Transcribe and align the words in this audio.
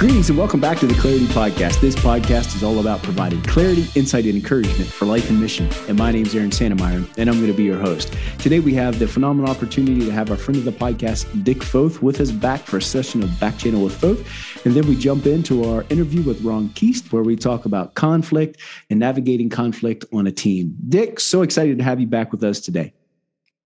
Greetings 0.00 0.30
and 0.30 0.38
welcome 0.38 0.60
back 0.60 0.78
to 0.78 0.86
the 0.86 0.94
Clarity 0.94 1.26
Podcast. 1.26 1.78
This 1.82 1.94
podcast 1.94 2.56
is 2.56 2.62
all 2.62 2.80
about 2.80 3.02
providing 3.02 3.42
clarity, 3.42 3.86
insight, 3.94 4.24
and 4.24 4.34
encouragement 4.34 4.90
for 4.90 5.04
life 5.04 5.28
and 5.28 5.38
mission. 5.38 5.68
And 5.88 5.98
my 5.98 6.10
name 6.10 6.24
is 6.24 6.34
Aaron 6.34 6.48
Santmyire, 6.48 7.06
and 7.18 7.28
I'm 7.28 7.36
going 7.36 7.48
to 7.48 7.52
be 7.52 7.64
your 7.64 7.78
host. 7.78 8.16
Today 8.38 8.60
we 8.60 8.72
have 8.72 8.98
the 8.98 9.06
phenomenal 9.06 9.50
opportunity 9.50 10.00
to 10.06 10.10
have 10.10 10.30
our 10.30 10.38
friend 10.38 10.56
of 10.56 10.64
the 10.64 10.72
podcast, 10.72 11.44
Dick 11.44 11.62
Foth, 11.62 12.00
with 12.00 12.18
us 12.18 12.30
back 12.30 12.62
for 12.62 12.78
a 12.78 12.82
session 12.82 13.22
of 13.22 13.38
Back 13.38 13.58
Channel 13.58 13.84
with 13.84 13.94
Foth. 13.94 14.64
And 14.64 14.74
then 14.74 14.88
we 14.88 14.96
jump 14.96 15.26
into 15.26 15.68
our 15.68 15.84
interview 15.90 16.22
with 16.22 16.40
Ron 16.40 16.70
Kuest, 16.70 17.12
where 17.12 17.22
we 17.22 17.36
talk 17.36 17.66
about 17.66 17.92
conflict 17.92 18.58
and 18.88 18.98
navigating 18.98 19.50
conflict 19.50 20.06
on 20.14 20.26
a 20.26 20.32
team. 20.32 20.78
Dick, 20.88 21.20
so 21.20 21.42
excited 21.42 21.76
to 21.76 21.84
have 21.84 22.00
you 22.00 22.06
back 22.06 22.32
with 22.32 22.42
us 22.42 22.60
today. 22.60 22.94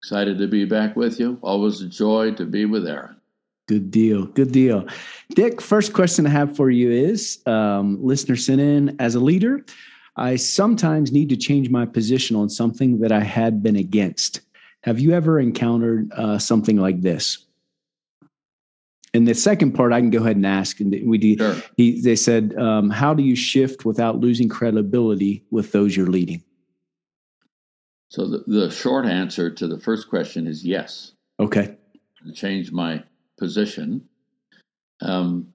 Excited 0.03 0.39
to 0.39 0.49
be 0.49 0.65
back 0.65 0.97
with 0.97 1.21
you. 1.21 1.39
Always 1.43 1.81
a 1.81 1.87
joy 1.87 2.33
to 2.33 2.45
be 2.45 2.65
with 2.65 2.89
Aaron. 2.89 3.21
Good 3.67 3.91
deal. 3.91 4.27
Good 4.27 4.53
deal. 4.53 4.87
Dick, 5.35 5.61
first 5.61 5.95
question 5.95 6.27
I 6.27 6.31
have 6.31 6.55
for 6.55 6.71
you 6.71 6.91
is 6.91 7.41
um, 7.47 7.99
listener 8.05 8.37
sent 8.37 8.61
in 8.61 8.97
as 9.01 9.15
a 9.15 9.21
leader, 9.21 9.65
I 10.17 10.37
sometimes 10.37 11.13
need 11.13 11.31
to 11.31 11.37
change 11.37 11.71
my 11.71 11.87
position 11.87 12.37
on 12.37 12.49
something 12.49 13.01
that 13.01 13.11
I 13.11 13.21
had 13.21 13.63
been 13.63 13.77
against. 13.77 14.43
Have 14.83 15.01
you 15.01 15.13
ever 15.13 15.41
encountered 15.41 16.13
uh, 16.13 16.39
something 16.39 16.77
like 16.77 17.01
this? 17.01 17.39
And 19.15 19.27
the 19.27 19.35
second 19.35 19.73
part, 19.73 19.93
I 19.93 20.01
can 20.01 20.11
go 20.11 20.19
ahead 20.19 20.37
and 20.37 20.45
ask. 20.45 20.81
And 20.81 20.95
we 21.09 21.19
did. 21.19 21.39
Sure. 21.39 21.57
He, 21.77 22.01
they 22.01 22.17
said, 22.17 22.55
um, 22.59 22.91
"How 22.91 23.15
do 23.15 23.23
you 23.23 23.37
shift 23.37 23.85
without 23.85 24.19
losing 24.19 24.49
credibility 24.49 25.45
with 25.51 25.73
those 25.73 25.97
you're 25.97 26.09
leading?" 26.09 26.43
So 28.09 28.29
the, 28.29 28.45
the 28.47 28.71
short 28.71 29.07
answer 29.07 29.51
to 29.51 29.67
the 29.67 29.79
first 29.79 30.09
question 30.09 30.47
is 30.47 30.65
yes. 30.65 31.13
Okay. 31.41 31.77
Change 32.35 32.73
my 32.73 33.03
position. 33.39 34.09
Um, 35.01 35.53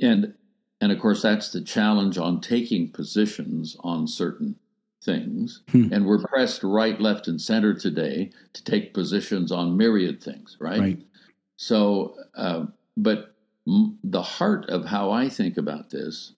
and 0.00 0.34
and 0.80 0.92
of 0.92 1.00
course 1.00 1.22
that's 1.22 1.50
the 1.50 1.62
challenge 1.62 2.18
on 2.18 2.40
taking 2.40 2.90
positions 2.90 3.76
on 3.80 4.06
certain 4.06 4.56
things. 5.02 5.62
Hmm. 5.70 5.92
And 5.92 6.04
we're 6.04 6.22
pressed 6.22 6.62
right, 6.62 7.00
left, 7.00 7.28
and 7.28 7.40
center 7.40 7.72
today 7.72 8.30
to 8.52 8.64
take 8.64 8.92
positions 8.92 9.52
on 9.52 9.76
myriad 9.76 10.22
things, 10.22 10.56
right? 10.60 10.80
right. 10.80 11.06
So, 11.56 12.16
uh, 12.36 12.66
but 12.96 13.34
m- 13.66 13.98
the 14.04 14.22
heart 14.22 14.66
of 14.68 14.84
how 14.84 15.10
I 15.10 15.28
think 15.28 15.56
about 15.56 15.90
this 15.90 16.34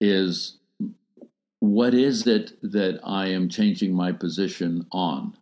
is 0.00 0.58
what 1.60 1.94
is 1.94 2.26
it 2.26 2.52
that 2.62 3.00
I 3.04 3.28
am 3.28 3.48
changing 3.48 3.92
my 3.92 4.12
position 4.12 4.86
on? 4.92 5.36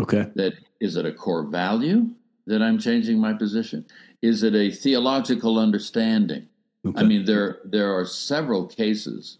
Okay. 0.00 0.26
That 0.34 0.54
is 0.80 0.96
it 0.96 1.06
a 1.06 1.12
core 1.12 1.44
value? 1.44 2.10
That 2.46 2.62
I'm 2.62 2.78
changing 2.78 3.18
my 3.18 3.32
position? 3.32 3.86
Is 4.22 4.42
it 4.42 4.54
a 4.54 4.70
theological 4.70 5.58
understanding? 5.58 6.48
Okay. 6.86 7.00
I 7.00 7.04
mean, 7.04 7.24
there 7.24 7.60
there 7.64 7.96
are 7.96 8.04
several 8.04 8.66
cases 8.66 9.38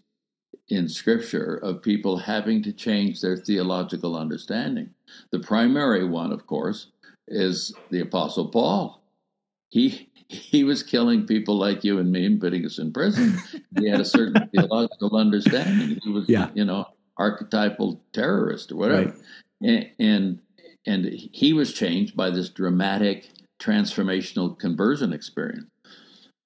in 0.69 0.89
Scripture 0.89 1.57
of 1.57 1.81
people 1.81 2.17
having 2.17 2.63
to 2.63 2.73
change 2.73 3.21
their 3.21 3.37
theological 3.37 4.15
understanding. 4.15 4.89
The 5.31 5.39
primary 5.39 6.05
one, 6.05 6.31
of 6.31 6.47
course, 6.47 6.87
is 7.27 7.73
the 7.91 8.01
Apostle 8.01 8.47
Paul. 8.47 9.01
He 9.69 10.09
he 10.27 10.63
was 10.63 10.81
killing 10.81 11.27
people 11.27 11.55
like 11.57 11.83
you 11.83 11.99
and 11.99 12.11
me 12.11 12.25
and 12.25 12.41
putting 12.41 12.65
us 12.65 12.79
in 12.79 12.91
prison. 12.91 13.37
He 13.77 13.87
had 13.87 14.01
a 14.01 14.05
certain 14.05 14.49
theological 14.55 15.15
understanding. 15.15 15.99
He 16.03 16.09
was, 16.09 16.27
yeah. 16.27 16.49
you 16.55 16.65
know, 16.65 16.87
archetypal 17.17 18.01
terrorist 18.11 18.71
or 18.71 18.77
whatever. 18.77 19.05
Right. 19.05 19.15
And, 19.61 19.89
and 19.99 20.39
and 20.85 21.05
he 21.05 21.53
was 21.53 21.73
changed 21.73 22.15
by 22.15 22.29
this 22.29 22.49
dramatic 22.49 23.29
transformational 23.59 24.57
conversion 24.57 25.13
experience. 25.13 25.69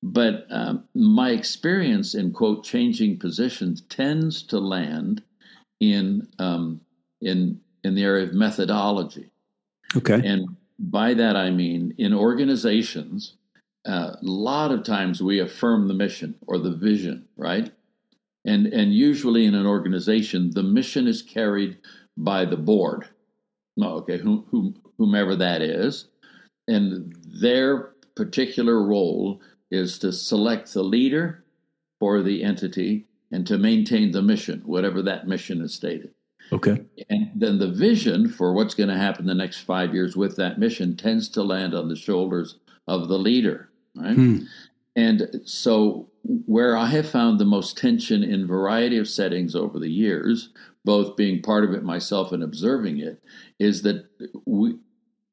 But 0.01 0.45
um, 0.49 0.85
my 0.95 1.31
experience 1.31 2.15
in 2.15 2.31
quote 2.31 2.63
changing 2.63 3.19
positions 3.19 3.81
tends 3.89 4.43
to 4.43 4.59
land 4.59 5.23
in 5.81 6.27
um, 6.39 6.81
in 7.21 7.59
in 7.83 7.95
the 7.95 8.03
area 8.03 8.25
of 8.25 8.33
methodology. 8.33 9.31
Okay, 9.95 10.21
and 10.23 10.55
by 10.77 11.13
that 11.15 11.35
I 11.35 11.49
mean 11.49 11.93
in 11.97 12.13
organizations, 12.13 13.35
uh, 13.85 14.11
a 14.13 14.17
lot 14.21 14.71
of 14.71 14.83
times 14.83 15.21
we 15.21 15.39
affirm 15.39 15.89
the 15.89 15.93
mission 15.93 16.35
or 16.47 16.57
the 16.57 16.71
vision, 16.71 17.27
right? 17.35 17.69
And 18.45 18.67
and 18.67 18.93
usually 18.93 19.45
in 19.45 19.55
an 19.55 19.65
organization, 19.65 20.51
the 20.51 20.63
mission 20.63 21.07
is 21.07 21.21
carried 21.21 21.77
by 22.15 22.45
the 22.45 22.57
board 22.57 23.09
okay, 23.83 24.17
whom, 24.17 24.45
whom, 24.49 24.75
whomever 24.97 25.35
that 25.35 25.61
is, 25.61 26.07
and 26.67 27.15
their 27.41 27.93
particular 28.15 28.83
role 28.83 29.41
is 29.71 29.99
to 29.99 30.11
select 30.11 30.73
the 30.73 30.83
leader 30.83 31.43
for 31.99 32.21
the 32.21 32.43
entity 32.43 33.07
and 33.31 33.45
to 33.47 33.57
maintain 33.57 34.11
the 34.11 34.21
mission, 34.21 34.61
whatever 34.65 35.01
that 35.01 35.27
mission 35.27 35.61
is 35.61 35.73
stated. 35.73 36.13
Okay. 36.51 36.83
And 37.09 37.29
then 37.35 37.59
the 37.59 37.71
vision 37.71 38.27
for 38.27 38.53
what's 38.53 38.73
going 38.73 38.89
to 38.89 38.97
happen 38.97 39.25
the 39.25 39.35
next 39.35 39.59
five 39.59 39.93
years 39.93 40.15
with 40.15 40.35
that 40.37 40.57
mission 40.57 40.97
tends 40.97 41.29
to 41.29 41.43
land 41.43 41.75
on 41.75 41.87
the 41.87 41.95
shoulders 41.95 42.55
of 42.87 43.07
the 43.07 43.19
leader, 43.19 43.69
right? 43.95 44.15
Hmm. 44.15 44.39
And 44.95 45.41
so, 45.45 46.09
where 46.45 46.75
I 46.75 46.87
have 46.87 47.07
found 47.07 47.39
the 47.39 47.45
most 47.45 47.77
tension 47.77 48.23
in 48.23 48.47
variety 48.47 48.97
of 48.97 49.07
settings 49.07 49.55
over 49.55 49.79
the 49.79 49.89
years, 49.89 50.49
both 50.89 51.15
being 51.15 51.39
part 51.39 51.63
of 51.63 51.71
it 51.71 51.83
myself 51.83 52.31
and 52.31 52.41
observing 52.41 52.97
it, 52.97 53.21
is 53.59 53.83
that 53.83 54.07
we, 54.47 54.75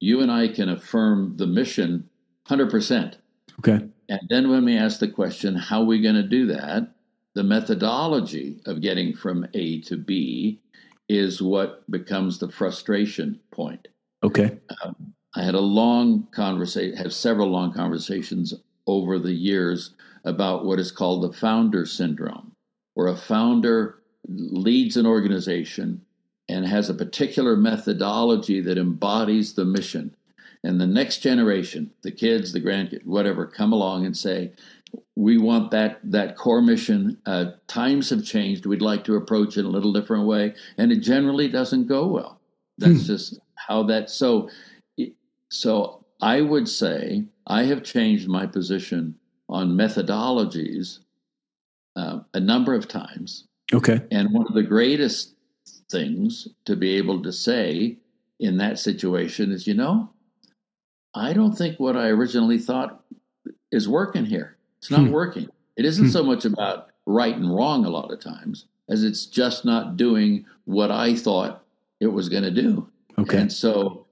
you 0.01 0.21
and 0.21 0.31
I 0.31 0.49
can 0.49 0.69
affirm 0.69 1.35
the 1.39 1.47
mission 1.47 2.11
100%. 2.47 3.15
Okay. 3.61 3.89
And 4.11 4.21
then 4.29 4.51
when 4.51 4.67
we 4.67 4.77
ask 4.77 4.99
the 4.99 5.09
question, 5.09 5.55
how 5.57 5.81
are 5.81 5.87
we 5.87 6.03
going 6.03 6.15
to 6.15 6.23
do 6.23 6.45
that? 6.49 6.93
The 7.33 7.43
methodology 7.43 8.61
of 8.67 8.83
getting 8.83 9.17
from 9.17 9.47
A 9.55 9.81
to 9.81 9.97
B 9.97 10.61
is 11.09 11.41
what 11.41 11.91
becomes 11.91 12.39
the 12.39 12.51
frustration 12.51 13.41
point. 13.51 13.89
Okay. 14.23 14.59
Um, 14.85 15.15
I 15.37 15.43
had 15.43 15.55
a 15.55 15.61
long 15.61 16.27
conversation, 16.33 16.99
have 16.99 17.15
several 17.15 17.49
long 17.49 17.73
conversations 17.73 18.53
over 18.87 19.19
the 19.19 19.33
years 19.33 19.95
about 20.27 20.67
what 20.67 20.79
is 20.79 20.93
called 20.93 21.23
the 21.23 21.33
founder 21.33 21.87
syndrome, 21.87 22.53
where 22.93 23.07
a 23.07 23.17
founder 23.17 24.03
leads 24.29 24.97
an 24.97 25.07
organization 25.07 26.01
and 26.49 26.67
has 26.67 26.89
a 26.89 26.95
particular 26.95 27.57
methodology 27.57 28.61
that 28.61 28.79
embodies 28.79 29.55
the 29.55 29.65
mission. 29.65 30.15
And 30.63 30.81
the 30.81 30.87
next 30.87 31.19
generation, 31.19 31.91
the 32.03 32.11
kids, 32.11 32.53
the 32.53 32.61
grandkids, 32.61 33.05
whatever, 33.05 33.47
come 33.47 33.73
along 33.73 34.07
and 34.07 34.17
say, 34.17 34.53
we 35.15 35.39
want 35.39 35.71
that 35.71 35.99
that 36.05 36.37
core 36.37 36.63
mission. 36.63 37.19
Uh, 37.27 37.53
times 37.67 38.11
have 38.11 38.25
changed. 38.25 38.67
We'd 38.67 38.83
like 38.83 39.05
to 39.05 39.17
approach 39.17 39.57
it 39.57 39.65
a 39.65 39.69
little 39.69 39.93
different 39.93 40.27
way, 40.27 40.55
and 40.79 40.93
it 40.93 41.01
generally 41.01 41.49
doesn't 41.49 41.87
go 41.87 42.07
well. 42.07 42.41
That's 42.79 43.01
hmm. 43.01 43.07
just 43.07 43.41
how 43.55 43.83
that. 43.85 44.11
So, 44.11 44.51
so 45.51 46.05
I 46.21 46.41
would 46.41 46.69
say 46.69 47.25
I 47.47 47.65
have 47.65 47.83
changed 47.83 48.29
my 48.29 48.47
position 48.47 49.17
on 49.49 49.73
methodologies 49.73 51.01
uh, 51.97 52.21
a 52.35 52.41
number 52.41 52.75
of 52.75 52.89
times. 52.89 53.47
Okay. 53.73 54.01
And 54.11 54.33
one 54.33 54.47
of 54.47 54.55
the 54.55 54.63
greatest 54.63 55.35
things 55.91 56.49
to 56.65 56.77
be 56.77 56.97
able 56.97 57.23
to 57.23 57.33
say 57.33 57.97
in 58.41 58.59
that 58.59 58.79
situation 58.79 59.53
is, 59.53 59.67
you 59.67 59.75
know, 59.75 60.11
I 61.15 61.33
don't 61.33 61.57
think 61.57 61.81
what 61.81 61.97
I 61.97 62.09
originally 62.09 62.59
thought 62.59 63.03
is 63.73 63.89
working 63.89 64.27
here. 64.27 64.57
It's 64.79 64.91
not 64.91 65.01
hmm. 65.01 65.11
working. 65.11 65.49
It 65.77 65.85
isn't 65.85 66.07
hmm. 66.07 66.11
so 66.11 66.23
much 66.23 66.45
about 66.45 66.91
right 67.07 67.35
and 67.35 67.55
wrong 67.55 67.85
a 67.85 67.91
lot 67.91 68.13
of 68.13 68.21
times 68.21 68.67
as 68.89 69.03
it's 69.03 69.27
just 69.27 69.65
not 69.65 69.97
doing 69.97 70.45
what 70.65 70.91
I 70.91 71.15
thought 71.17 71.65
it 72.01 72.07
was 72.07 72.29
going 72.29 72.45
to 72.45 72.51
do. 72.51 72.89
Okay. 73.19 73.39
And 73.39 73.53
so 73.53 74.07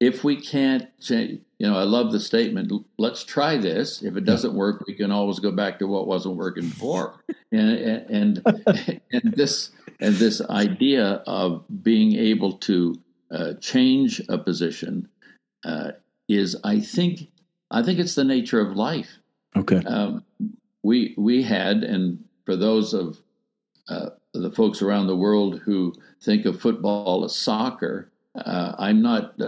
if 0.00 0.22
we 0.22 0.40
can't 0.40 0.88
change, 1.00 1.40
you 1.64 1.70
know, 1.70 1.78
I 1.78 1.84
love 1.84 2.12
the 2.12 2.20
statement, 2.20 2.70
let's 2.98 3.24
try 3.24 3.56
this. 3.56 4.02
If 4.02 4.18
it 4.18 4.26
doesn't 4.26 4.52
work, 4.52 4.84
we 4.86 4.92
can 4.92 5.10
always 5.10 5.38
go 5.38 5.50
back 5.50 5.78
to 5.78 5.86
what 5.86 6.06
wasn't 6.06 6.36
working 6.36 6.68
before. 6.68 7.14
and, 7.52 7.70
and, 8.10 9.00
and 9.10 9.32
this, 9.34 9.70
and 9.98 10.14
this 10.16 10.42
idea 10.50 11.22
of 11.26 11.64
being 11.82 12.16
able 12.16 12.52
to 12.58 12.94
uh, 13.30 13.54
change 13.62 14.20
a 14.28 14.36
position 14.36 15.08
uh, 15.64 15.92
is, 16.28 16.54
I 16.64 16.80
think, 16.80 17.28
I 17.70 17.82
think 17.82 17.98
it's 17.98 18.14
the 18.14 18.24
nature 18.24 18.60
of 18.60 18.76
life. 18.76 19.16
Okay. 19.56 19.82
Um, 19.86 20.22
we 20.82 21.14
we 21.16 21.42
had, 21.42 21.82
and 21.82 22.22
for 22.44 22.56
those 22.56 22.92
of 22.92 23.22
uh, 23.88 24.10
the 24.34 24.50
folks 24.50 24.82
around 24.82 25.06
the 25.06 25.16
world 25.16 25.60
who 25.60 25.94
think 26.20 26.44
of 26.44 26.60
football 26.60 27.24
as 27.24 27.34
soccer, 27.34 28.12
uh, 28.34 28.74
I'm 28.78 29.00
not. 29.00 29.40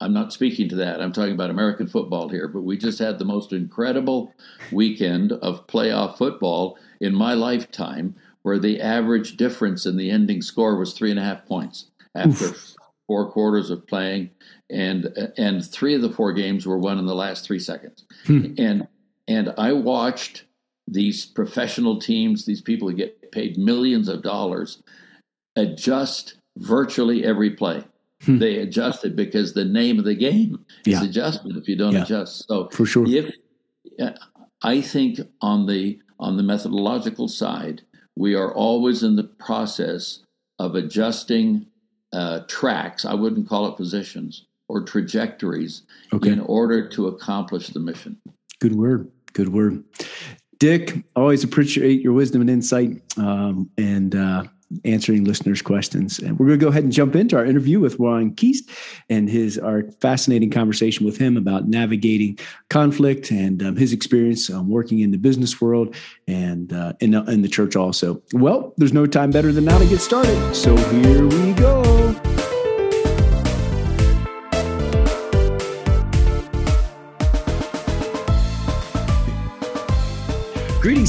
I'm 0.00 0.12
not 0.12 0.32
speaking 0.32 0.68
to 0.68 0.76
that. 0.76 1.00
I'm 1.00 1.12
talking 1.12 1.32
about 1.32 1.50
American 1.50 1.88
football 1.88 2.28
here. 2.28 2.48
But 2.48 2.62
we 2.62 2.76
just 2.76 2.98
had 2.98 3.18
the 3.18 3.24
most 3.24 3.52
incredible 3.52 4.32
weekend 4.70 5.32
of 5.32 5.66
playoff 5.66 6.16
football 6.16 6.78
in 7.00 7.14
my 7.14 7.34
lifetime, 7.34 8.14
where 8.42 8.58
the 8.58 8.80
average 8.80 9.36
difference 9.36 9.86
in 9.86 9.96
the 9.96 10.10
ending 10.10 10.42
score 10.42 10.76
was 10.76 10.92
three 10.92 11.10
and 11.10 11.18
a 11.18 11.24
half 11.24 11.44
points 11.46 11.90
after 12.14 12.46
Oof. 12.46 12.74
four 13.06 13.30
quarters 13.30 13.70
of 13.70 13.86
playing, 13.86 14.30
and 14.70 15.06
and 15.36 15.64
three 15.64 15.94
of 15.94 16.02
the 16.02 16.10
four 16.10 16.32
games 16.32 16.66
were 16.66 16.78
won 16.78 16.98
in 16.98 17.06
the 17.06 17.14
last 17.14 17.44
three 17.44 17.58
seconds. 17.58 18.04
Hmm. 18.26 18.54
And 18.56 18.88
and 19.26 19.52
I 19.58 19.72
watched 19.72 20.44
these 20.86 21.26
professional 21.26 21.98
teams, 21.98 22.46
these 22.46 22.62
people 22.62 22.88
who 22.88 22.96
get 22.96 23.30
paid 23.32 23.58
millions 23.58 24.08
of 24.08 24.22
dollars, 24.22 24.82
adjust 25.56 26.34
virtually 26.56 27.24
every 27.24 27.50
play. 27.50 27.84
Hmm. 28.22 28.38
They 28.38 28.56
adjust 28.56 29.04
it 29.04 29.14
because 29.14 29.54
the 29.54 29.64
name 29.64 29.98
of 29.98 30.04
the 30.04 30.14
game 30.14 30.64
is 30.86 30.94
yeah. 30.94 31.04
adjustment 31.04 31.56
if 31.56 31.68
you 31.68 31.76
don't 31.76 31.92
yeah. 31.92 32.02
adjust. 32.02 32.48
So 32.48 32.68
for 32.70 32.84
sure, 32.84 33.06
if 33.06 33.32
I 34.62 34.80
think 34.80 35.20
on 35.40 35.66
the 35.66 35.98
on 36.18 36.36
the 36.36 36.42
methodological 36.42 37.28
side, 37.28 37.82
we 38.16 38.34
are 38.34 38.52
always 38.52 39.02
in 39.02 39.14
the 39.14 39.24
process 39.24 40.20
of 40.58 40.74
adjusting 40.74 41.66
uh, 42.12 42.40
tracks. 42.48 43.04
I 43.04 43.14
wouldn't 43.14 43.48
call 43.48 43.66
it 43.68 43.76
positions 43.76 44.46
or 44.68 44.82
trajectories 44.82 45.82
okay. 46.12 46.30
in 46.30 46.40
order 46.40 46.88
to 46.88 47.06
accomplish 47.06 47.68
the 47.68 47.80
mission. 47.80 48.20
Good 48.60 48.74
word. 48.74 49.10
Good 49.32 49.50
word. 49.50 49.84
Dick, 50.58 51.04
always 51.14 51.44
appreciate 51.44 52.00
your 52.00 52.12
wisdom 52.12 52.40
and 52.40 52.50
insight. 52.50 53.00
Um, 53.16 53.70
and 53.78 54.16
uh, 54.16 54.44
answering 54.84 55.24
listeners' 55.24 55.62
questions. 55.62 56.18
And 56.18 56.38
we're 56.38 56.46
going 56.46 56.58
to 56.58 56.64
go 56.64 56.70
ahead 56.70 56.84
and 56.84 56.92
jump 56.92 57.16
into 57.16 57.36
our 57.36 57.44
interview 57.44 57.80
with 57.80 57.98
Ron 57.98 58.34
Kuest 58.34 58.68
and 59.08 59.28
his 59.28 59.58
our 59.58 59.82
fascinating 60.00 60.50
conversation 60.50 61.06
with 61.06 61.16
him 61.16 61.36
about 61.36 61.68
navigating 61.68 62.38
conflict 62.68 63.30
and 63.30 63.62
um, 63.62 63.76
his 63.76 63.92
experience 63.92 64.50
um, 64.50 64.68
working 64.68 65.00
in 65.00 65.10
the 65.10 65.18
business 65.18 65.60
world 65.60 65.94
and 66.26 66.72
uh, 66.72 66.92
in, 67.00 67.14
in 67.14 67.42
the 67.42 67.48
church 67.48 67.76
also. 67.76 68.22
Well, 68.32 68.74
there's 68.76 68.92
no 68.92 69.06
time 69.06 69.30
better 69.30 69.52
than 69.52 69.64
now 69.64 69.78
to 69.78 69.86
get 69.86 70.00
started. 70.00 70.54
So 70.54 70.76
here 70.76 71.26
we 71.26 71.52
go. 71.54 71.77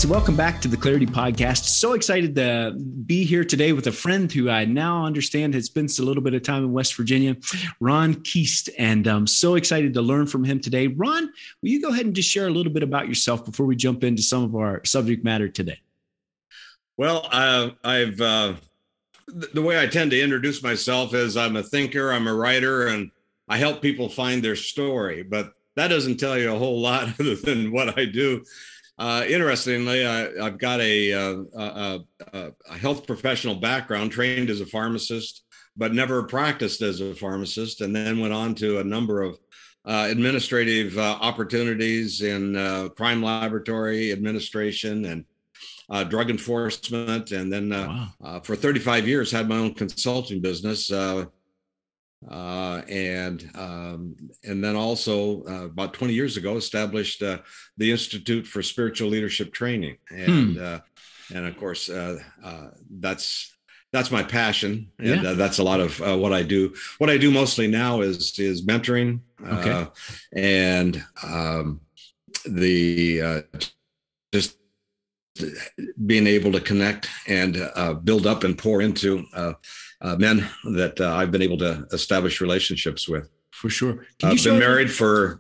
And 0.02 0.10
welcome 0.10 0.38
back 0.38 0.62
to 0.62 0.70
the 0.70 0.78
Clarity 0.78 1.08
Podcast. 1.08 1.66
So 1.66 1.92
excited 1.92 2.34
to 2.36 2.74
be 3.06 3.26
here 3.26 3.44
today 3.44 3.74
with 3.74 3.88
a 3.88 3.92
friend 3.92 4.32
who 4.32 4.50
I 4.50 4.64
now 4.64 5.04
understand 5.04 5.54
has 5.56 5.66
spent 5.66 6.00
a 6.00 6.04
little 6.04 6.24
bit 6.24 6.34
of 6.34 6.42
time 6.42 6.64
in 6.64 6.72
West 6.72 6.96
Virginia, 6.96 7.36
Ron 7.82 8.16
Kuest. 8.16 8.70
And 8.78 9.06
I'm 9.08 9.28
so 9.28 9.56
excited 9.56 9.94
to 9.96 10.02
learn 10.02 10.26
from 10.26 10.46
him 10.46 10.62
today. 10.62 10.88
Ron, 10.88 11.30
will 11.62 11.70
you 11.70 11.82
go 11.82 11.90
ahead 11.90 12.06
and 12.06 12.16
just 12.16 12.30
share 12.30 12.48
a 12.48 12.50
little 12.50 12.72
bit 12.72 12.82
about 12.82 13.10
yourself 13.10 13.44
before 13.44 13.66
we 13.66 13.76
jump 13.76 14.06
into 14.06 14.22
some 14.22 14.42
of 14.42 14.56
our 14.56 14.86
subject 14.86 15.26
matter 15.26 15.50
today? 15.50 15.82
Well, 16.96 17.28
uh, 17.30 17.72
I've 17.84 18.22
uh, 18.22 18.54
the 19.28 19.62
way 19.62 19.82
I 19.82 19.88
tend 19.88 20.12
to 20.12 20.22
introduce 20.22 20.64
myself 20.64 21.14
is 21.14 21.36
I'm 21.36 21.58
a 21.58 21.64
thinker, 21.64 22.14
I'm 22.14 22.28
a 22.28 22.34
writer, 22.34 22.88
and 22.88 23.12
I 23.50 23.58
help 23.58 23.82
people 23.82 24.08
find 24.08 24.42
their 24.42 24.56
story. 24.56 25.24
But 25.24 25.56
that 25.76 25.90
doesn't 25.90 26.22
tell 26.22 26.38
you 26.38 26.54
a 26.54 26.58
whole 26.58 26.80
lot 26.80 27.10
other 27.20 27.36
than 27.36 27.74
what 27.74 28.00
I 28.00 28.06
do. 28.06 28.46
Uh, 29.00 29.24
interestingly, 29.30 30.06
I, 30.06 30.44
have 30.44 30.58
got 30.58 30.82
a, 30.82 31.14
uh, 31.14 31.36
a, 31.56 32.00
a, 32.34 32.52
a, 32.70 32.78
health 32.78 33.08
professional 33.08 33.56
background, 33.56 34.12
trained 34.12 34.50
as 34.50 34.60
a 34.60 34.66
pharmacist, 34.66 35.46
but 35.78 35.94
never 35.94 36.24
practiced 36.24 36.82
as 36.82 37.00
a 37.00 37.16
pharmacist, 37.16 37.80
and 37.80 37.96
then 37.96 38.20
went 38.20 38.34
on 38.34 38.56
to 38.56 38.80
a 38.80 38.84
number 38.84 39.22
of 39.22 39.40
uh, 39.86 40.08
administrative 40.10 40.98
uh, 40.98 41.18
opportunities 41.22 42.22
in 42.22 42.58
uh, 42.58 42.90
crime 42.90 43.24
laboratory 43.24 44.12
administration 44.12 45.06
and 45.06 45.24
uh, 45.90 46.04
drug 46.04 46.30
enforcement, 46.30 47.32
and 47.32 47.52
then 47.52 47.70
wow. 47.70 48.42
for 48.44 48.58
35 48.58 49.08
years 49.08 49.32
had 49.32 49.48
my 49.48 49.56
own 49.56 49.74
consulting 49.74 50.42
business 50.42 50.92
uh, 52.28 52.82
and 52.90 53.50
um, 53.56 54.16
and 54.44 54.64
then 54.64 54.76
also 54.76 55.44
uh, 55.46 55.66
about 55.66 55.94
20 55.94 56.14
years 56.14 56.38
ago 56.38 56.58
established 56.58 57.22
uh, 57.24 57.38
the 57.78 57.92
Institute 57.92 58.46
for 58.46 58.62
Spiritual 58.62 59.10
Leadership 59.10 59.54
Training, 59.54 59.98
and 60.12 60.56
hmm. 60.56 60.62
Uh, 60.62 60.80
and 61.34 61.46
of 61.46 61.58
course 61.58 61.90
uh, 61.90 62.18
uh, 62.44 62.68
that's 63.00 63.56
that's 63.94 64.12
my 64.12 64.22
passion, 64.22 64.92
and 65.00 65.24
yeah. 65.24 65.34
that's 65.34 65.60
a 65.60 65.64
lot 65.64 65.80
of 65.80 66.00
what 66.00 66.34
I 66.34 66.44
do. 66.44 66.74
What 66.98 67.10
I 67.10 67.18
do 67.18 67.32
mostly 67.32 67.68
now 67.68 68.02
is 68.02 68.38
is 68.38 68.66
mentoring, 68.66 69.22
okay. 69.48 69.88
and 70.34 71.04
um, 71.24 71.80
the 72.46 73.44
just 74.34 74.58
being 76.06 76.28
able 76.28 76.52
to 76.52 76.60
connect 76.60 77.08
and 77.28 77.58
build 78.04 78.28
up 78.28 78.44
and 78.44 78.58
pour 78.58 78.82
into 78.82 79.26
uh, 80.02 80.16
men 80.16 80.48
that 80.66 81.00
uh, 81.00 81.14
I've 81.14 81.32
been 81.32 81.42
able 81.42 81.58
to 81.60 81.88
establish 81.92 82.42
relationships 82.42 83.08
with. 83.08 83.30
For 83.52 83.70
sure. 83.70 84.06
I've 84.24 84.44
been 84.44 84.60
married 84.60 84.92
for 84.92 85.40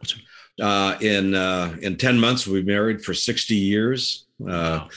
uh, 0.61 0.97
in 1.01 1.35
uh, 1.35 1.75
in 1.81 1.97
ten 1.97 2.19
months. 2.19 2.47
We've 2.47 2.65
married 2.65 3.03
for 3.03 3.13
sixty 3.13 3.55
years. 3.55 4.25
Uh, 4.41 4.45
wow. 4.47 4.89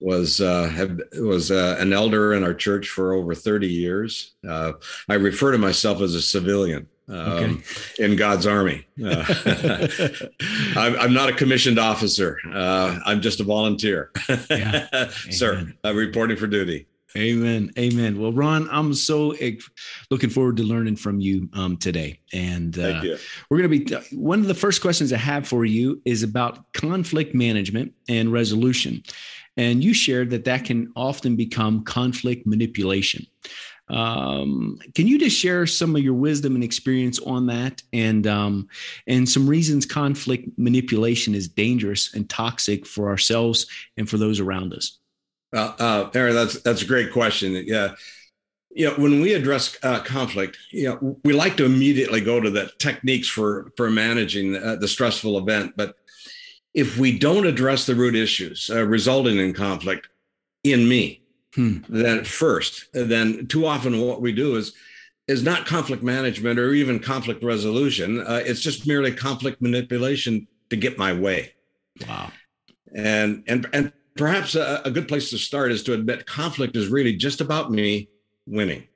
Was 0.00 0.40
uh, 0.40 0.68
have, 0.68 1.00
was 1.14 1.50
an 1.50 1.92
elder 1.92 2.34
in 2.34 2.44
our 2.44 2.52
church 2.52 2.88
for 2.88 3.14
over 3.14 3.34
thirty 3.34 3.68
years. 3.68 4.34
I 4.46 5.14
refer 5.14 5.52
to 5.52 5.58
myself 5.58 6.02
as 6.02 6.14
a 6.14 6.22
civilian. 6.22 6.88
Um, 7.06 7.62
in 7.98 8.16
God's 8.16 8.46
army. 8.46 8.86
Uh, 9.04 9.22
I'm, 10.74 10.98
I'm, 10.98 11.12
not 11.12 11.28
a 11.28 11.34
commissioned 11.34 11.78
officer. 11.78 12.38
Uh, 12.50 12.98
I'm 13.04 13.20
just 13.20 13.40
a 13.40 13.44
volunteer, 13.44 14.10
yeah. 14.48 15.10
sir, 15.30 15.70
reporting 15.84 16.38
for 16.38 16.46
duty. 16.46 16.86
Amen. 17.16 17.70
Amen. 17.78 18.18
Well, 18.18 18.32
Ron, 18.32 18.68
I'm 18.72 18.92
so 18.92 19.34
looking 20.10 20.30
forward 20.30 20.56
to 20.56 20.64
learning 20.64 20.96
from 20.96 21.20
you 21.20 21.48
um, 21.52 21.76
today. 21.76 22.18
And 22.32 22.76
uh, 22.76 23.00
you. 23.04 23.18
we're 23.48 23.58
going 23.58 23.70
to 23.70 23.84
be 23.84 24.16
one 24.16 24.40
of 24.40 24.48
the 24.48 24.54
first 24.54 24.82
questions 24.82 25.12
I 25.12 25.18
have 25.18 25.46
for 25.46 25.64
you 25.64 26.02
is 26.04 26.24
about 26.24 26.72
conflict 26.72 27.32
management 27.32 27.92
and 28.08 28.32
resolution. 28.32 29.02
And 29.56 29.84
you 29.84 29.94
shared 29.94 30.30
that 30.30 30.44
that 30.46 30.64
can 30.64 30.92
often 30.96 31.36
become 31.36 31.84
conflict 31.84 32.46
manipulation. 32.46 33.24
Um, 33.88 34.78
can 34.94 35.06
you 35.06 35.18
just 35.18 35.38
share 35.38 35.66
some 35.66 35.94
of 35.94 36.02
your 36.02 36.14
wisdom 36.14 36.54
and 36.54 36.64
experience 36.64 37.18
on 37.20 37.46
that, 37.48 37.82
and 37.92 38.26
um, 38.26 38.66
and 39.06 39.28
some 39.28 39.46
reasons 39.46 39.84
conflict 39.84 40.48
manipulation 40.56 41.34
is 41.34 41.48
dangerous 41.48 42.14
and 42.14 42.28
toxic 42.28 42.86
for 42.86 43.08
ourselves 43.08 43.66
and 43.98 44.08
for 44.08 44.16
those 44.16 44.40
around 44.40 44.72
us? 44.72 44.98
Well, 45.54 45.76
uh, 45.78 46.10
Aaron, 46.14 46.34
that's 46.34 46.60
that's 46.62 46.82
a 46.82 46.86
great 46.86 47.12
question. 47.12 47.52
Yeah, 47.64 47.94
you 48.72 48.88
know, 48.88 48.94
when 48.94 49.20
we 49.20 49.34
address 49.34 49.78
uh, 49.84 50.00
conflict, 50.00 50.58
you 50.72 50.88
know, 50.88 51.16
we 51.22 51.32
like 51.32 51.56
to 51.58 51.64
immediately 51.64 52.20
go 52.20 52.40
to 52.40 52.50
the 52.50 52.72
techniques 52.80 53.28
for 53.28 53.70
for 53.76 53.88
managing 53.88 54.56
uh, 54.56 54.74
the 54.80 54.88
stressful 54.88 55.38
event. 55.38 55.74
But 55.76 55.94
if 56.74 56.98
we 56.98 57.16
don't 57.16 57.46
address 57.46 57.86
the 57.86 57.94
root 57.94 58.16
issues 58.16 58.68
uh, 58.68 58.84
resulting 58.84 59.38
in 59.38 59.54
conflict 59.54 60.08
in 60.64 60.88
me, 60.88 61.22
hmm. 61.54 61.78
then 61.88 62.24
first, 62.24 62.86
then 62.92 63.46
too 63.46 63.64
often 63.64 64.00
what 64.00 64.20
we 64.20 64.32
do 64.32 64.56
is 64.56 64.72
is 65.28 65.44
not 65.44 65.66
conflict 65.66 66.02
management 66.02 66.58
or 66.58 66.72
even 66.72 66.98
conflict 66.98 67.44
resolution. 67.44 68.20
Uh, 68.26 68.42
it's 68.44 68.60
just 68.60 68.88
merely 68.88 69.12
conflict 69.12 69.62
manipulation 69.62 70.48
to 70.70 70.74
get 70.74 70.98
my 70.98 71.12
way. 71.12 71.52
Wow. 72.08 72.32
And 72.92 73.44
and 73.46 73.68
and 73.72 73.92
perhaps 74.16 74.54
a, 74.54 74.82
a, 74.84 74.90
good 74.90 75.08
place 75.08 75.30
to 75.30 75.38
start 75.38 75.72
is 75.72 75.82
to 75.84 75.92
admit 75.92 76.26
conflict 76.26 76.76
is 76.76 76.88
really 76.88 77.14
just 77.14 77.40
about 77.40 77.70
me 77.70 78.08
winning. 78.46 78.86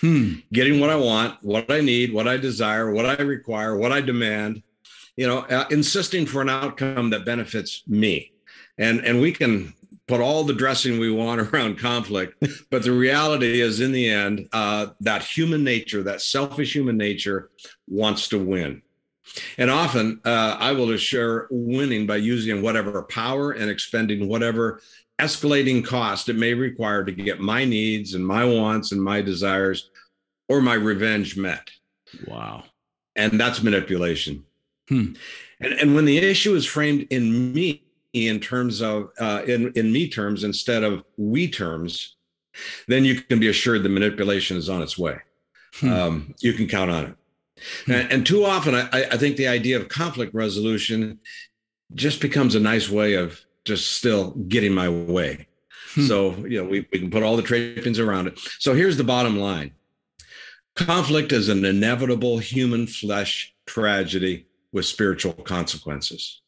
Hmm. 0.00 0.34
Getting 0.52 0.80
what 0.80 0.90
I 0.90 0.96
want, 0.96 1.42
what 1.42 1.70
I 1.70 1.80
need, 1.80 2.12
what 2.12 2.26
I 2.26 2.36
desire, 2.36 2.92
what 2.92 3.06
I 3.06 3.22
require, 3.22 3.76
what 3.76 3.92
I 3.92 4.00
demand, 4.00 4.62
you 5.16 5.26
know, 5.26 5.38
uh, 5.38 5.66
insisting 5.70 6.26
for 6.26 6.42
an 6.42 6.48
outcome 6.48 7.10
that 7.10 7.24
benefits 7.24 7.82
me. 7.86 8.32
And 8.76 9.00
and 9.00 9.20
we 9.20 9.32
can 9.32 9.72
put 10.06 10.20
all 10.20 10.44
the 10.44 10.52
dressing 10.54 10.98
we 10.98 11.10
want 11.10 11.40
around 11.54 11.78
conflict, 11.78 12.42
but 12.70 12.82
the 12.82 12.92
reality 12.92 13.60
is 13.60 13.80
in 13.80 13.92
the 13.92 14.08
end, 14.08 14.48
uh, 14.52 14.88
that 15.00 15.22
human 15.22 15.62
nature, 15.64 16.02
that 16.02 16.20
selfish 16.20 16.74
human 16.74 16.96
nature 16.96 17.50
wants 17.86 18.28
to 18.28 18.38
win. 18.38 18.82
And 19.58 19.70
often 19.70 20.20
uh, 20.24 20.56
I 20.58 20.72
will 20.72 20.90
assure 20.92 21.48
winning 21.50 22.06
by 22.06 22.16
using 22.16 22.62
whatever 22.62 23.02
power 23.02 23.52
and 23.52 23.70
expending 23.70 24.28
whatever 24.28 24.80
escalating 25.18 25.84
cost 25.84 26.28
it 26.28 26.36
may 26.36 26.54
require 26.54 27.04
to 27.04 27.12
get 27.12 27.40
my 27.40 27.64
needs 27.64 28.14
and 28.14 28.26
my 28.26 28.44
wants 28.44 28.92
and 28.92 29.02
my 29.02 29.22
desires 29.22 29.90
or 30.48 30.60
my 30.60 30.74
revenge 30.74 31.36
met. 31.36 31.70
Wow. 32.26 32.64
And 33.16 33.40
that's 33.40 33.62
manipulation. 33.62 34.44
Hmm. 34.88 35.14
And, 35.60 35.72
and 35.74 35.94
when 35.94 36.04
the 36.04 36.18
issue 36.18 36.54
is 36.54 36.66
framed 36.66 37.06
in 37.10 37.52
me, 37.52 37.84
in 38.12 38.38
terms 38.38 38.80
of 38.80 39.10
uh, 39.18 39.42
in 39.46 39.72
in 39.72 39.92
me 39.92 40.08
terms 40.08 40.44
instead 40.44 40.84
of 40.84 41.04
we 41.16 41.48
terms, 41.48 42.14
then 42.86 43.04
you 43.04 43.20
can 43.20 43.40
be 43.40 43.48
assured 43.48 43.82
the 43.82 43.88
manipulation 43.88 44.56
is 44.56 44.70
on 44.70 44.82
its 44.82 44.96
way. 44.96 45.18
Hmm. 45.74 45.92
Um, 45.92 46.34
you 46.40 46.52
can 46.52 46.68
count 46.68 46.90
on 46.90 47.04
it. 47.06 47.16
And, 47.86 48.12
and 48.12 48.26
too 48.26 48.44
often, 48.44 48.74
I, 48.74 48.88
I 48.92 49.16
think 49.16 49.36
the 49.36 49.48
idea 49.48 49.78
of 49.78 49.88
conflict 49.88 50.34
resolution 50.34 51.18
just 51.94 52.20
becomes 52.20 52.54
a 52.54 52.60
nice 52.60 52.88
way 52.88 53.14
of 53.14 53.40
just 53.64 53.92
still 53.92 54.32
getting 54.32 54.72
my 54.72 54.88
way. 54.88 55.46
Hmm. 55.94 56.06
So, 56.06 56.34
you 56.46 56.62
know, 56.62 56.68
we, 56.68 56.86
we 56.92 56.98
can 56.98 57.10
put 57.10 57.22
all 57.22 57.36
the 57.36 57.42
trappings 57.42 57.98
around 57.98 58.26
it. 58.26 58.38
So 58.58 58.74
here's 58.74 58.96
the 58.96 59.04
bottom 59.04 59.38
line 59.38 59.72
conflict 60.74 61.30
is 61.30 61.48
an 61.48 61.64
inevitable 61.64 62.38
human 62.38 62.86
flesh 62.86 63.54
tragedy 63.66 64.46
with 64.72 64.84
spiritual 64.86 65.32
consequences. 65.32 66.40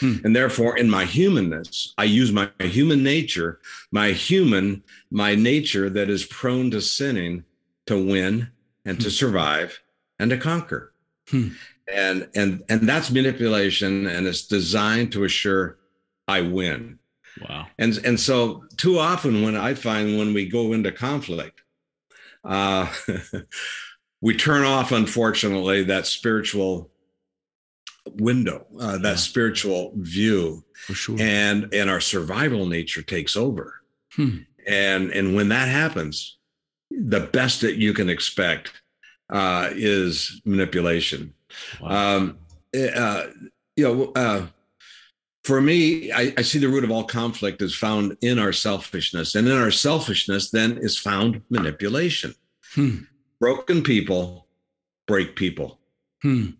Hmm. 0.00 0.16
And 0.24 0.34
therefore, 0.34 0.76
in 0.76 0.90
my 0.90 1.04
humanness, 1.04 1.94
I 1.96 2.04
use 2.04 2.32
my 2.32 2.50
human 2.58 3.02
nature, 3.02 3.60
my 3.92 4.12
human, 4.12 4.82
my 5.10 5.34
nature 5.34 5.88
that 5.90 6.10
is 6.10 6.24
prone 6.24 6.70
to 6.72 6.80
sinning 6.80 7.44
to 7.86 7.96
win 7.96 8.48
and 8.84 8.96
hmm. 8.96 9.02
to 9.04 9.10
survive 9.10 9.80
and 10.18 10.30
to 10.30 10.38
conquer. 10.38 10.92
Hmm. 11.28 11.48
And 11.92 12.28
and 12.34 12.62
and 12.68 12.88
that's 12.88 13.10
manipulation 13.10 14.06
and 14.06 14.26
it's 14.26 14.46
designed 14.46 15.12
to 15.12 15.24
assure 15.24 15.78
I 16.26 16.40
win. 16.40 16.98
Wow. 17.48 17.66
And 17.78 17.98
and 18.04 18.18
so 18.18 18.64
too 18.76 18.98
often 18.98 19.42
when 19.42 19.56
I 19.56 19.74
find 19.74 20.18
when 20.18 20.34
we 20.34 20.48
go 20.48 20.72
into 20.72 20.90
conflict, 20.90 21.60
uh, 22.44 22.92
we 24.20 24.36
turn 24.36 24.64
off, 24.64 24.92
unfortunately, 24.92 25.84
that 25.84 26.06
spiritual 26.06 26.90
window, 28.14 28.66
uh, 28.80 28.98
that 28.98 29.10
yeah. 29.10 29.14
spiritual 29.16 29.92
view, 29.96 30.64
for 30.74 30.94
sure, 30.94 31.16
and 31.20 31.72
and 31.72 31.90
our 31.90 32.00
survival 32.00 32.66
nature 32.66 33.02
takes 33.02 33.36
over. 33.36 33.74
Hmm. 34.12 34.38
And 34.66 35.10
and 35.10 35.34
when 35.34 35.48
that 35.50 35.68
happens, 35.68 36.38
the 36.90 37.20
best 37.20 37.60
that 37.60 37.76
you 37.76 37.92
can 37.92 38.08
expect 38.08 38.72
uh, 39.30 39.70
is 39.72 40.40
manipulation. 40.44 41.34
Wow. 41.80 42.16
Um, 42.16 42.38
eh, 42.74 42.88
uh, 42.88 43.26
you 43.76 43.84
know, 43.84 44.12
uh, 44.14 44.46
for 45.44 45.60
me, 45.60 46.10
I, 46.10 46.32
I, 46.36 46.42
see 46.42 46.58
the 46.58 46.68
root 46.68 46.82
of 46.82 46.90
all 46.90 47.04
conflict 47.04 47.62
is 47.62 47.74
found 47.74 48.16
in 48.20 48.38
our 48.38 48.52
selfishness, 48.52 49.36
and 49.36 49.46
in 49.46 49.56
our 49.56 49.70
selfishness, 49.70 50.50
then 50.50 50.78
is 50.78 50.98
found 50.98 51.42
manipulation. 51.50 52.34
Hmm. 52.74 53.04
Broken 53.38 53.82
people 53.82 54.46
break 55.06 55.36
people. 55.36 55.78
Hmm. 56.22 56.50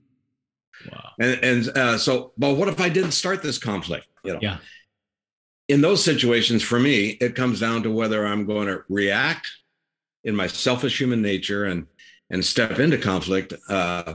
Wow. 0.91 1.11
And 1.19 1.45
and 1.45 1.69
uh, 1.77 1.99
so, 1.99 2.33
but 2.39 2.57
what 2.57 2.69
if 2.69 2.81
I 2.81 2.89
didn't 2.89 3.13
start 3.13 3.43
this 3.43 3.59
conflict? 3.59 4.07
You 4.25 4.35
know, 4.35 4.39
yeah. 4.41 4.59
In 5.69 5.81
those 5.81 6.05
situations, 6.05 6.63
for 6.63 6.79
me, 6.79 7.11
it 7.21 7.35
comes 7.35 7.59
down 7.59 7.83
to 7.83 7.91
whether 7.91 8.25
I'm 8.25 8.47
going 8.47 8.69
to 8.69 8.85
react 8.89 9.49
in 10.23 10.37
my 10.37 10.47
selfish 10.47 11.01
human 11.01 11.21
nature 11.21 11.65
and 11.65 11.87
and 12.31 12.45
step 12.45 12.79
into 12.79 12.99
conflict, 12.99 13.55
uh, 13.69 14.15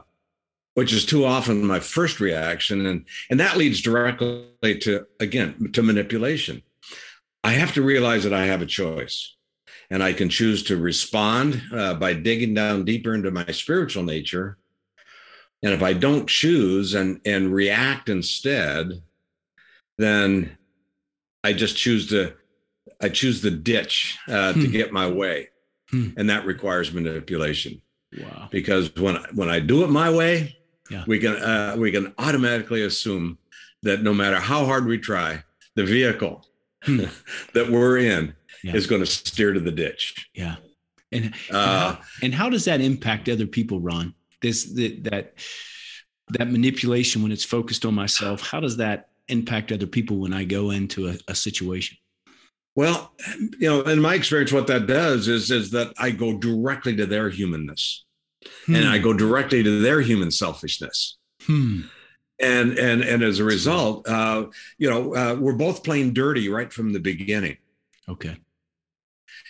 which 0.74 0.94
is 0.94 1.06
too 1.06 1.26
often 1.26 1.66
my 1.66 1.80
first 1.80 2.20
reaction, 2.20 2.86
and 2.86 3.06
and 3.30 3.40
that 3.40 3.58
leads 3.58 3.82
directly 3.82 4.78
to 4.80 5.06
again 5.20 5.72
to 5.74 5.84
manipulation. 5.84 6.62
I 7.44 7.54
have 7.54 7.74
to 7.74 7.82
realize 7.82 8.24
that 8.24 8.34
I 8.34 8.46
have 8.46 8.62
a 8.62 8.68
choice, 8.68 9.36
and 9.90 10.04
I 10.04 10.14
can 10.14 10.30
choose 10.30 10.64
to 10.64 10.78
respond 10.78 11.62
uh, 11.74 11.96
by 11.96 12.14
digging 12.14 12.54
down 12.54 12.86
deeper 12.86 13.14
into 13.14 13.32
my 13.32 13.46
spiritual 13.48 14.04
nature, 14.04 14.58
and 15.64 15.74
if 15.74 15.82
I 15.82 15.94
don't 15.94 16.28
choose 16.28 16.94
and 16.94 17.20
and 17.26 17.54
react 17.54 18.10
instead, 18.10 19.02
then 19.98 20.58
I 21.44 21.54
just 21.54 21.78
choose 21.78 22.08
to 22.10 22.34
I 23.02 23.10
choose 23.10 23.42
the 23.42 23.52
ditch 23.52 24.18
uh, 24.28 24.54
hmm. 24.54 24.62
to 24.62 24.68
get 24.68 24.92
my 24.92 25.08
way, 25.08 25.50
hmm. 25.90 26.10
and 26.18 26.30
that 26.30 26.46
requires 26.46 26.94
manipulation. 26.94 27.82
Wow! 28.18 28.50
Because 28.52 28.94
when 28.96 29.18
when 29.34 29.50
I 29.50 29.60
do 29.60 29.84
it 29.84 29.90
my 29.90 30.10
way, 30.10 30.58
yeah. 30.90 31.04
we 31.08 31.20
can 31.20 31.36
uh, 31.36 31.76
we 31.78 31.92
can 31.92 32.14
automatically 32.18 32.84
assume 32.84 33.38
that 33.84 34.04
no 34.04 34.14
matter 34.14 34.38
how 34.38 34.66
hard 34.66 34.86
we 34.86 34.98
try, 34.98 35.44
the 35.76 35.84
vehicle 35.84 36.46
hmm. 36.84 37.06
that 37.54 37.70
we're 37.70 37.98
in 37.98 38.36
yeah. 38.64 38.76
is 38.76 38.88
going 38.88 39.02
to 39.02 39.06
steer 39.08 39.54
to 39.54 39.60
the 39.60 39.72
ditch. 39.72 40.30
Yeah. 40.34 40.56
And 41.12 41.26
and, 41.26 41.36
uh, 41.52 41.96
how, 41.96 42.02
and 42.22 42.34
how 42.34 42.50
does 42.50 42.66
that 42.66 42.82
impact 42.82 43.30
other 43.30 43.48
people, 43.48 43.80
Ron? 43.80 44.14
This 44.42 44.66
that 44.74 45.04
that 45.06 45.34
that 46.30 46.50
manipulation 46.50 47.22
when 47.22 47.32
it's 47.32 47.44
focused 47.44 47.86
on 47.86 47.94
myself. 47.94 48.42
How 48.42 48.60
does 48.60 48.78
that 48.78 49.10
impact 49.28 49.72
other 49.72 49.88
people 49.88 50.18
when 50.18 50.34
I 50.34 50.44
go 50.44 50.72
into 50.72 51.10
a, 51.10 51.18
a 51.28 51.36
situation? 51.36 51.98
Well, 52.76 53.12
you 53.60 53.70
know, 53.70 53.82
in 53.82 54.00
my 54.00 54.16
experience, 54.16 54.52
what 54.52 54.68
that 54.68 54.88
does 54.88 55.28
is 55.28 55.52
is 55.52 55.72
that 55.72 55.94
I 55.98 56.12
go 56.12 56.38
directly 56.38 56.96
to 56.96 57.06
their 57.06 57.30
humanness, 57.30 58.06
hmm. 58.66 58.76
and 58.76 58.88
I 58.88 58.98
go 58.98 59.14
directly 59.14 59.62
to 59.64 59.82
their 59.82 60.02
human 60.02 60.32
selfishness. 60.32 61.18
Hmm. 61.44 61.82
And 62.40 62.78
and 62.80 63.04
and 63.04 63.24
as 63.24 63.40
a 63.40 63.44
result, 63.44 64.08
uh, 64.08 64.46
you 64.78 64.90
know, 64.90 65.16
uh, 65.16 65.36
we're 65.40 65.54
both 65.54 65.84
playing 65.84 66.14
dirty 66.14 66.50
right 66.50 66.72
from 66.72 66.94
the 66.94 67.00
beginning. 67.00 67.58
Okay. 68.08 68.38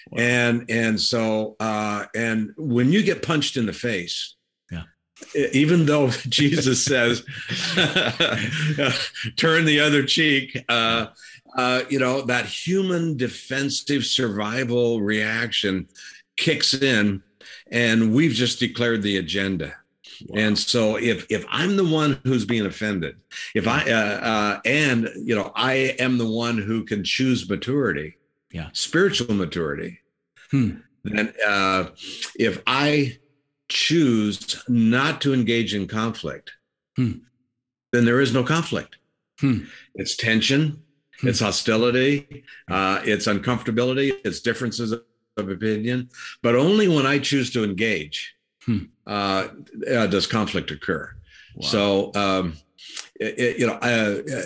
Wow. 0.09 0.19
And 0.19 0.65
and 0.69 0.99
so 0.99 1.55
uh, 1.59 2.05
and 2.15 2.53
when 2.57 2.91
you 2.91 3.03
get 3.03 3.21
punched 3.21 3.55
in 3.55 3.65
the 3.65 3.73
face, 3.73 4.35
yeah, 4.71 4.83
even 5.53 5.85
though 5.85 6.09
Jesus 6.29 6.83
says, 6.83 7.23
turn 9.37 9.65
the 9.65 9.79
other 9.79 10.03
cheek, 10.03 10.57
uh, 10.67 11.07
uh, 11.55 11.83
you 11.89 11.99
know, 11.99 12.21
that 12.21 12.45
human 12.45 13.17
defensive 13.17 14.05
survival 14.05 15.01
reaction 15.01 15.87
kicks 16.37 16.73
in, 16.73 17.21
and 17.71 18.13
we've 18.13 18.31
just 18.31 18.59
declared 18.59 19.01
the 19.01 19.17
agenda. 19.17 19.73
Wow. 20.27 20.39
And 20.39 20.57
so, 20.57 20.97
if 20.97 21.25
if 21.29 21.45
I'm 21.49 21.77
the 21.77 21.85
one 21.85 22.19
who's 22.23 22.45
being 22.45 22.65
offended, 22.65 23.15
if 23.55 23.67
I 23.67 23.83
uh, 23.89 24.19
uh, 24.21 24.59
and 24.65 25.09
you 25.15 25.35
know 25.35 25.51
I 25.55 25.95
am 25.99 26.17
the 26.17 26.29
one 26.29 26.57
who 26.57 26.83
can 26.83 27.03
choose 27.03 27.49
maturity, 27.49 28.17
yeah, 28.51 28.69
spiritual 28.73 29.33
maturity, 29.33 29.99
hmm. 30.51 30.77
then 31.03 31.33
uh, 31.45 31.85
if 32.35 32.61
I 32.67 33.17
choose 33.67 34.61
not 34.67 35.21
to 35.21 35.33
engage 35.33 35.73
in 35.73 35.87
conflict, 35.87 36.51
hmm. 36.95 37.13
then 37.91 38.05
there 38.05 38.21
is 38.21 38.33
no 38.33 38.43
conflict. 38.43 38.97
Hmm. 39.39 39.63
It's 39.95 40.15
tension. 40.15 40.83
It's 41.23 41.39
hostility, 41.39 42.43
uh, 42.69 43.01
it's 43.03 43.27
uncomfortability, 43.27 44.13
it's 44.23 44.39
differences 44.39 44.91
of, 44.91 45.03
opinion. 45.37 46.07
But 46.43 46.55
only 46.55 46.87
when 46.87 47.07
I 47.07 47.17
choose 47.17 47.51
to 47.53 47.63
engage 47.63 48.35
hmm. 48.63 48.83
uh, 49.07 49.47
uh, 49.91 50.05
does 50.05 50.27
conflict 50.27 50.69
occur. 50.69 51.11
Wow. 51.55 51.67
So, 51.67 52.11
um, 52.13 52.57
it, 53.15 53.57
you 53.57 53.65
know, 53.65 53.79
uh, 53.81 54.21
uh, 54.31 54.41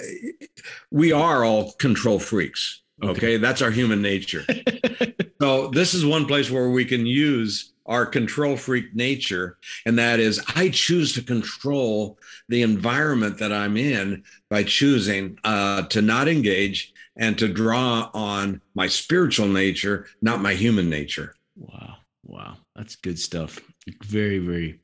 we 0.92 1.12
are 1.12 1.44
all 1.44 1.74
control 1.74 2.20
freaks. 2.20 2.82
Okay, 3.04 3.12
okay? 3.12 3.38
that's 3.38 3.62
our 3.62 3.72
human 3.72 4.02
nature. 4.02 4.46
so 5.42 5.68
this 5.68 5.94
is 5.94 6.06
one 6.06 6.26
place 6.26 6.50
where 6.50 6.70
we 6.70 6.86
can 6.86 7.06
use 7.06 7.74
our 7.86 8.06
control 8.06 8.58
freak 8.58 8.96
nature. 8.96 9.58
And 9.86 9.98
that 10.00 10.20
is, 10.20 10.42
I 10.56 10.70
choose 10.70 11.14
to 11.14 11.22
control 11.22 12.18
the 12.50 12.62
environment 12.62 13.38
that 13.40 13.52
I'm 13.52 13.78
in 13.78 14.24
by 14.50 14.64
choosing 14.64 15.38
uh, 15.44 15.84
to 15.84 16.02
not 16.02 16.28
engage 16.28 16.94
and 17.18 17.38
to 17.38 17.48
draw 17.48 18.10
on 18.14 18.62
my 18.74 18.88
spiritual 18.88 19.48
nature, 19.48 20.08
not 20.22 20.42
my 20.42 20.54
human 20.54 20.90
nature. 20.90 21.36
Wow. 21.56 21.98
Wow. 22.24 22.58
That's 22.76 22.96
good 22.96 23.20
stuff. 23.20 23.60
Very, 24.04 24.40
very, 24.40 24.80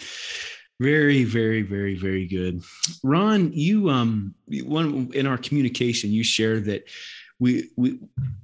very, 0.79 1.23
very, 1.23 1.61
very, 1.61 1.95
very 1.95 2.27
good. 2.27 2.63
Ron, 3.03 3.51
you 3.53 3.89
um 3.89 4.33
one 4.63 5.11
in 5.13 5.27
our 5.27 5.37
communication, 5.37 6.11
you 6.11 6.23
shared 6.23 6.65
that 6.65 6.85
we 7.41 7.69
we 7.75 7.99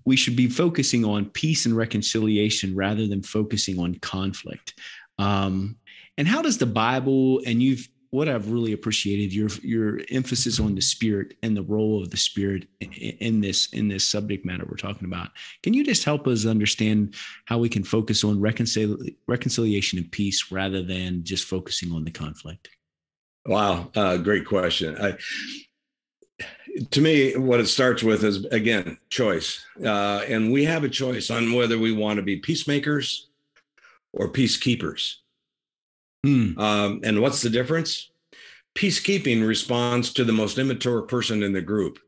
we 0.05 0.17
should 0.17 0.35
be 0.35 0.49
focusing 0.49 1.05
on 1.05 1.25
peace 1.25 1.65
and 1.65 1.77
reconciliation 1.77 2.75
rather 2.75 3.07
than 3.07 3.21
focusing 3.21 3.79
on 3.79 3.95
conflict. 3.95 4.73
Um, 5.19 5.77
and 6.17 6.27
how 6.27 6.41
does 6.41 6.57
the 6.57 6.65
Bible 6.65 7.41
and 7.45 7.61
you've 7.61 7.87
what 8.09 8.27
I've 8.27 8.49
really 8.49 8.73
appreciated 8.73 9.33
your 9.33 9.49
your 9.61 9.99
emphasis 10.09 10.59
on 10.59 10.73
the 10.73 10.81
spirit 10.81 11.35
and 11.43 11.55
the 11.55 11.61
role 11.61 12.01
of 12.01 12.09
the 12.09 12.17
spirit 12.17 12.67
in, 12.79 12.91
in 12.93 13.41
this 13.41 13.71
in 13.73 13.87
this 13.87 14.07
subject 14.07 14.45
matter 14.45 14.65
we're 14.67 14.77
talking 14.77 15.05
about. 15.05 15.29
Can 15.61 15.73
you 15.73 15.83
just 15.83 16.03
help 16.03 16.25
us 16.25 16.45
understand 16.45 17.15
how 17.45 17.59
we 17.59 17.69
can 17.69 17.83
focus 17.83 18.23
on 18.23 18.39
reconcil- 18.39 19.15
reconciliation 19.27 19.99
and 19.99 20.11
peace 20.11 20.51
rather 20.51 20.81
than 20.81 21.23
just 21.23 21.45
focusing 21.45 21.91
on 21.91 22.03
the 22.03 22.11
conflict? 22.11 22.69
Wow, 23.45 23.91
uh, 23.95 24.17
great 24.17 24.45
question. 24.45 24.97
I, 24.99 25.17
to 26.91 27.01
me, 27.01 27.35
what 27.35 27.59
it 27.59 27.67
starts 27.67 28.03
with 28.03 28.23
is 28.23 28.45
again 28.45 28.97
choice, 29.09 29.65
uh, 29.83 30.23
and 30.27 30.51
we 30.51 30.65
have 30.65 30.83
a 30.83 30.89
choice 30.89 31.29
on 31.29 31.53
whether 31.53 31.77
we 31.77 31.91
want 31.91 32.17
to 32.17 32.23
be 32.23 32.37
peacemakers 32.37 33.27
or 34.13 34.29
peacekeepers. 34.29 35.15
Hmm. 36.23 36.57
Um, 36.59 37.01
and 37.03 37.21
what's 37.21 37.41
the 37.41 37.49
difference? 37.49 38.09
Peacekeeping 38.75 39.47
responds 39.47 40.13
to 40.13 40.23
the 40.23 40.33
most 40.33 40.57
immature 40.57 41.01
person 41.01 41.43
in 41.43 41.53
the 41.53 41.61
group, 41.61 41.99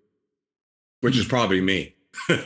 which 1.02 1.18
is 1.18 1.26
hmm. 1.26 1.30
probably 1.30 1.62
me. 1.62 1.96
and, 2.30 2.42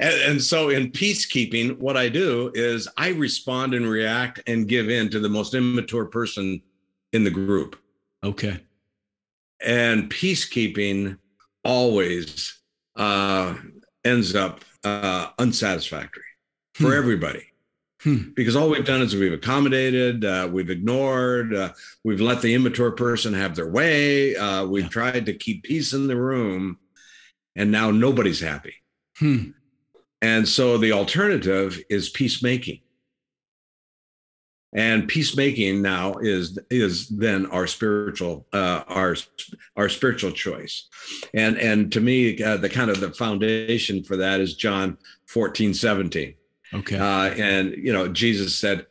and, 0.00 0.42
so 0.42 0.70
in 0.70 0.90
peacekeeping, 0.90 1.78
what 1.78 1.96
I 1.96 2.08
do 2.08 2.50
is 2.54 2.88
I 2.96 3.10
respond 3.10 3.74
and 3.74 3.88
react 3.88 4.40
and 4.46 4.66
give 4.66 4.88
in 4.88 5.10
to 5.10 5.20
the 5.20 5.28
most 5.28 5.54
immature 5.54 6.06
person 6.06 6.60
in 7.12 7.24
the 7.24 7.30
group. 7.30 7.76
Okay. 8.24 8.60
And 9.64 10.10
peacekeeping 10.10 11.18
always 11.64 12.58
uh, 12.96 13.54
ends 14.04 14.34
up 14.34 14.64
uh, 14.84 15.28
unsatisfactory 15.38 16.22
for 16.74 16.88
hmm. 16.88 16.98
everybody. 16.98 17.44
Hmm. 18.02 18.30
Because 18.34 18.54
all 18.54 18.70
we've 18.70 18.84
done 18.84 19.02
is 19.02 19.16
we've 19.16 19.32
accommodated, 19.32 20.24
uh, 20.24 20.48
we've 20.50 20.70
ignored, 20.70 21.52
uh, 21.54 21.72
we've 22.04 22.20
let 22.20 22.40
the 22.42 22.54
immature 22.54 22.92
person 22.92 23.34
have 23.34 23.56
their 23.56 23.68
way. 23.68 24.36
Uh, 24.36 24.64
we've 24.66 24.84
yeah. 24.84 24.90
tried 24.90 25.26
to 25.26 25.34
keep 25.34 25.64
peace 25.64 25.92
in 25.92 26.06
the 26.06 26.16
room, 26.16 26.78
and 27.56 27.72
now 27.72 27.90
nobody's 27.90 28.40
happy. 28.40 28.74
Hmm. 29.18 29.50
And 30.22 30.48
so 30.48 30.78
the 30.78 30.92
alternative 30.92 31.80
is 31.90 32.08
peacemaking. 32.08 32.80
And 34.74 35.08
peacemaking 35.08 35.80
now 35.80 36.14
is 36.20 36.58
is 36.70 37.08
then 37.08 37.46
our 37.46 37.66
spiritual 37.66 38.46
uh, 38.52 38.82
our 38.86 39.16
our 39.76 39.88
spiritual 39.88 40.30
choice, 40.30 40.88
and 41.32 41.56
and 41.56 41.90
to 41.92 42.00
me 42.02 42.42
uh, 42.42 42.58
the 42.58 42.68
kind 42.68 42.90
of 42.90 43.00
the 43.00 43.12
foundation 43.12 44.04
for 44.04 44.18
that 44.18 44.40
is 44.40 44.54
John 44.54 44.98
14, 45.26 45.72
17 45.72 46.34
Okay. 46.74 46.98
Uh, 46.98 47.30
and, 47.34 47.74
you 47.76 47.92
know, 47.92 48.08
Jesus 48.08 48.54
said, 48.54 48.86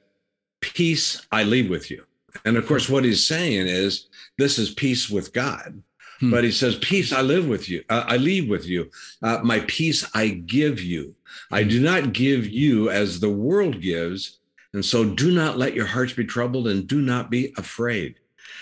Peace 0.62 1.25
I 1.31 1.43
leave 1.43 1.69
with 1.69 1.91
you. 1.91 2.03
And 2.46 2.57
of 2.57 2.65
course, 2.67 2.89
what 2.89 3.03
he's 3.03 3.25
saying 3.25 3.67
is, 3.67 4.07
This 4.38 4.57
is 4.57 4.74
peace 4.74 5.10
with 5.10 5.34
God. 5.34 5.81
Hmm. 6.19 6.31
But 6.31 6.43
he 6.43 6.51
says, 6.51 6.77
Peace 6.77 7.13
I 7.13 7.22
live 7.22 7.48
with 7.48 7.69
you. 7.69 7.84
Uh, 7.89 8.03
I 8.07 8.17
leave 8.17 8.50
with 8.50 8.65
you. 8.65 8.89
Uh, 9.22 9.39
my 9.43 9.60
peace 9.67 10.10
I 10.15 10.29
give 10.29 10.81
you. 10.81 11.15
I 11.51 11.63
hmm. 11.63 11.69
do 11.69 11.81
not 11.81 12.13
give 12.13 12.48
you 12.48 12.89
as 12.89 13.19
the 13.19 13.29
world 13.29 13.81
gives. 13.81 14.37
And 14.77 14.86
so 14.86 15.03
do 15.03 15.31
not 15.31 15.57
let 15.57 15.74
your 15.74 15.88
hearts 15.88 16.13
be 16.13 16.24
troubled 16.24 16.67
and 16.67 16.86
do 16.86 17.01
not 17.01 17.31
be 17.31 17.51
afraid. 17.57 18.19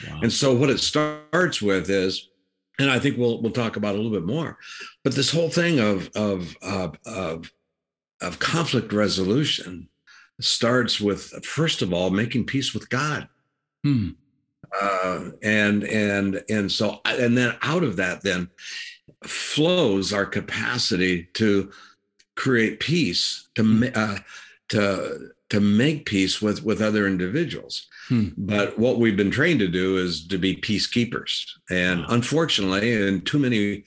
Wow. 0.08 0.22
And 0.24 0.32
so 0.32 0.56
what 0.56 0.70
it 0.70 0.80
starts 0.80 1.62
with 1.62 1.90
is, 1.90 2.30
and 2.80 2.90
I 2.90 3.00
think 3.00 3.18
we'll 3.18 3.42
we'll 3.42 3.52
talk 3.52 3.76
about 3.76 3.96
a 3.96 3.98
little 3.98 4.14
bit 4.14 4.24
more, 4.24 4.58
but 5.04 5.14
this 5.14 5.30
whole 5.30 5.50
thing 5.50 5.80
of 5.80 6.10
of 6.16 6.56
of, 6.62 6.98
of 7.06 7.52
of 8.22 8.40
conflict 8.40 8.94
resolution 8.94 9.90
starts 10.40 11.02
with 11.02 11.46
first 11.46 11.82
of 11.82 11.92
all 11.92 12.10
making 12.12 12.46
peace 12.46 12.74
with 12.74 12.90
God. 12.90 13.28
Hmm. 13.84 14.12
Uh, 14.82 15.32
and 15.44 15.84
and 15.84 16.46
and 16.50 16.72
so 16.72 17.02
and 17.04 17.38
then 17.38 17.58
out 17.62 17.84
of 17.84 17.98
that 17.98 18.24
then 18.24 18.50
flows 19.26 20.14
our 20.14 20.26
capacity 20.26 21.28
to 21.34 21.72
create 22.36 22.80
peace 22.80 23.50
to 23.56 23.92
uh, 23.94 24.18
to 24.70 25.35
to 25.50 25.60
make 25.60 26.06
peace 26.06 26.42
with 26.42 26.64
with 26.64 26.82
other 26.82 27.08
individuals 27.08 27.88
hmm. 28.08 28.30
but 28.38 28.78
what 28.80 29.00
we've 29.00 29.18
been 29.18 29.32
trained 29.32 29.60
to 29.60 29.68
do 29.68 29.98
is 29.98 30.26
to 30.28 30.38
be 30.38 30.56
peacekeepers 30.56 31.46
and 31.70 32.02
wow. 32.02 32.08
unfortunately 32.10 32.94
in 32.94 33.22
too 33.22 33.40
many 33.40 33.84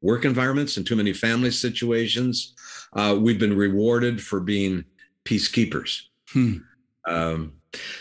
work 0.00 0.24
environments 0.24 0.76
and 0.76 0.86
too 0.86 0.96
many 0.96 1.12
family 1.12 1.50
situations 1.50 2.54
uh, 2.92 3.16
we've 3.18 3.38
been 3.38 3.56
rewarded 3.56 4.22
for 4.22 4.40
being 4.40 4.84
peacekeepers. 5.24 6.02
Hmm. 6.30 6.58
Um, 7.06 7.52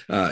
uh, 0.09 0.31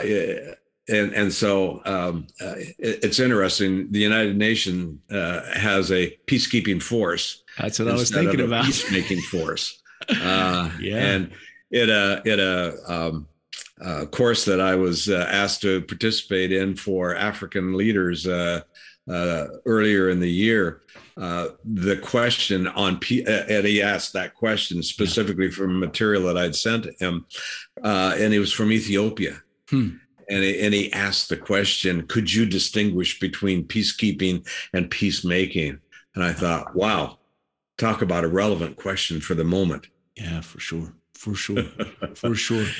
and 0.88 1.12
and 1.12 1.32
so 1.32 1.82
um, 1.84 2.26
uh, 2.40 2.54
it, 2.56 3.04
it's 3.04 3.18
interesting. 3.18 3.90
The 3.90 3.98
United 3.98 4.36
Nations 4.36 5.00
uh, 5.10 5.42
has 5.52 5.90
a 5.90 6.16
peacekeeping 6.26 6.82
force. 6.82 7.42
That's 7.58 7.78
what 7.78 7.88
I 7.88 7.94
was 7.94 8.10
thinking 8.10 8.40
about. 8.40 8.64
Peacemaking 8.64 9.20
force. 9.22 9.80
Uh, 10.08 10.70
yeah. 10.78 10.98
And 10.98 11.32
it 11.70 11.88
a 11.88 12.22
it 12.24 12.38
a 12.38 12.92
um, 12.92 13.28
uh, 13.84 14.06
course 14.06 14.44
that 14.44 14.60
I 14.60 14.74
was 14.74 15.08
uh, 15.08 15.26
asked 15.30 15.62
to 15.62 15.82
participate 15.82 16.52
in 16.52 16.76
for 16.76 17.14
African 17.14 17.74
leaders 17.74 18.26
uh, 18.26 18.62
uh, 19.08 19.46
earlier 19.64 20.10
in 20.10 20.20
the 20.20 20.30
year. 20.30 20.82
Uh, 21.16 21.48
the 21.64 21.96
question 21.96 22.66
on 22.68 22.98
P- 22.98 23.24
and 23.26 23.66
he 23.66 23.82
asked 23.82 24.12
that 24.12 24.34
question 24.34 24.82
specifically 24.82 25.50
from 25.50 25.80
material 25.80 26.24
that 26.24 26.36
I'd 26.36 26.54
sent 26.54 26.86
him, 27.00 27.24
uh, 27.82 28.14
and 28.18 28.34
it 28.34 28.38
was 28.38 28.52
from 28.52 28.70
Ethiopia. 28.70 29.42
Hmm. 29.70 29.96
And, 30.28 30.42
he, 30.42 30.60
and 30.60 30.74
he 30.74 30.92
asked 30.92 31.28
the 31.28 31.36
question, 31.36 32.06
could 32.06 32.32
you 32.32 32.46
distinguish 32.46 33.20
between 33.20 33.64
peacekeeping 33.64 34.46
and 34.72 34.90
peacemaking? 34.90 35.78
And 36.14 36.24
I 36.24 36.32
thought, 36.32 36.74
wow, 36.74 37.18
talk 37.78 38.02
about 38.02 38.24
a 38.24 38.28
relevant 38.28 38.76
question 38.76 39.20
for 39.20 39.34
the 39.34 39.44
moment. 39.44 39.86
Yeah, 40.16 40.40
for 40.40 40.58
sure. 40.58 40.92
For 41.16 41.34
sure. 41.34 41.64
for 42.14 42.34
sure. 42.34 42.66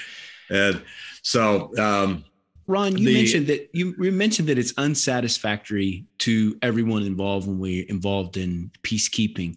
And 0.48 0.84
so, 1.22 1.76
um, 1.76 2.24
Ron, 2.68 2.96
you 2.96 3.06
the, 3.08 3.14
mentioned 3.14 3.46
that 3.48 3.68
you, 3.72 3.96
you, 3.98 4.12
mentioned 4.12 4.48
that 4.48 4.58
it's 4.58 4.72
unsatisfactory 4.76 6.04
to 6.18 6.56
everyone 6.62 7.02
involved 7.02 7.48
when 7.48 7.58
we're 7.58 7.84
involved 7.88 8.36
in 8.36 8.70
peacekeeping. 8.84 9.56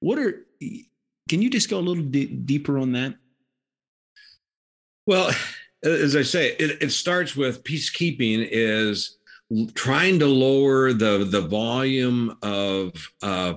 What 0.00 0.18
are 0.18 0.46
can 1.28 1.42
you 1.42 1.50
just 1.50 1.70
go 1.70 1.78
a 1.78 1.80
little 1.80 2.04
deeper 2.04 2.78
on 2.78 2.92
that? 2.92 3.14
Well, 5.06 5.32
as 5.82 6.14
I 6.14 6.22
say, 6.22 6.52
it, 6.58 6.82
it 6.82 6.90
starts 6.92 7.34
with 7.34 7.64
peacekeeping 7.64 8.46
is 8.50 9.18
trying 9.74 10.18
to 10.18 10.26
lower 10.26 10.92
the 10.92 11.26
the 11.30 11.40
volume 11.40 12.36
of 12.42 12.92
uh, 13.22 13.54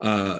uh, 0.00 0.38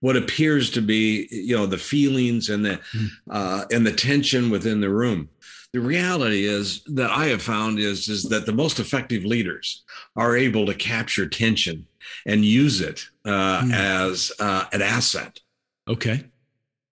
what 0.00 0.16
appears 0.16 0.70
to 0.70 0.82
be 0.82 1.28
you 1.30 1.56
know 1.56 1.66
the 1.66 1.78
feelings 1.78 2.48
and 2.48 2.64
the 2.64 2.80
hmm. 2.92 3.06
uh, 3.30 3.64
and 3.70 3.86
the 3.86 3.92
tension 3.92 4.50
within 4.50 4.80
the 4.80 4.90
room 4.90 5.28
the 5.76 5.82
reality 5.82 6.46
is 6.46 6.82
that 6.86 7.10
I 7.10 7.26
have 7.26 7.42
found 7.42 7.78
is, 7.78 8.08
is 8.08 8.22
that 8.30 8.46
the 8.46 8.52
most 8.52 8.80
effective 8.80 9.26
leaders 9.26 9.84
are 10.16 10.34
able 10.34 10.64
to 10.64 10.74
capture 10.74 11.28
tension 11.28 11.86
and 12.24 12.46
use 12.46 12.80
it 12.80 13.04
uh, 13.26 13.60
mm. 13.60 13.74
as 13.74 14.32
uh, 14.40 14.64
an 14.72 14.80
asset. 14.80 15.38
Okay. 15.86 16.24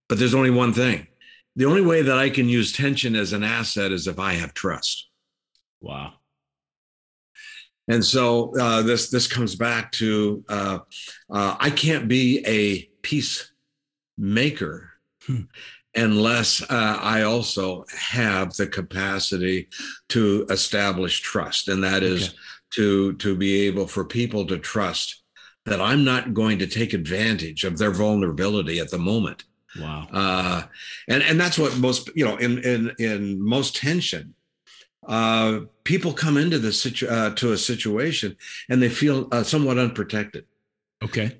But 0.06 0.18
there's 0.18 0.34
only 0.34 0.50
one 0.50 0.74
thing. 0.74 1.06
The 1.56 1.64
only 1.64 1.80
way 1.80 2.02
that 2.02 2.18
I 2.18 2.28
can 2.28 2.46
use 2.46 2.72
tension 2.72 3.16
as 3.16 3.32
an 3.32 3.42
asset 3.42 3.90
is 3.90 4.06
if 4.06 4.18
I 4.18 4.34
have 4.34 4.52
trust. 4.52 5.08
Wow. 5.80 6.14
And 7.88 8.04
so 8.04 8.54
uh, 8.58 8.82
this 8.82 9.08
this 9.08 9.26
comes 9.26 9.54
back 9.54 9.92
to 9.92 10.44
uh, 10.48 10.78
uh, 11.30 11.56
I 11.58 11.70
can't 11.70 12.06
be 12.06 12.44
a 12.46 12.86
peacemaker 13.04 14.90
hmm 15.26 15.42
unless 15.94 16.62
uh, 16.62 16.98
I 17.00 17.22
also 17.22 17.84
have 17.96 18.54
the 18.54 18.66
capacity 18.66 19.68
to 20.08 20.46
establish 20.50 21.20
trust, 21.20 21.68
and 21.68 21.82
that 21.84 22.02
is 22.02 22.28
okay. 22.28 22.36
to 22.70 23.12
to 23.14 23.36
be 23.36 23.66
able 23.66 23.86
for 23.86 24.04
people 24.04 24.46
to 24.46 24.58
trust 24.58 25.22
that 25.66 25.80
I'm 25.80 26.04
not 26.04 26.34
going 26.34 26.58
to 26.58 26.66
take 26.66 26.92
advantage 26.92 27.64
of 27.64 27.78
their 27.78 27.90
vulnerability 27.90 28.80
at 28.80 28.90
the 28.90 28.98
moment. 28.98 29.44
Wow. 29.80 30.06
Uh, 30.12 30.62
and 31.08 31.22
and 31.22 31.40
that's 31.40 31.58
what 31.58 31.78
most 31.78 32.10
you 32.14 32.24
know 32.24 32.36
in 32.36 32.58
in 32.58 32.92
in 32.98 33.42
most 33.42 33.76
tension. 33.76 34.34
Uh, 35.06 35.60
people 35.84 36.14
come 36.14 36.38
into 36.38 36.58
the 36.58 36.72
situ- 36.72 37.06
uh, 37.06 37.28
to 37.34 37.52
a 37.52 37.58
situation 37.58 38.34
and 38.70 38.80
they 38.80 38.88
feel 38.88 39.28
uh, 39.32 39.42
somewhat 39.42 39.76
unprotected. 39.76 40.46
Okay 41.02 41.36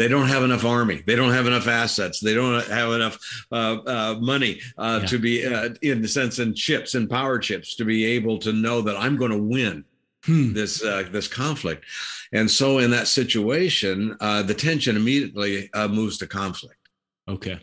they 0.00 0.08
don't 0.08 0.28
have 0.28 0.42
enough 0.42 0.64
army. 0.64 1.02
They 1.06 1.14
don't 1.14 1.34
have 1.34 1.46
enough 1.46 1.68
assets. 1.68 2.20
They 2.20 2.32
don't 2.32 2.66
have 2.68 2.92
enough 2.92 3.18
uh, 3.52 3.80
uh, 3.86 4.16
money 4.18 4.58
uh, 4.78 5.00
yeah. 5.02 5.06
to 5.08 5.18
be, 5.18 5.44
uh, 5.44 5.74
in 5.82 6.00
the 6.00 6.08
sense, 6.08 6.38
in 6.38 6.54
chips 6.54 6.94
and 6.94 7.08
power 7.08 7.38
chips 7.38 7.76
to 7.76 7.84
be 7.84 8.06
able 8.06 8.38
to 8.38 8.54
know 8.54 8.80
that 8.80 8.96
I'm 8.96 9.18
going 9.18 9.30
to 9.30 9.36
win 9.38 9.84
hmm. 10.24 10.54
this 10.54 10.82
uh, 10.82 11.04
this 11.12 11.28
conflict. 11.28 11.84
And 12.32 12.50
so, 12.50 12.78
in 12.78 12.90
that 12.92 13.08
situation, 13.08 14.16
uh, 14.22 14.42
the 14.42 14.54
tension 14.54 14.96
immediately 14.96 15.68
moves 15.90 16.16
to 16.18 16.26
conflict. 16.26 16.88
Okay. 17.28 17.60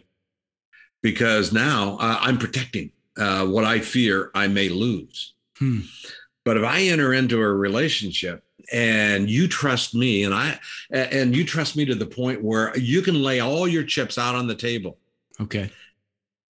Because 1.02 1.52
now 1.52 1.98
I'm 2.00 2.38
protecting 2.38 2.92
what 3.16 3.64
I 3.64 3.80
fear 3.80 4.30
I 4.36 4.46
may 4.46 4.70
lose. 4.70 5.34
Hmm. 5.58 5.80
But 6.46 6.58
if 6.58 6.64
I 6.64 6.82
enter 6.82 7.14
into 7.14 7.42
a 7.42 7.52
relationship 7.52 8.44
and 8.72 9.30
you 9.30 9.48
trust 9.48 9.96
me 9.96 10.24
and 10.24 10.34
i 10.34 10.60
and 10.92 11.36
you 11.36 11.44
trust 11.44 11.76
me 11.76 11.86
to 11.86 11.96
the 11.96 12.06
point 12.06 12.44
where 12.44 12.78
you 12.78 13.02
can 13.02 13.22
lay 13.22 13.40
all 13.40 13.68
your 13.68 13.84
chips 13.84 14.18
out 14.18 14.36
on 14.36 14.48
the 14.48 14.56
table. 14.56 14.98
Okay. 15.40 15.70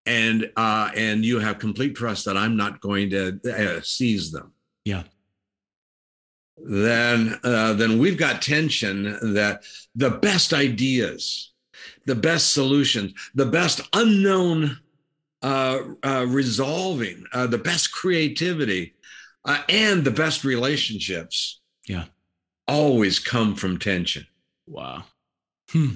And 0.06 0.52
uh 0.56 0.90
and 0.96 1.26
you 1.26 1.40
have 1.40 1.60
complete 1.60 1.96
trust 1.96 2.26
that 2.26 2.38
i'm 2.38 2.56
not 2.56 2.80
going 2.82 3.10
to 3.12 3.40
uh, 3.46 3.82
seize 3.82 4.32
them. 4.32 4.52
Yeah. 4.86 5.04
Then 6.58 7.40
uh, 7.44 7.74
then 7.74 8.00
we've 8.00 8.18
got 8.18 8.42
tension 8.42 9.04
that 9.34 9.64
the 9.96 10.10
best 10.10 10.54
ideas 10.54 11.52
the 12.08 12.16
best 12.16 12.54
solutions 12.54 13.14
the 13.36 13.46
best 13.46 13.82
unknown 13.94 14.80
uh, 15.44 15.80
uh, 16.04 16.26
resolving 16.28 17.24
uh, 17.34 17.46
the 17.46 17.58
best 17.58 17.92
creativity 17.92 18.94
uh, 19.46 19.62
and 19.70 20.04
the 20.04 20.12
best 20.12 20.44
relationships 20.44 21.62
yeah 21.88 22.06
always 22.68 23.20
come 23.20 23.56
from 23.56 23.78
tension 23.78 24.26
wow 24.68 25.04
hmm. 25.70 25.90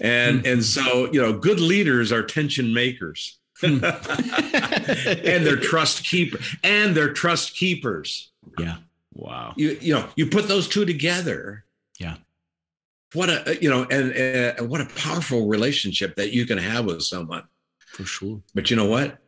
and 0.00 0.40
hmm. 0.40 0.46
and 0.46 0.64
so 0.64 1.10
you 1.12 1.20
know 1.20 1.32
good 1.32 1.60
leaders 1.60 2.12
are 2.12 2.22
tension 2.22 2.72
makers 2.72 3.38
hmm. 3.60 3.78
and 3.84 5.46
they're 5.46 5.56
trust 5.56 6.04
keeper 6.04 6.38
and 6.62 6.94
they're 6.94 7.12
trust 7.12 7.56
keepers 7.56 8.30
yeah 8.58 8.76
wow 9.14 9.52
you 9.56 9.76
you 9.80 9.92
know 9.92 10.08
you 10.16 10.26
put 10.26 10.48
those 10.48 10.68
two 10.68 10.84
together 10.84 11.64
yeah 11.98 12.16
what 13.12 13.28
a 13.28 13.58
you 13.60 13.68
know 13.68 13.82
and, 13.90 14.12
and 14.12 14.70
what 14.70 14.80
a 14.80 14.86
powerful 14.86 15.48
relationship 15.48 16.14
that 16.14 16.32
you 16.32 16.46
can 16.46 16.58
have 16.58 16.84
with 16.84 17.02
someone 17.02 17.42
for 17.88 18.04
sure 18.04 18.40
but 18.54 18.70
you 18.70 18.76
know 18.76 18.86
what 18.86 19.18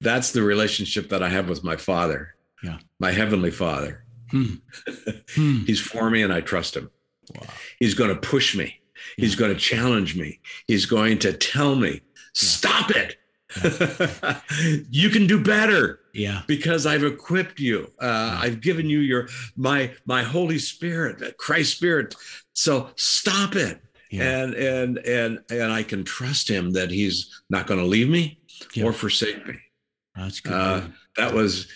that's 0.00 0.32
the 0.32 0.42
relationship 0.42 1.08
that 1.10 1.22
I 1.22 1.28
have 1.28 1.48
with 1.48 1.64
my 1.64 1.76
Father. 1.76 2.34
Yeah. 2.62 2.78
My 2.98 3.12
heavenly 3.12 3.50
Father. 3.50 4.04
Hmm. 4.30 4.54
Hmm. 5.34 5.58
He's 5.66 5.80
for 5.80 6.10
me 6.10 6.22
and 6.22 6.32
I 6.32 6.40
trust 6.40 6.76
him. 6.76 6.90
Wow. 7.34 7.46
He's 7.78 7.94
going 7.94 8.10
to 8.14 8.20
push 8.20 8.56
me. 8.56 8.80
He's 9.16 9.34
going 9.36 9.52
to 9.52 9.58
challenge 9.58 10.16
me. 10.16 10.40
He's 10.66 10.86
going 10.86 11.18
to 11.20 11.32
tell 11.32 11.74
me, 11.76 12.00
stop 12.34 12.90
it. 12.90 13.16
you 14.90 15.08
can 15.10 15.26
do 15.26 15.42
better 15.42 16.00
Yeah. 16.12 16.42
because 16.46 16.86
I've 16.86 17.04
equipped 17.04 17.60
you. 17.60 17.90
Uh, 18.00 18.38
I've 18.42 18.60
given 18.60 18.88
you 18.90 18.98
your 19.00 19.28
my 19.56 19.92
my 20.06 20.22
Holy 20.22 20.58
Spirit, 20.58 21.36
Christ 21.38 21.76
Spirit. 21.76 22.14
So 22.52 22.90
stop 22.96 23.54
it. 23.54 23.80
Yeah. 24.10 24.42
And 24.42 24.54
and 24.54 24.98
and 24.98 25.38
and 25.50 25.72
I 25.72 25.82
can 25.82 26.04
trust 26.04 26.48
him 26.48 26.72
that 26.72 26.90
he's 26.90 27.42
not 27.50 27.66
going 27.66 27.80
to 27.80 27.86
leave 27.86 28.08
me 28.08 28.40
Yeah. 28.74 28.84
or 28.84 28.92
forsake 28.92 29.46
me. 29.46 29.54
That's 30.16 30.40
good. 30.40 30.52
Uh, 30.52 30.82
that 31.16 31.32
was 31.34 31.68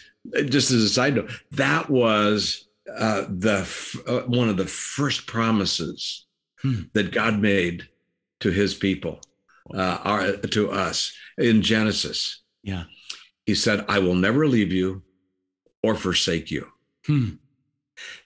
just 0.46 0.70
as 0.70 0.83
a 0.83 0.88
side 0.88 1.14
note. 1.16 1.30
That 1.52 1.88
was 1.90 2.66
uh, 2.98 3.24
the 3.28 3.59
f- 3.61 3.96
uh, 4.06 4.20
one 4.22 4.48
of 4.48 4.56
the 4.56 4.66
first 4.66 5.26
promises 5.26 6.26
Hmm. 6.62 6.83
that 6.92 7.11
God 7.11 7.38
made 7.40 7.88
to 8.40 8.50
His 8.50 8.74
people, 8.74 9.20
uh, 9.74 9.98
our, 10.04 10.33
to 10.37 10.70
us 10.70 11.11
in 11.38 11.62
Genesis. 11.62 12.42
yeah. 12.62 12.85
He 13.46 13.54
said, 13.54 13.85
"I 13.88 13.98
will 13.98 14.14
never 14.14 14.46
leave 14.46 14.70
you 14.70 15.02
or 15.83 15.94
forsake 15.94 16.50
you." 16.50 16.70
Hmm. 17.06 17.30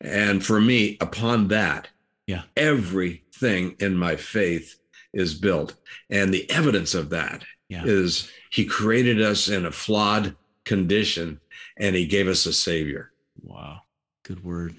And 0.01 0.45
for 0.45 0.61
me, 0.61 0.97
upon 1.01 1.49
that, 1.49 1.89
Yeah. 2.27 2.43
everything 2.57 3.77
in 3.79 3.97
my 3.97 4.17
faith 4.17 4.81
is 5.13 5.35
built, 5.35 5.77
and 6.11 6.35
the 6.35 6.51
evidence 6.51 6.95
of 6.95 7.11
that 7.11 7.45
Yeah. 7.69 7.85
is 7.87 8.29
He 8.51 8.65
created 8.65 9.21
us 9.23 9.49
in 9.49 9.65
a 9.65 9.71
flawed 9.73 10.35
condition, 10.65 11.41
and 11.77 11.95
He 11.95 12.07
gave 12.07 12.29
us 12.29 12.47
a 12.47 12.53
Savior. 12.53 13.13
Wow. 13.43 13.81
Good 14.25 14.45
word. 14.45 14.75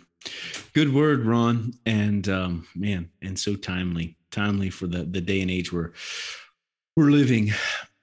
Good 0.73 0.93
word, 0.93 1.25
Ron. 1.25 1.73
And 1.85 2.27
um, 2.29 2.67
man, 2.75 3.09
and 3.21 3.37
so 3.37 3.55
timely, 3.55 4.17
timely 4.31 4.69
for 4.69 4.87
the, 4.87 5.03
the 5.03 5.21
day 5.21 5.41
and 5.41 5.51
age 5.51 5.71
we're 5.71 5.91
we're 6.95 7.11
living. 7.11 7.51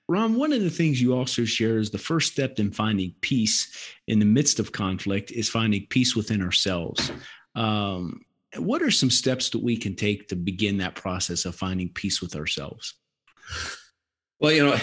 Ron, 0.09 0.35
one 0.35 0.53
of 0.53 0.61
the 0.61 0.71
things 0.71 1.01
you 1.01 1.15
also 1.15 1.45
share 1.45 1.79
is 1.79 1.91
the 1.91 1.99
first 1.99 2.33
step 2.33 2.59
in 2.59 2.71
finding 2.71 3.15
peace 3.23 3.95
in 4.09 4.19
the 4.19 4.25
midst 4.27 4.59
of 4.59 4.73
conflict 4.73 5.31
is 5.31 5.49
finding 5.49 5.87
peace 5.87 6.15
within 6.15 6.43
ourselves. 6.43 7.11
Um, 7.55 8.21
what 8.59 8.83
are 8.83 8.91
some 8.91 9.11
steps 9.11 9.49
that 9.51 9.63
we 9.63 9.77
can 9.77 9.97
take 9.97 10.29
to 10.29 10.37
begin 10.37 10.77
that 10.79 10.95
process 10.95 11.47
of 11.47 11.55
finding 11.55 11.89
peace 11.89 12.21
with 12.21 12.37
ourselves? 12.37 12.95
Well, 14.39 14.53
you 14.53 14.67
know, 14.67 14.79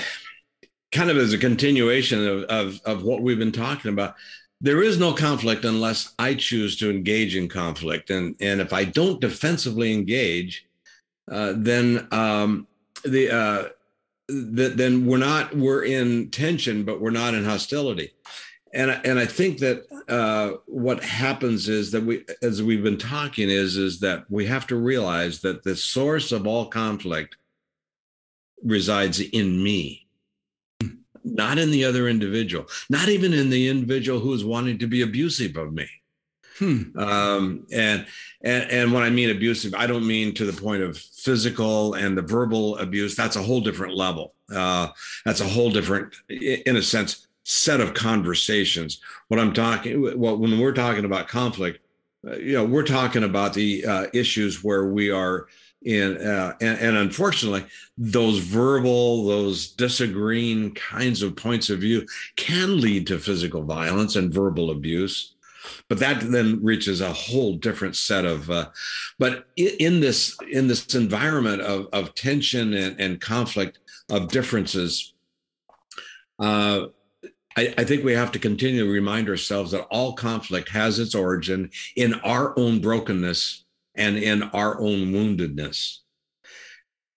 kind 0.92 1.10
of 1.10 1.18
as 1.18 1.34
a 1.34 1.38
continuation 1.38 2.28
of, 2.28 2.44
of, 2.44 2.82
of 2.86 3.04
what 3.04 3.22
we've 3.22 3.40
been 3.40 3.52
talking 3.52 3.92
about, 3.92 4.16
there 4.62 4.84
is 4.84 4.98
no 5.00 5.14
conflict 5.14 5.64
unless 5.66 6.14
I 6.20 6.34
choose 6.34 6.78
to 6.78 6.90
engage 6.90 7.36
in 7.36 7.48
conflict. 7.48 8.10
And, 8.10 8.36
and 8.42 8.60
if 8.60 8.74
I 8.74 8.84
don't 8.86 9.22
defensively 9.22 9.94
engage, 9.94 10.66
uh, 11.32 11.54
then 11.56 12.08
um, 12.12 12.68
the, 13.04 13.32
uh, 13.32 13.70
th- 14.30 14.74
then 14.76 15.06
we're 15.06 15.18
not 15.18 15.56
we're 15.56 15.86
in 15.86 16.30
tension, 16.30 16.84
but 16.84 17.02
we're 17.02 17.12
not 17.12 17.34
in 17.34 17.44
hostility. 17.44 18.12
And 18.74 18.92
and 19.04 19.18
I 19.18 19.26
think 19.26 19.58
that 19.60 19.86
uh, 20.08 20.58
what 20.68 21.04
happens 21.04 21.68
is 21.70 21.92
that 21.92 22.04
we, 22.04 22.24
as 22.44 22.62
we've 22.62 22.84
been 22.84 22.98
talking, 22.98 23.50
is 23.50 23.78
is 23.78 24.00
that 24.02 24.26
we 24.30 24.46
have 24.46 24.68
to 24.68 24.76
realize 24.76 25.42
that 25.42 25.64
the 25.64 25.76
source 25.76 26.32
of 26.32 26.46
all 26.46 26.68
conflict 26.68 27.38
resides 28.64 29.20
in 29.20 29.64
me, 29.64 30.06
not 31.34 31.58
in 31.58 31.72
the 31.72 31.86
other 31.86 32.08
individual, 32.08 32.66
not 32.90 33.10
even 33.10 33.34
in 33.34 33.50
the 33.50 33.68
individual 33.68 34.20
who 34.20 34.34
is 34.34 34.44
wanting 34.44 34.78
to 34.80 34.88
be 34.88 35.02
abusive 35.02 35.58
of 35.58 35.74
me. 35.74 35.88
Hmm. 36.58 36.98
Um, 36.98 37.66
and 37.72 38.06
and 38.42 38.70
and 38.70 38.94
when 38.94 39.04
I 39.04 39.10
mean 39.10 39.30
abusive, 39.30 39.74
I 39.74 39.88
don't 39.88 40.06
mean 40.06 40.34
to 40.36 40.46
the 40.46 40.62
point 40.62 40.84
of 40.84 40.98
physical 40.98 41.94
and 41.94 42.18
the 42.18 42.22
verbal 42.22 42.78
abuse. 42.78 43.16
That's 43.16 43.38
a 43.38 43.42
whole 43.42 43.62
different 43.62 43.96
level. 43.96 44.34
Uh, 44.54 44.90
that's 45.26 45.42
a 45.42 45.48
whole 45.48 45.72
different, 45.72 46.14
in 46.30 46.76
a 46.76 46.82
sense, 46.82 47.28
set 47.44 47.80
of 47.80 47.94
conversations. 47.94 49.00
What 49.30 49.40
I'm 49.40 49.54
talking, 49.54 50.20
well, 50.20 50.38
when 50.38 50.60
we're 50.60 50.74
talking 50.74 51.06
about 51.06 51.28
conflict, 51.28 51.80
uh, 52.28 52.36
you 52.36 52.54
know, 52.54 52.66
we're 52.66 52.84
talking 52.84 53.24
about 53.24 53.54
the 53.54 53.86
uh, 53.86 54.08
issues 54.14 54.64
where 54.64 54.88
we 54.88 55.10
are 55.12 55.48
in, 55.84 56.18
uh, 56.18 56.54
and, 56.62 56.80
and 56.80 56.98
unfortunately, 56.98 57.66
those 57.98 58.40
verbal, 58.40 59.26
those 59.26 59.72
disagreeing 59.72 60.74
kinds 60.74 61.22
of 61.22 61.36
points 61.36 61.70
of 61.70 61.80
view 61.80 62.06
can 62.36 62.82
lead 62.82 63.08
to 63.08 63.20
physical 63.20 63.64
violence 63.64 64.16
and 64.16 64.34
verbal 64.34 64.72
abuse. 64.72 65.36
But 65.88 66.00
that 66.00 66.22
then 66.22 66.64
reaches 66.64 67.02
a 67.02 67.14
whole 67.14 67.56
different 67.56 67.96
set 67.96 68.26
of 68.26 68.50
uh, 68.50 68.70
but 69.20 69.48
in 69.58 70.00
this 70.00 70.36
in 70.50 70.68
this 70.68 70.96
environment 70.96 71.62
of, 71.62 71.88
of 71.92 72.16
tension 72.16 72.74
and, 72.74 73.00
and 73.00 73.22
conflict 73.22 73.80
of 74.10 74.30
differences 74.30 75.14
uh, 76.40 76.88
I, 77.58 77.74
I 77.78 77.84
think 77.84 78.04
we 78.04 78.14
have 78.14 78.32
to 78.32 78.40
continue 78.40 78.86
to 78.86 78.92
remind 78.92 79.28
ourselves 79.28 79.72
that 79.72 79.86
all 79.92 80.14
conflict 80.14 80.70
has 80.70 80.98
its 80.98 81.14
origin 81.14 81.70
in 81.98 82.14
our 82.22 82.58
own 82.58 82.80
brokenness 82.80 83.66
and 84.00 84.18
in 84.18 84.44
our 84.44 84.80
own 84.80 85.12
woundedness 85.12 85.98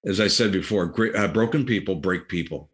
as 0.05 0.21
i 0.21 0.29
said 0.29 0.53
before 0.53 0.87
great, 0.87 1.15
uh, 1.17 1.29
broken 1.29 1.65
people 1.65 1.95
break 1.95 2.29
people 2.29 2.69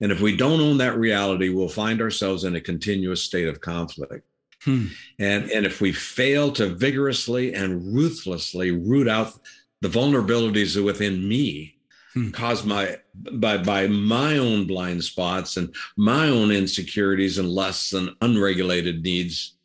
and 0.00 0.10
if 0.10 0.20
we 0.20 0.36
don't 0.36 0.60
own 0.60 0.78
that 0.78 0.98
reality 0.98 1.48
we'll 1.50 1.68
find 1.68 2.00
ourselves 2.00 2.44
in 2.44 2.56
a 2.56 2.60
continuous 2.60 3.22
state 3.22 3.48
of 3.48 3.60
conflict 3.60 4.26
Hmm. 4.64 4.86
and, 5.18 5.50
and 5.50 5.66
if 5.66 5.80
we 5.80 5.92
fail 5.92 6.50
to 6.52 6.66
vigorously 6.66 7.54
and 7.54 7.94
ruthlessly 7.94 8.70
root 8.72 9.06
out 9.06 9.38
the 9.82 9.88
vulnerabilities 9.88 10.82
within 10.82 11.28
me, 11.28 11.76
Hmm. 12.14 12.30
caused 12.30 12.64
my 12.64 12.96
by 13.32 13.58
by 13.58 13.86
my 13.86 14.38
own 14.38 14.66
blind 14.66 15.04
spots 15.04 15.58
and 15.58 15.74
my 15.98 16.30
own 16.30 16.50
insecurities 16.50 17.36
and 17.36 17.50
lusts 17.50 17.92
and 17.92 18.10
unregulated 18.22 19.02
needs, 19.02 19.55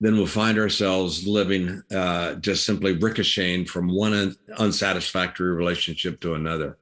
then 0.00 0.16
we'll 0.16 0.26
find 0.26 0.58
ourselves 0.58 1.26
living 1.26 1.82
uh, 1.90 2.34
just 2.34 2.64
simply 2.64 2.94
ricocheting 2.94 3.66
from 3.66 3.94
one 3.94 4.14
un- 4.14 4.36
unsatisfactory 4.58 5.52
relationship 5.52 6.20
to 6.20 6.34
another. 6.34 6.78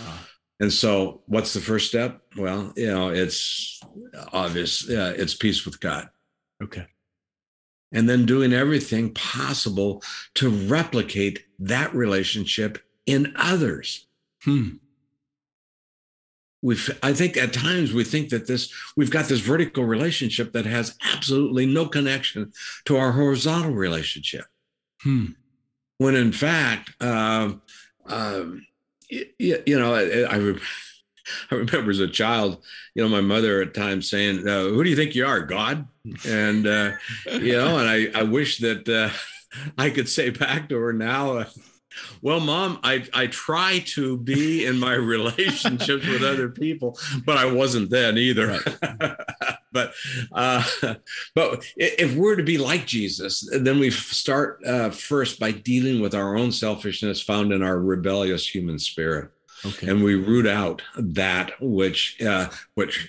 Ah. 0.00 0.26
And 0.60 0.72
so, 0.72 1.22
what's 1.26 1.52
the 1.52 1.60
first 1.60 1.88
step? 1.88 2.22
Well, 2.36 2.72
you 2.76 2.86
know, 2.86 3.08
it's 3.10 3.80
obvious. 4.32 4.88
Uh, 4.88 5.14
it's 5.16 5.34
peace 5.34 5.64
with 5.66 5.80
God 5.80 6.08
Okay. 6.62 6.86
and 7.92 8.08
then 8.08 8.24
doing 8.24 8.52
everything 8.52 9.12
possible 9.14 10.02
to 10.34 10.48
replicate 10.48 11.44
that 11.58 11.92
relationship 11.94 12.78
in 13.04 13.34
others. 13.36 14.06
Hmm. 14.42 14.76
We, 16.64 16.78
I 17.02 17.12
think 17.12 17.36
at 17.36 17.52
times 17.52 17.92
we 17.92 18.04
think 18.04 18.30
that 18.30 18.46
this 18.46 18.72
we've 18.96 19.10
got 19.10 19.26
this 19.26 19.40
vertical 19.40 19.84
relationship 19.84 20.52
that 20.54 20.64
has 20.64 20.96
absolutely 21.12 21.66
no 21.66 21.86
connection 21.86 22.52
to 22.86 22.96
our 22.96 23.12
horizontal 23.12 23.72
relationship. 23.72 24.46
Hmm. 25.02 25.26
When 25.98 26.14
in 26.14 26.32
fact, 26.32 26.90
um, 27.02 27.60
um, 28.06 28.66
y- 29.12 29.26
y- 29.38 29.62
you 29.66 29.78
know, 29.78 29.94
I, 29.94 30.22
I, 30.22 30.36
re- 30.36 30.60
I 31.50 31.54
remember 31.54 31.90
as 31.90 32.00
a 32.00 32.08
child, 32.08 32.64
you 32.94 33.02
know, 33.02 33.10
my 33.10 33.20
mother 33.20 33.60
at 33.60 33.74
times 33.74 34.08
saying, 34.08 34.48
uh, 34.48 34.62
"Who 34.64 34.82
do 34.82 34.88
you 34.88 34.96
think 34.96 35.14
you 35.14 35.26
are, 35.26 35.40
God?" 35.40 35.86
And 36.26 36.66
uh, 36.66 36.92
you 37.30 37.52
know, 37.52 37.78
and 37.78 37.88
I, 37.88 38.20
I 38.20 38.22
wish 38.22 38.58
that 38.58 38.88
uh, 38.88 39.10
I 39.78 39.90
could 39.90 40.08
say 40.08 40.30
back 40.30 40.70
to 40.70 40.76
her 40.78 40.94
now, 40.94 41.38
uh, 41.38 41.44
well, 42.22 42.40
mom, 42.40 42.78
I, 42.82 43.06
I 43.12 43.26
try 43.28 43.80
to 43.86 44.16
be 44.16 44.66
in 44.66 44.78
my 44.78 44.94
relationships 44.94 46.06
with 46.06 46.22
other 46.22 46.48
people, 46.48 46.98
but 47.24 47.36
I 47.36 47.50
wasn't 47.50 47.90
then 47.90 48.18
either. 48.18 48.58
but, 49.72 49.94
uh, 50.32 50.64
but 51.34 51.64
if 51.76 52.14
we're 52.14 52.36
to 52.36 52.42
be 52.42 52.58
like 52.58 52.86
Jesus, 52.86 53.48
then 53.52 53.78
we 53.78 53.90
start 53.90 54.60
uh, 54.66 54.90
first 54.90 55.38
by 55.38 55.50
dealing 55.52 56.00
with 56.00 56.14
our 56.14 56.36
own 56.36 56.52
selfishness 56.52 57.20
found 57.22 57.52
in 57.52 57.62
our 57.62 57.78
rebellious 57.78 58.46
human 58.46 58.78
spirit 58.78 59.30
Okay. 59.66 59.88
and 59.88 60.02
we 60.04 60.14
root 60.14 60.46
out 60.46 60.82
that 60.96 61.52
which 61.60 62.20
uh, 62.20 62.50
which 62.74 63.08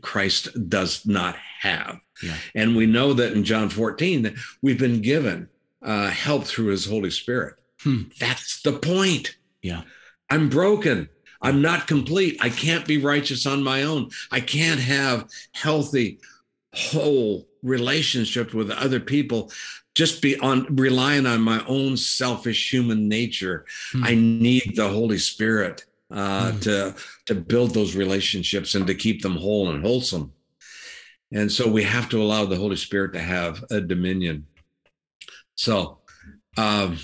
Christ 0.00 0.48
does 0.68 1.04
not 1.06 1.36
have. 1.60 2.00
Yeah. 2.22 2.36
And 2.54 2.76
we 2.76 2.86
know 2.86 3.12
that 3.14 3.32
in 3.32 3.44
John 3.44 3.68
14 3.68 4.22
that 4.22 4.34
we've 4.62 4.78
been 4.78 5.02
given 5.02 5.48
uh, 5.82 6.08
help 6.08 6.44
through 6.44 6.66
His 6.66 6.86
Holy 6.86 7.10
Spirit. 7.10 7.56
Hmm. 7.82 8.02
That's 8.18 8.62
the 8.62 8.72
point. 8.72 9.36
Yeah. 9.62 9.82
I'm 10.28 10.48
broken. 10.48 11.08
I'm 11.42 11.62
not 11.62 11.86
complete. 11.86 12.38
I 12.40 12.50
can't 12.50 12.86
be 12.86 12.98
righteous 12.98 13.46
on 13.46 13.62
my 13.62 13.82
own. 13.84 14.10
I 14.30 14.40
can't 14.40 14.80
have 14.80 15.28
healthy, 15.52 16.20
whole 16.74 17.48
relationships 17.62 18.52
with 18.52 18.70
other 18.70 19.00
people 19.00 19.50
just 19.94 20.22
be 20.22 20.38
on 20.38 20.66
relying 20.76 21.26
on 21.26 21.40
my 21.40 21.64
own 21.66 21.96
selfish 21.96 22.72
human 22.72 23.08
nature. 23.08 23.66
Hmm. 23.92 24.04
I 24.04 24.14
need 24.14 24.72
the 24.76 24.88
Holy 24.88 25.18
Spirit 25.18 25.84
uh, 26.10 26.52
mm. 26.52 26.62
to 26.62 26.94
to 27.26 27.34
build 27.34 27.74
those 27.74 27.94
relationships 27.94 28.74
and 28.74 28.86
to 28.86 28.94
keep 28.94 29.22
them 29.22 29.36
whole 29.36 29.70
and 29.70 29.84
wholesome. 29.84 30.32
And 31.32 31.50
so 31.50 31.68
we 31.68 31.84
have 31.84 32.08
to 32.10 32.22
allow 32.22 32.44
the 32.44 32.56
Holy 32.56 32.76
Spirit 32.76 33.12
to 33.12 33.20
have 33.20 33.64
a 33.70 33.80
dominion. 33.80 34.46
So, 35.54 35.98
um, 36.56 36.98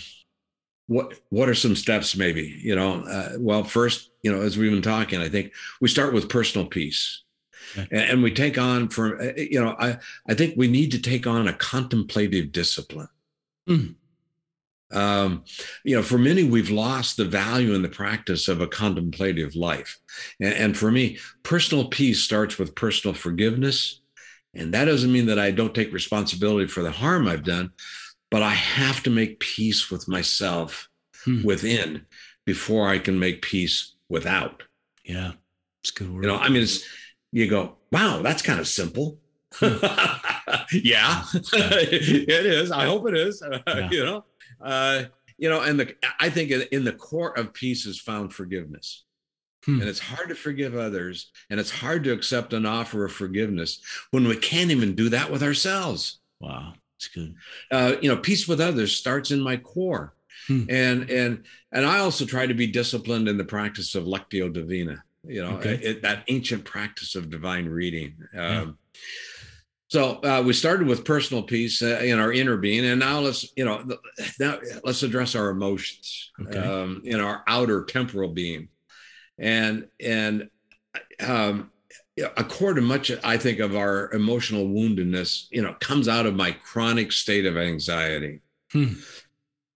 what 0.87 1.15
what 1.31 1.49
are 1.49 1.55
some 1.55 1.77
steps? 1.77 2.17
Maybe 2.17 2.59
you 2.61 2.75
know. 2.77 3.03
Uh, 3.03 3.33
well, 3.39 3.65
first, 3.65 4.11
you 4.23 4.33
know, 4.33 4.43
as 4.43 4.57
we've 4.57 4.71
been 4.71 4.83
talking, 4.83 5.21
I 5.21 5.29
think 5.29 5.53
we 5.81 5.89
start 5.89 6.13
with 6.13 6.29
personal 6.29 6.67
peace. 6.67 7.23
Okay. 7.77 7.89
And, 7.91 8.11
and 8.11 8.23
we 8.23 8.33
take 8.33 8.59
on 8.59 8.89
for 8.89 9.21
uh, 9.21 9.33
you 9.37 9.63
know 9.63 9.75
I 9.79 9.99
I 10.29 10.35
think 10.35 10.55
we 10.57 10.69
need 10.69 10.93
to 10.93 11.01
take 11.01 11.27
on 11.27 11.49
a 11.49 11.53
contemplative 11.53 12.53
discipline. 12.53 13.09
Mm. 13.69 13.97
Um, 14.93 15.43
you 15.83 15.97
know, 15.97 16.03
for 16.03 16.17
many, 16.17 16.45
we've 16.45 16.71
lost 16.71 17.17
the 17.17 17.25
value 17.25 17.75
in 17.75 17.83
the 17.83 17.89
practice 17.89 18.47
of 18.47 18.61
a 18.61 18.69
contemplative 18.69 19.57
life. 19.57 19.99
And, 20.41 20.55
and, 20.55 20.77
for 20.77 20.93
me, 20.93 21.19
personal 21.43 21.89
peace 21.89 22.23
starts 22.23 22.57
with 22.57 22.77
personal 22.77 23.13
forgiveness. 23.13 24.01
And 24.55 24.73
that 24.75 24.85
doesn't 24.85 25.13
mean 25.13 25.27
that 25.27 25.41
I 25.41 25.51
don't 25.51 25.75
take 25.75 25.93
responsibility 25.93 26.69
for 26.69 26.85
the 26.85 26.93
harm 26.93 27.27
I've 27.27 27.43
done, 27.43 27.73
but 28.31 28.43
I 28.43 28.55
have 28.55 29.03
to 29.05 29.11
make 29.11 29.41
peace 29.41 29.91
with 29.91 30.09
myself 30.09 30.89
hmm. 31.25 31.45
within 31.45 32.07
before 32.45 32.89
I 32.89 32.99
can 32.99 33.19
make 33.19 33.43
peace 33.43 33.95
without. 34.09 34.63
Yeah, 35.05 35.33
it's 35.83 35.91
good 35.91 36.13
word. 36.13 36.25
You 36.25 36.31
know, 36.31 36.37
I 36.37 36.49
mean, 36.49 36.63
it's, 36.63 36.85
you 37.33 37.49
go, 37.49 37.77
wow, 37.93 38.23
that's 38.23 38.43
kind 38.43 38.61
of 38.61 38.69
simple. 38.69 39.19
Hmm. 39.55 39.77
yeah, 40.73 41.25
it 41.35 42.47
is. 42.47 42.71
I 42.71 42.87
hope 42.87 43.09
it 43.09 43.17
is. 43.17 43.43
Yeah. 43.67 43.91
you 43.91 44.05
know, 44.05 44.25
uh, 44.61 45.05
you 45.39 45.49
know, 45.49 45.61
and 45.63 45.79
the 45.79 45.95
I 46.21 46.31
think 46.31 46.51
in 46.51 46.85
the 46.85 46.93
core 46.93 47.37
of 47.39 47.53
peace 47.53 47.87
is 47.87 48.01
found 48.01 48.33
forgiveness. 48.33 49.05
Hmm. 49.65 49.81
And 49.81 49.89
it's 49.89 49.99
hard 49.99 50.29
to 50.29 50.35
forgive 50.35 50.77
others, 50.77 51.31
and 51.51 51.59
it's 51.59 51.71
hard 51.71 52.05
to 52.05 52.13
accept 52.13 52.53
an 52.53 52.67
offer 52.67 53.05
of 53.05 53.13
forgiveness 53.13 53.81
when 54.13 54.29
we 54.29 54.37
can't 54.37 54.71
even 54.71 54.95
do 54.95 55.09
that 55.09 55.31
with 55.31 55.43
ourselves. 55.43 56.21
Wow, 56.41 56.75
it's 56.97 57.09
good. 57.09 57.35
Uh, 57.71 57.97
you 58.01 58.09
know, 58.09 58.17
peace 58.17 58.49
with 58.49 58.61
others 58.61 58.97
starts 58.97 59.31
in 59.31 59.41
my 59.41 59.57
core, 59.57 60.15
hmm. 60.47 60.65
and 60.69 61.11
and 61.11 61.45
and 61.73 61.85
I 61.85 61.99
also 61.99 62.25
try 62.25 62.47
to 62.47 62.55
be 62.55 62.67
disciplined 62.67 63.29
in 63.29 63.37
the 63.37 63.45
practice 63.45 63.95
of 63.95 64.05
lectio 64.05 64.53
divina. 64.53 65.03
You 65.25 65.43
know, 65.43 65.57
okay. 65.57 65.75
it, 65.75 66.03
that 66.03 66.25
ancient 66.29 66.65
practice 66.65 67.15
of 67.15 67.31
divine 67.31 67.67
reading. 67.67 68.17
Um, 68.33 68.39
yeah. 68.41 68.67
So 69.89 70.21
uh, 70.23 70.43
we 70.45 70.53
started 70.53 70.89
with 70.89 71.05
personal 71.05 71.43
peace 71.45 71.81
uh, 71.81 72.01
in 72.03 72.19
our 72.19 72.33
inner 72.33 72.57
being, 72.57 72.85
and 72.85 72.99
now 72.99 73.21
let's 73.21 73.47
you 73.57 73.65
know 73.65 73.85
now 74.41 74.59
let's 74.83 75.03
address 75.03 75.35
our 75.35 75.51
emotions 75.51 76.33
okay. 76.41 76.59
um, 76.59 77.03
in 77.05 77.21
our 77.21 77.45
outer 77.47 77.85
temporal 77.85 78.31
being, 78.31 78.69
and 79.39 79.87
and 80.01 80.49
um, 81.21 81.71
a 82.19 82.45
core 82.45 82.75
to 82.75 82.81
much 82.81 83.13
I 83.23 83.37
think 83.37 83.59
of 83.59 83.77
our 83.77 84.13
emotional 84.13 84.67
woundedness, 84.67 85.47
you 85.51 85.63
know, 85.63 85.75
comes 85.81 86.09
out 86.09 86.27
of 86.27 86.35
my 86.35 86.53
chronic 86.53 87.13
state 87.13 87.47
of 87.47 87.57
anxiety. 87.57 88.41
Hmm. 88.73 88.95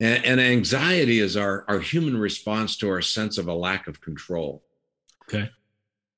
And, 0.00 0.24
and 0.24 0.40
anxiety 0.40 1.18
is 1.18 1.36
our, 1.36 1.64
our 1.68 1.80
human 1.80 2.16
response 2.16 2.76
to 2.78 2.88
our 2.88 3.02
sense 3.02 3.36
of 3.36 3.48
a 3.48 3.54
lack 3.54 3.86
of 3.86 4.00
control. 4.00 4.62
Okay 5.24 5.50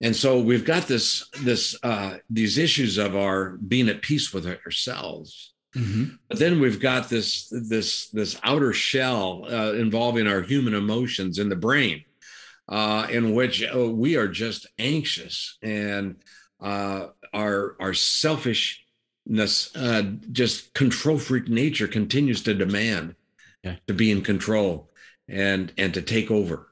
and 0.03 0.15
so 0.15 0.41
we've 0.41 0.65
got 0.65 0.89
this 0.89 1.29
this 1.43 1.79
uh, 1.83 2.19
these 2.29 2.59
issues 2.59 2.99
of 2.99 3.17
our 3.17 3.51
being 3.51 3.89
at 3.89 4.03
peace 4.03 4.35
with 4.35 4.47
ourselves 4.47 5.55
mm-hmm. 5.75 6.15
but 6.29 6.39
then 6.39 6.61
we've 6.61 6.81
got 6.81 7.09
this 7.09 7.49
this 7.51 8.09
this 8.09 8.39
outer 8.43 8.73
shell 8.73 9.47
uh, 9.49 9.73
involving 9.73 10.27
our 10.27 10.43
human 10.43 10.75
emotions 10.75 11.39
in 11.39 11.49
the 11.49 11.57
brain 11.57 12.05
uh, 12.73 13.07
in 13.11 13.35
which 13.35 13.63
uh, 13.63 13.87
we 13.87 14.17
are 14.17 14.29
just 14.29 14.67
anxious 14.79 15.59
and 15.63 16.17
uh, 16.59 17.09
our 17.35 17.77
our 17.79 17.93
selfishness 17.93 19.77
uh, 19.77 20.03
just 20.33 20.73
control 20.73 21.19
freak 21.19 21.49
nature 21.49 21.87
continues 21.87 22.43
to 22.43 22.55
demand 22.55 23.15
yeah. 23.63 23.77
to 23.87 23.93
be 23.93 24.11
in 24.11 24.23
control 24.23 24.91
and 25.29 25.71
and 25.77 25.93
to 25.93 26.01
take 26.01 26.31
over 26.31 26.69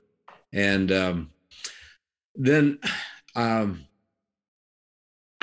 and 0.55 0.91
um, 0.91 1.31
then 2.35 2.79
um, 3.37 3.85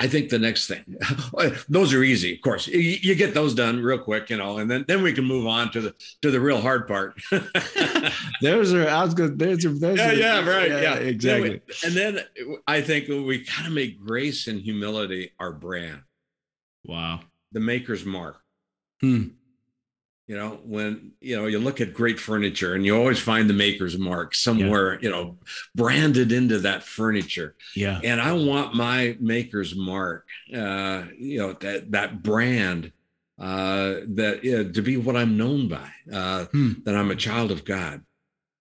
I 0.00 0.06
think 0.06 0.30
the 0.30 0.38
next 0.38 0.68
thing, 0.68 0.84
those 1.68 1.92
are 1.92 2.04
easy, 2.04 2.34
of 2.34 2.40
course. 2.40 2.68
You, 2.68 2.78
you, 2.78 3.14
get 3.16 3.34
those 3.34 3.52
done 3.52 3.82
real 3.82 3.98
quick, 3.98 4.30
you 4.30 4.36
know, 4.36 4.58
and 4.58 4.70
then 4.70 4.84
then 4.86 5.02
we 5.02 5.12
can 5.12 5.24
move 5.24 5.46
on 5.46 5.72
to 5.72 5.80
the 5.80 5.94
to 6.22 6.30
the 6.30 6.40
real 6.40 6.60
hard 6.60 6.86
part. 6.86 7.20
those 8.42 8.72
are 8.72 8.88
I 8.88 9.04
was 9.04 9.14
going. 9.14 9.36
There's 9.36 9.64
those 9.64 9.98
yeah, 9.98 10.10
are, 10.10 10.12
yeah, 10.14 10.48
right, 10.48 10.70
yeah, 10.70 10.80
yeah 10.80 10.94
exactly. 10.94 11.60
And 11.84 11.94
then 11.94 12.20
I 12.66 12.80
think 12.80 13.08
we 13.08 13.44
kind 13.44 13.66
of 13.66 13.72
make 13.72 13.98
grace 13.98 14.46
and 14.46 14.60
humility 14.60 15.32
our 15.40 15.52
brand. 15.52 16.02
Wow, 16.84 17.20
the 17.52 17.60
maker's 17.60 18.04
mark. 18.04 18.40
Hmm 19.00 19.28
you 20.28 20.36
know 20.36 20.60
when 20.62 21.12
you 21.20 21.34
know 21.34 21.46
you 21.46 21.58
look 21.58 21.80
at 21.80 21.94
great 21.94 22.20
furniture 22.20 22.74
and 22.74 22.84
you 22.84 22.94
always 22.94 23.18
find 23.18 23.48
the 23.48 23.54
maker's 23.54 23.98
mark 23.98 24.34
somewhere 24.34 24.94
yeah. 24.94 24.98
you 25.02 25.10
know 25.10 25.38
branded 25.74 26.30
into 26.30 26.60
that 26.60 26.84
furniture 26.84 27.56
yeah 27.74 27.98
and 28.04 28.20
i 28.20 28.32
want 28.32 28.74
my 28.74 29.16
maker's 29.18 29.74
mark 29.74 30.28
uh 30.54 31.02
you 31.18 31.38
know 31.38 31.54
that 31.54 31.90
that 31.90 32.22
brand 32.22 32.92
uh 33.40 33.96
that 34.06 34.70
to 34.74 34.82
be 34.82 34.96
what 34.96 35.16
i'm 35.16 35.36
known 35.36 35.66
by 35.66 35.90
uh 36.12 36.44
hmm. 36.46 36.72
that 36.84 36.94
i'm 36.94 37.10
a 37.10 37.16
child 37.16 37.50
of 37.50 37.64
god 37.64 38.04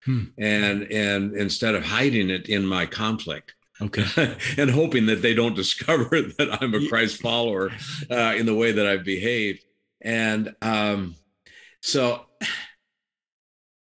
hmm. 0.06 0.24
and 0.38 0.84
and 0.92 1.36
instead 1.36 1.76
of 1.76 1.84
hiding 1.84 2.30
it 2.30 2.48
in 2.48 2.66
my 2.66 2.86
conflict 2.86 3.54
okay 3.82 4.36
and 4.58 4.72
hoping 4.72 5.06
that 5.06 5.22
they 5.22 5.34
don't 5.34 5.56
discover 5.64 6.22
that 6.22 6.58
i'm 6.62 6.74
a 6.74 6.88
christ 6.88 7.22
follower 7.22 7.72
uh 8.10 8.34
in 8.38 8.46
the 8.46 8.56
way 8.56 8.72
that 8.72 8.88
i've 8.88 9.04
behaved 9.04 9.66
and 10.02 10.56
um 10.62 11.16
so 11.82 12.26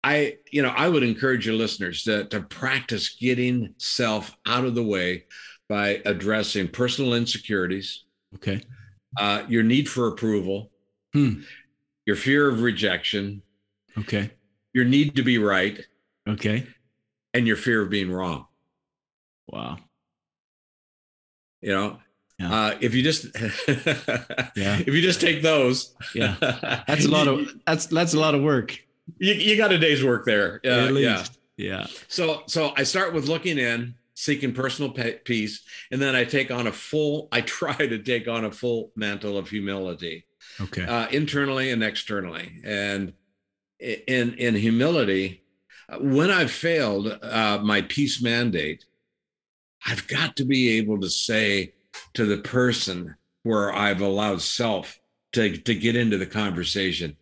I, 0.05 0.37
you 0.53 0.61
know, 0.63 0.69
I 0.69 0.89
would 0.89 1.03
encourage 1.03 1.47
your 1.47 1.55
listeners 1.55 2.03
to, 2.03 2.25
to 2.27 2.43
practice 2.43 3.17
getting 3.17 3.75
self 3.79 4.37
out 4.47 4.67
of 4.67 4.75
the 4.75 4.83
way 4.83 5.25
by 5.69 6.03
addressing 6.05 6.69
personal 6.69 7.15
insecurities. 7.15 8.05
Okay. 8.35 8.61
Uh, 9.17 9.45
your 9.49 9.63
need 9.63 9.89
for 9.89 10.09
approval, 10.09 10.71
hmm. 11.15 11.41
your 12.05 12.17
fear 12.17 12.49
of 12.49 12.61
rejection. 12.61 13.41
Okay. 13.97 14.31
Your 14.75 14.85
need 14.85 15.17
to 15.17 15.23
be 15.23 15.39
right. 15.39 15.81
Okay. 16.29 16.67
And 17.33 17.47
your 17.47 17.57
fear 17.57 17.81
of 17.81 17.91
being 17.91 18.11
wrong. 18.11 18.47
Wow. 19.47 19.79
You 21.63 21.73
know, 21.73 21.99
yeah. 22.39 22.53
Uh, 22.53 22.79
if 22.81 22.95
you 22.95 23.03
just 23.03 23.27
yeah. 24.57 24.81
if 24.81 24.89
you 24.89 25.01
just 25.01 25.21
take 25.21 25.43
those, 25.43 25.95
yeah, 26.15 26.37
that's 26.89 27.05
a 27.05 27.11
lot 27.11 27.29
of 27.29 27.49
that's 27.67 27.87
that's 27.87 28.15
a 28.15 28.19
lot 28.19 28.35
of 28.35 28.43
work. 28.43 28.77
You, 29.19 29.35
you 29.35 29.57
got 29.57 29.71
a 29.73 29.79
day's 29.79 30.03
work 30.03 30.25
there. 30.25 30.61
Uh, 30.65 30.93
yeah, 30.93 31.25
yeah. 31.57 31.87
So 32.09 32.43
so 32.47 32.73
I 32.77 32.83
start 32.83 33.13
with 33.15 33.29
looking 33.29 33.59
in, 33.59 33.95
seeking 34.15 34.53
personal 34.53 34.91
peace, 35.25 35.63
and 35.93 36.03
then 36.03 36.17
I 36.17 36.25
take 36.25 36.51
on 36.51 36.67
a 36.67 36.73
full. 36.73 37.29
I 37.31 37.41
try 37.43 37.77
to 37.77 37.99
take 37.99 38.27
on 38.27 38.45
a 38.45 38.51
full 38.51 38.91
mantle 38.97 39.39
of 39.39 39.49
humility, 39.49 40.27
okay, 40.61 40.85
uh, 40.85 41.09
internally 41.11 41.71
and 41.71 41.85
externally, 41.85 42.61
and 42.65 43.13
in 43.79 44.35
in 44.35 44.57
humility, 44.57 45.45
when 46.01 46.33
I've 46.33 46.51
failed 46.51 47.17
uh, 47.23 47.61
my 47.63 47.83
peace 47.83 48.21
mandate, 48.21 48.87
I've 49.87 50.09
got 50.09 50.35
to 50.37 50.45
be 50.45 50.79
able 50.79 51.01
to 51.01 51.11
say 51.11 51.75
to 52.15 52.25
the 52.25 52.39
person 52.39 53.15
where 53.43 53.73
I've 53.73 54.01
allowed 54.01 54.43
self 54.43 54.99
to, 55.33 55.57
to 55.57 55.75
get 55.75 55.97
into 55.97 56.19
the 56.19 56.27
conversation. 56.27 57.17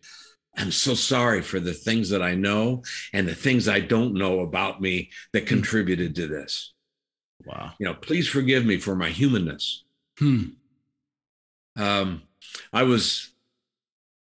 I'm 0.55 0.71
so 0.71 0.93
sorry 0.93 1.41
for 1.41 1.59
the 1.59 1.73
things 1.73 2.09
that 2.09 2.21
I 2.21 2.35
know 2.35 2.83
and 3.11 3.27
the 3.27 3.35
things 3.35 3.67
I 3.67 3.79
don't 3.79 4.13
know 4.13 4.41
about 4.41 4.81
me 4.81 5.09
that 5.33 5.43
hmm. 5.43 5.49
contributed 5.49 6.15
to 6.15 6.27
this. 6.27 6.73
Wow. 7.45 7.73
You 7.79 7.87
know, 7.87 7.93
please 7.93 8.27
forgive 8.27 8.65
me 8.65 8.77
for 8.77 8.95
my 8.95 9.09
humanness. 9.09 9.83
Hmm. 10.17 10.43
Um, 11.75 12.21
I 12.71 12.83
was 12.83 13.31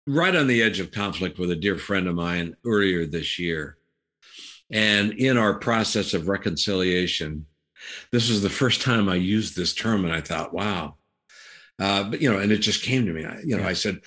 right 0.08 0.36
on 0.36 0.48
the 0.48 0.64
edge 0.64 0.80
of 0.80 0.92
conflict 0.92 1.38
with 1.38 1.52
a 1.52 1.56
dear 1.56 1.78
friend 1.78 2.08
of 2.08 2.16
mine 2.16 2.56
earlier 2.66 3.06
this 3.06 3.38
year. 3.38 3.78
And 4.72 5.14
in 5.14 5.38
our 5.38 5.60
process 5.60 6.14
of 6.14 6.28
reconciliation, 6.28 7.46
this 8.12 8.30
was 8.30 8.42
the 8.42 8.50
first 8.50 8.82
time 8.82 9.10
I 9.10 9.16
used 9.16 9.56
this 9.56 9.74
term, 9.74 10.06
and 10.06 10.14
I 10.14 10.22
thought, 10.22 10.54
wow. 10.54 10.96
Uh, 11.80 12.04
but 12.04 12.22
you 12.22 12.32
know, 12.32 12.40
and 12.40 12.52
it 12.52 12.58
just 12.60 12.84
came 12.84 13.06
to 13.06 13.14
me. 13.14 13.26
I, 13.26 13.40
you 13.40 13.56
know, 13.56 13.64
yeah. 13.64 13.70
I 13.70 13.74
said, 13.74 14.00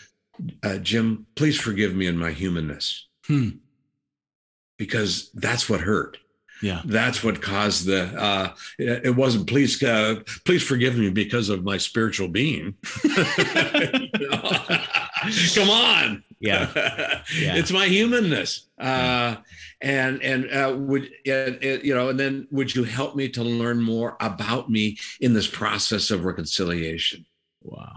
uh, 0.62 0.78
Jim, 0.78 1.26
please 1.36 1.58
forgive 1.58 1.94
me 1.94 2.06
in 2.06 2.16
my 2.16 2.32
humanness, 2.32 3.06
hmm. 3.26 3.50
because 4.78 5.30
that's 5.34 5.68
what 5.68 5.80
hurt. 5.80 6.18
Yeah, 6.62 6.82
that's 6.84 7.24
what 7.24 7.40
caused 7.40 7.86
the. 7.86 8.02
Uh, 8.20 8.54
it, 8.78 9.16
wasn't 9.16 9.46
please, 9.46 9.82
uh, 9.82 10.16
please 10.44 10.62
forgive 10.62 10.96
me 10.96 11.08
because 11.10 11.48
of 11.48 11.64
my 11.64 11.78
spiritual 11.78 12.28
being. 12.28 12.74
Come 15.54 15.70
on, 15.70 16.22
Yeah. 16.40 16.70
yeah. 17.38 17.56
It's 17.56 17.70
my 17.70 17.86
humanness. 17.86 18.68
Uh, 18.78 19.36
and 19.82 20.22
and 20.22 20.50
uh, 20.50 20.74
would 20.76 21.10
uh, 21.28 21.52
you 21.60 21.94
know? 21.94 22.08
And 22.08 22.18
then 22.18 22.48
would 22.50 22.74
you 22.74 22.84
help 22.84 23.14
me 23.14 23.28
to 23.30 23.42
learn 23.42 23.80
more 23.80 24.16
about 24.20 24.70
me 24.70 24.98
in 25.20 25.34
this 25.34 25.46
process 25.46 26.10
of 26.10 26.24
reconciliation? 26.24 27.26
Wow. 27.62 27.96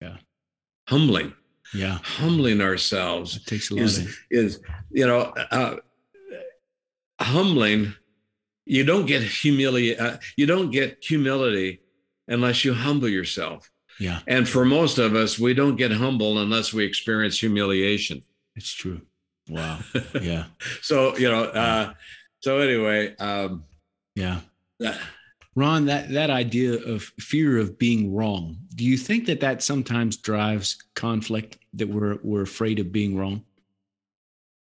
Yeah. 0.00 0.16
Humbling. 0.88 1.34
Yeah. 1.74 1.98
Humbling 2.02 2.60
ourselves 2.60 3.36
it 3.36 3.46
takes 3.46 3.70
a 3.70 3.74
lot 3.74 3.84
is, 3.84 3.98
of... 3.98 4.18
is 4.30 4.60
you 4.90 5.06
know 5.06 5.32
uh, 5.50 5.76
humbling. 7.20 7.94
You 8.66 8.84
don't 8.84 9.06
get 9.06 9.22
humility. 9.22 9.98
Uh, 9.98 10.18
you 10.36 10.46
don't 10.46 10.70
get 10.70 11.02
humility 11.02 11.80
unless 12.28 12.64
you 12.64 12.74
humble 12.74 13.08
yourself. 13.08 13.70
Yeah. 14.00 14.20
And 14.26 14.48
for 14.48 14.64
most 14.64 14.98
of 14.98 15.14
us, 15.14 15.38
we 15.38 15.54
don't 15.54 15.76
get 15.76 15.92
humble 15.92 16.38
unless 16.38 16.72
we 16.72 16.84
experience 16.84 17.38
humiliation. 17.38 18.22
It's 18.56 18.72
true. 18.72 19.02
Wow. 19.48 19.80
Yeah. 20.20 20.44
so, 20.80 21.16
you 21.16 21.28
know, 21.28 21.42
uh, 21.42 21.94
so 22.38 22.60
anyway, 22.60 23.16
um, 23.16 23.64
yeah. 24.14 24.40
Ron, 25.56 25.86
that, 25.86 26.10
that 26.10 26.30
idea 26.30 26.74
of 26.74 27.02
fear 27.18 27.58
of 27.58 27.76
being 27.76 28.14
wrong, 28.14 28.58
do 28.76 28.84
you 28.84 28.96
think 28.96 29.26
that 29.26 29.40
that 29.40 29.60
sometimes 29.60 30.16
drives 30.16 30.80
conflict 30.94 31.58
that 31.74 31.88
we're, 31.88 32.18
we're 32.22 32.42
afraid 32.42 32.78
of 32.78 32.92
being 32.92 33.16
wrong? 33.16 33.44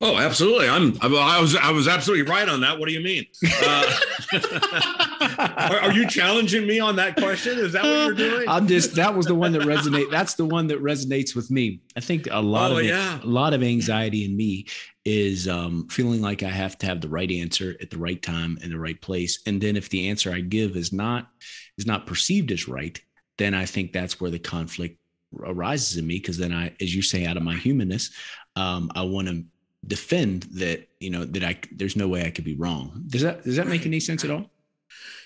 Oh, 0.05 0.17
absolutely. 0.17 0.67
I'm, 0.67 0.97
I 1.01 1.39
was, 1.39 1.55
I 1.55 1.71
was 1.71 1.87
absolutely 1.87 2.29
right 2.29 2.49
on 2.49 2.59
that. 2.59 2.77
What 2.77 2.89
do 2.89 2.93
you 2.93 2.99
mean? 2.99 3.25
Uh, 3.63 3.99
are, 5.57 5.79
are, 5.79 5.91
you 5.93 6.05
challenging 6.09 6.67
me 6.67 6.77
on 6.81 6.97
that 6.97 7.15
question? 7.15 7.57
Is 7.57 7.71
that 7.71 7.83
what 7.83 7.89
you're 7.89 8.13
doing? 8.13 8.49
I'm 8.49 8.67
just, 8.67 8.95
that 8.95 9.15
was 9.15 9.27
the 9.27 9.35
one 9.35 9.53
that 9.53 9.61
resonate. 9.61 10.11
That's 10.11 10.33
the 10.33 10.43
one 10.43 10.67
that 10.67 10.83
resonates 10.83 11.37
with 11.37 11.49
me. 11.49 11.79
I 11.95 12.01
think 12.01 12.27
a 12.29 12.41
lot 12.41 12.71
oh, 12.71 12.79
of, 12.79 12.83
yeah. 12.83 13.23
a 13.23 13.25
lot 13.25 13.53
of 13.53 13.63
anxiety 13.63 14.25
in 14.25 14.35
me 14.35 14.65
is 15.05 15.47
um, 15.47 15.87
feeling 15.87 16.21
like 16.21 16.43
I 16.43 16.49
have 16.49 16.77
to 16.79 16.85
have 16.85 16.99
the 16.99 17.07
right 17.07 17.31
answer 17.31 17.77
at 17.81 17.89
the 17.89 17.97
right 17.97 18.21
time 18.21 18.57
in 18.61 18.71
the 18.71 18.79
right 18.79 18.99
place. 18.99 19.41
And 19.47 19.61
then 19.61 19.77
if 19.77 19.87
the 19.87 20.09
answer 20.09 20.33
I 20.33 20.41
give 20.41 20.75
is 20.75 20.91
not, 20.91 21.29
is 21.77 21.85
not 21.85 22.07
perceived 22.07 22.51
as 22.51 22.67
right, 22.67 22.99
then 23.37 23.53
I 23.53 23.65
think 23.65 23.93
that's 23.93 24.19
where 24.19 24.31
the 24.31 24.39
conflict 24.39 24.99
arises 25.39 25.95
in 25.95 26.05
me. 26.05 26.19
Cause 26.19 26.37
then 26.37 26.51
I, 26.51 26.73
as 26.81 26.93
you 26.93 27.01
say, 27.01 27.25
out 27.25 27.37
of 27.37 27.43
my 27.43 27.55
humanness, 27.55 28.11
um, 28.57 28.91
I 28.95 29.03
want 29.03 29.29
to 29.29 29.45
defend 29.87 30.43
that 30.53 30.87
you 30.99 31.09
know 31.09 31.25
that 31.25 31.43
I 31.43 31.57
there's 31.71 31.95
no 31.95 32.07
way 32.07 32.25
I 32.25 32.29
could 32.29 32.45
be 32.45 32.55
wrong. 32.55 33.03
Does 33.07 33.21
that 33.21 33.43
does 33.43 33.55
that 33.57 33.67
make 33.67 33.85
any 33.85 33.99
sense 33.99 34.23
at 34.23 34.31
all? 34.31 34.49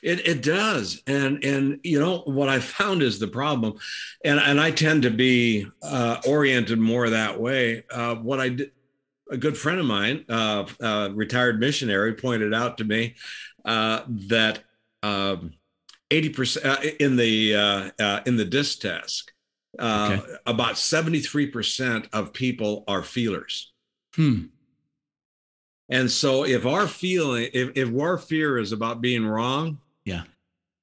It 0.03 0.27
it 0.27 0.43
does, 0.43 1.01
and 1.07 1.43
and 1.43 1.79
you 1.83 1.99
know 1.99 2.19
what 2.25 2.49
I 2.49 2.59
found 2.59 3.01
is 3.01 3.19
the 3.19 3.27
problem, 3.27 3.73
and 4.23 4.39
and 4.39 4.59
I 4.59 4.71
tend 4.71 5.03
to 5.03 5.09
be 5.09 5.67
uh, 5.81 6.21
oriented 6.27 6.79
more 6.79 7.09
that 7.09 7.39
way. 7.39 7.83
Uh, 7.89 8.15
what 8.15 8.39
I 8.39 8.49
did, 8.49 8.71
a 9.31 9.37
good 9.37 9.57
friend 9.57 9.79
of 9.79 9.85
mine, 9.85 10.25
uh, 10.29 10.65
uh 10.81 11.09
retired 11.13 11.59
missionary, 11.59 12.13
pointed 12.13 12.53
out 12.53 12.77
to 12.77 12.83
me 12.83 13.15
uh, 13.65 14.01
that 14.07 14.63
um, 15.03 15.53
eighty 16.11 16.29
percent 16.29 16.65
uh, 16.65 16.89
in 16.99 17.15
the 17.15 17.53
in 18.25 18.37
the 18.37 18.45
DISC 18.45 18.81
test, 18.81 19.31
okay. 19.79 20.21
about 20.45 20.77
seventy 20.77 21.19
three 21.21 21.47
percent 21.47 22.07
of 22.13 22.33
people 22.33 22.83
are 22.87 23.03
feelers. 23.03 23.73
Hmm. 24.17 24.47
And 25.89 26.11
so 26.11 26.43
if 26.43 26.65
our 26.65 26.87
feeling, 26.87 27.49
if, 27.53 27.71
if 27.75 27.97
our 27.97 28.17
fear 28.17 28.57
is 28.57 28.73
about 28.73 28.99
being 28.99 29.25
wrong, 29.25 29.77
yeah, 30.03 30.23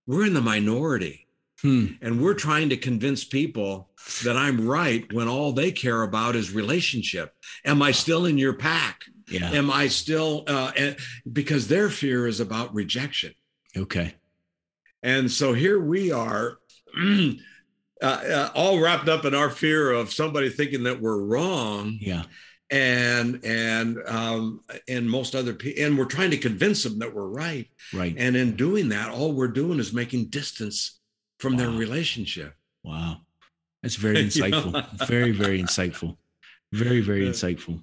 we're 0.07 0.25
in 0.25 0.35
the 0.35 0.41
minority. 0.41 1.27
Hmm. 1.61 1.87
And 2.01 2.23
we're 2.23 2.35
trying 2.35 2.69
to 2.71 2.77
convince 2.77 3.25
people 3.25 3.91
that 4.23 4.37
I'm 4.37 4.67
right 4.67 5.11
when 5.13 5.29
all 5.29 5.53
they 5.53 5.73
care 5.73 6.03
about 6.03 6.37
is 6.37 6.53
relationship. 6.53 7.35
Am 7.65 7.83
I 7.83 7.91
still 7.91 8.27
in 8.27 8.39
your 8.39 8.55
pack? 8.55 9.03
Yeah. 9.29 9.51
Am 9.51 9.71
I 9.71 9.89
still, 9.89 10.45
uh, 10.47 10.73
because 11.33 11.69
their 11.69 11.89
fear 11.89 12.27
is 12.27 12.41
about 12.41 12.75
rejection. 12.75 13.33
Okay. 13.77 14.15
And 15.03 15.31
so 15.31 15.55
here 15.55 15.81
we 15.81 16.13
are, 16.13 16.59
uh, 17.01 17.35
uh, 18.03 18.51
all 18.55 18.81
wrapped 18.81 19.09
up 19.09 19.25
in 19.25 19.35
our 19.35 19.49
fear 19.49 19.91
of 19.91 20.13
somebody 20.13 20.51
thinking 20.51 20.83
that 20.83 21.01
we're 21.01 21.23
wrong. 21.23 21.97
Yeah 21.99 22.25
and 22.75 23.41
and 23.45 24.03
um 24.09 24.61
and 24.89 25.09
most 25.09 25.37
other 25.37 25.55
people 25.55 25.85
and 25.85 25.97
we're 25.97 26.05
trying 26.05 26.31
to 26.31 26.37
convince 26.37 26.83
them 26.83 26.99
that 26.99 27.15
we're 27.15 27.29
right. 27.29 27.69
Right. 27.93 28.15
And 28.19 28.35
in 28.37 28.57
doing 28.57 28.89
that 28.89 29.11
all 29.11 29.33
we're 29.33 29.47
doing 29.47 29.79
is 29.79 29.93
making 29.93 30.27
distance 30.27 30.99
from 31.39 31.53
wow. 31.53 31.59
their 31.61 31.71
relationship. 31.71 32.55
Wow. 32.83 33.19
That's 33.83 33.95
very 33.95 34.17
insightful. 34.27 35.07
very 35.07 35.31
very 35.31 35.63
insightful. 35.63 36.17
Very 36.73 37.01
very 37.01 37.29
insightful. 37.29 37.83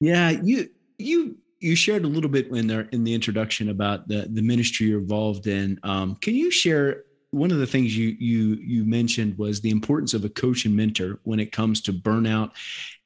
Yeah 0.00 0.30
you 0.30 0.68
you 0.98 1.38
you 1.60 1.74
shared 1.74 2.04
a 2.04 2.08
little 2.08 2.30
bit 2.30 2.48
in 2.48 2.66
there 2.66 2.88
in 2.92 3.04
the 3.04 3.14
introduction 3.14 3.70
about 3.70 4.06
the 4.06 4.28
the 4.30 4.42
ministry 4.42 4.88
you're 4.88 5.00
involved 5.00 5.46
in. 5.46 5.80
Um, 5.82 6.14
can 6.16 6.34
you 6.34 6.50
share 6.50 7.04
one 7.30 7.50
of 7.50 7.58
the 7.58 7.66
things 7.66 7.96
you 7.96 8.16
you 8.18 8.56
you 8.56 8.84
mentioned 8.84 9.36
was 9.36 9.60
the 9.60 9.70
importance 9.70 10.14
of 10.14 10.24
a 10.24 10.28
coach 10.28 10.64
and 10.64 10.74
mentor 10.74 11.20
when 11.24 11.40
it 11.40 11.52
comes 11.52 11.80
to 11.82 11.92
burnout, 11.92 12.52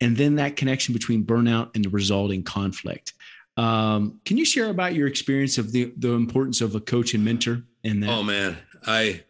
and 0.01 0.17
then 0.17 0.37
that 0.37 0.57
connection 0.57 0.93
between 0.93 1.25
burnout 1.25 1.75
and 1.75 1.85
the 1.85 1.91
resulting 1.91 2.43
conflict. 2.43 3.15
Um, 3.57 4.21
can 4.25 4.39
you 4.39 4.45
share 4.45 4.71
about 4.71 4.95
your 4.95 5.09
experience 5.09 5.59
of 5.59 5.73
the 5.73 5.93
the 5.99 6.13
importance 6.13 6.61
of 6.61 6.75
a 6.75 6.81
coach 6.81 7.15
and 7.15 7.25
mentor 7.25 7.63
in 7.83 8.01
that? 8.01 8.11
Oh 8.11 8.23
man, 8.23 8.59
I 8.87 9.25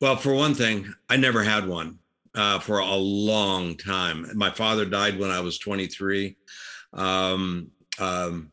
well 0.00 0.16
for 0.16 0.34
one 0.34 0.54
thing, 0.54 0.92
I 1.08 1.16
never 1.16 1.42
had 1.42 1.66
one 1.66 1.98
uh, 2.34 2.58
for 2.58 2.78
a 2.78 2.96
long 2.96 3.76
time. 3.76 4.26
My 4.34 4.50
father 4.50 4.84
died 4.84 5.18
when 5.18 5.30
I 5.30 5.40
was 5.40 5.58
23. 5.58 6.36
Um, 6.92 7.70
um, 7.98 8.52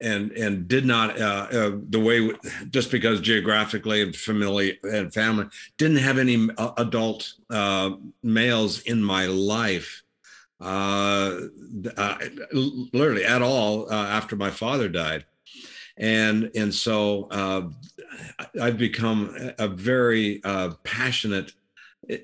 and 0.00 0.32
and 0.32 0.68
did 0.68 0.84
not 0.84 1.18
uh, 1.20 1.46
uh, 1.50 1.70
the 1.88 2.00
way 2.00 2.30
just 2.70 2.90
because 2.90 3.20
geographically 3.20 4.02
and 4.02 4.14
family 4.14 4.78
and 4.82 5.12
family 5.12 5.46
didn't 5.78 5.96
have 5.96 6.18
any 6.18 6.48
uh, 6.58 6.72
adult 6.76 7.32
uh, 7.50 7.90
males 8.22 8.80
in 8.82 9.02
my 9.02 9.26
life 9.26 10.02
uh, 10.60 11.38
uh, 11.96 12.18
literally 12.52 13.24
at 13.24 13.42
all 13.42 13.90
after 13.92 14.36
my 14.36 14.50
father 14.50 14.88
died 14.88 15.24
and 15.96 16.50
and 16.54 16.74
so 16.74 17.28
I've 18.60 18.76
become 18.76 19.34
a 19.58 19.68
very 19.68 20.42
passionate 20.84 21.52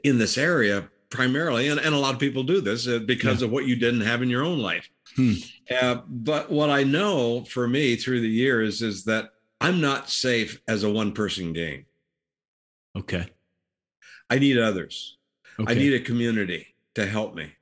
in 0.04 0.18
this 0.18 0.36
area 0.36 0.88
primarily 1.08 1.68
and, 1.68 1.80
and 1.80 1.94
a 1.94 1.98
lot 1.98 2.14
of 2.14 2.20
people 2.20 2.42
do 2.42 2.60
this 2.60 2.86
because 3.00 3.40
yeah. 3.40 3.46
of 3.46 3.52
what 3.52 3.66
you 3.66 3.76
didn't 3.76 4.02
have 4.02 4.22
in 4.22 4.28
your 4.28 4.44
own 4.44 4.58
life 4.58 4.90
Hmm. 5.16 5.34
Uh, 5.70 6.00
but 6.08 6.50
what 6.50 6.70
I 6.70 6.84
know 6.84 7.44
for 7.44 7.68
me 7.68 7.96
through 7.96 8.20
the 8.20 8.28
years 8.28 8.82
is 8.82 9.04
that 9.04 9.30
I'm 9.60 9.80
not 9.80 10.10
safe 10.10 10.60
as 10.68 10.82
a 10.82 10.90
one 10.90 11.12
person 11.12 11.52
game. 11.52 11.86
Okay. 12.96 13.26
I 14.28 14.38
need 14.38 14.58
others. 14.58 15.18
Okay. 15.60 15.72
I 15.72 15.74
need 15.74 15.92
a 15.94 16.00
community 16.00 16.74
to 16.94 17.06
help 17.06 17.34
me. 17.34 17.52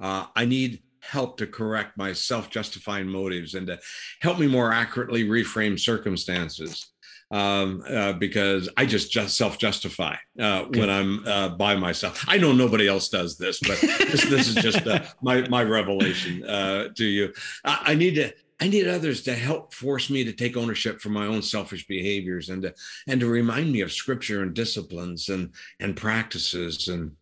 Uh, 0.00 0.26
I 0.34 0.44
need 0.44 0.82
help 1.00 1.36
to 1.38 1.46
correct 1.46 1.96
my 1.96 2.12
self 2.12 2.50
justifying 2.50 3.06
motives 3.06 3.54
and 3.54 3.66
to 3.66 3.78
help 4.20 4.38
me 4.38 4.46
more 4.46 4.72
accurately 4.72 5.24
reframe 5.24 5.78
circumstances 5.78 6.90
um, 7.30 7.84
uh, 7.88 8.12
because 8.14 8.68
I 8.76 8.86
just 8.86 9.10
just 9.10 9.36
self 9.36 9.58
justify 9.58 10.16
uh, 10.38 10.62
okay. 10.62 10.80
when 10.80 10.90
I'm 10.90 11.26
uh, 11.26 11.48
by 11.50 11.76
myself. 11.76 12.24
I 12.28 12.38
know 12.38 12.52
nobody 12.52 12.88
else 12.88 13.08
does 13.08 13.38
this, 13.38 13.60
but 13.60 13.80
this, 13.80 14.24
this 14.24 14.48
is 14.48 14.56
just 14.56 14.86
uh, 14.86 15.04
my 15.22 15.48
my 15.48 15.62
revelation 15.62 16.44
uh, 16.44 16.88
to 16.96 17.04
you. 17.04 17.32
I, 17.64 17.82
I, 17.86 17.94
need 17.94 18.16
to. 18.16 18.32
I 18.62 18.68
need 18.68 18.88
others 18.88 19.22
to 19.22 19.34
help 19.34 19.72
force 19.72 20.10
me 20.10 20.24
to 20.24 20.32
take 20.32 20.56
ownership 20.56 21.00
for 21.00 21.08
my 21.08 21.26
own 21.26 21.40
selfish 21.40 21.86
behaviors 21.86 22.50
and 22.50 22.62
to 22.62 22.74
and 23.06 23.20
to 23.20 23.26
remind 23.26 23.72
me 23.72 23.80
of 23.80 23.92
scripture 23.92 24.42
and 24.42 24.52
disciplines 24.52 25.28
and 25.28 25.52
and 25.78 25.96
practices 25.96 26.88
and 26.88 27.12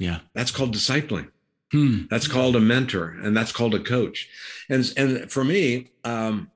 yeah 0.00 0.20
that's 0.34 0.50
called 0.50 0.74
discipling 0.74 1.30
hmm. 1.70 2.00
that's 2.10 2.26
called 2.26 2.56
a 2.56 2.60
mentor 2.60 3.16
and 3.22 3.36
that's 3.36 3.52
called 3.52 3.76
a 3.76 3.80
coach 3.80 4.28
and 4.68 4.92
and 4.96 5.30
for 5.30 5.44
me 5.44 5.92
um, 6.02 6.50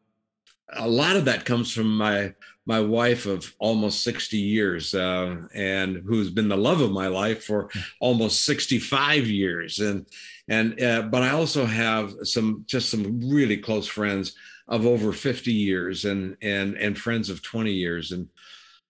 a 0.72 0.88
lot 0.88 1.14
of 1.14 1.26
that 1.26 1.44
comes 1.44 1.72
from 1.72 1.97
my 1.97 2.34
my 2.66 2.80
wife 2.80 3.26
of 3.26 3.54
almost 3.60 4.02
60 4.02 4.36
years 4.36 4.92
uh, 4.92 5.36
and 5.54 6.02
who's 6.04 6.30
been 6.30 6.48
the 6.48 6.56
love 6.56 6.80
of 6.80 6.90
my 6.90 7.06
life 7.06 7.44
for 7.44 7.70
almost 8.00 8.44
65 8.44 9.26
years. 9.26 9.78
And 9.78 10.06
and 10.48 10.80
uh, 10.80 11.02
but 11.02 11.24
i 11.24 11.30
also 11.30 11.64
have 11.64 12.14
some 12.22 12.64
just 12.66 12.90
some 12.90 13.20
really 13.20 13.56
close 13.56 13.88
friends 13.88 14.34
of 14.68 14.86
over 14.86 15.12
50 15.12 15.52
years 15.52 16.04
and 16.04 16.36
and 16.42 16.76
and 16.76 16.98
friends 16.98 17.30
of 17.30 17.42
20 17.42 17.72
years. 17.72 18.12
And 18.12 18.28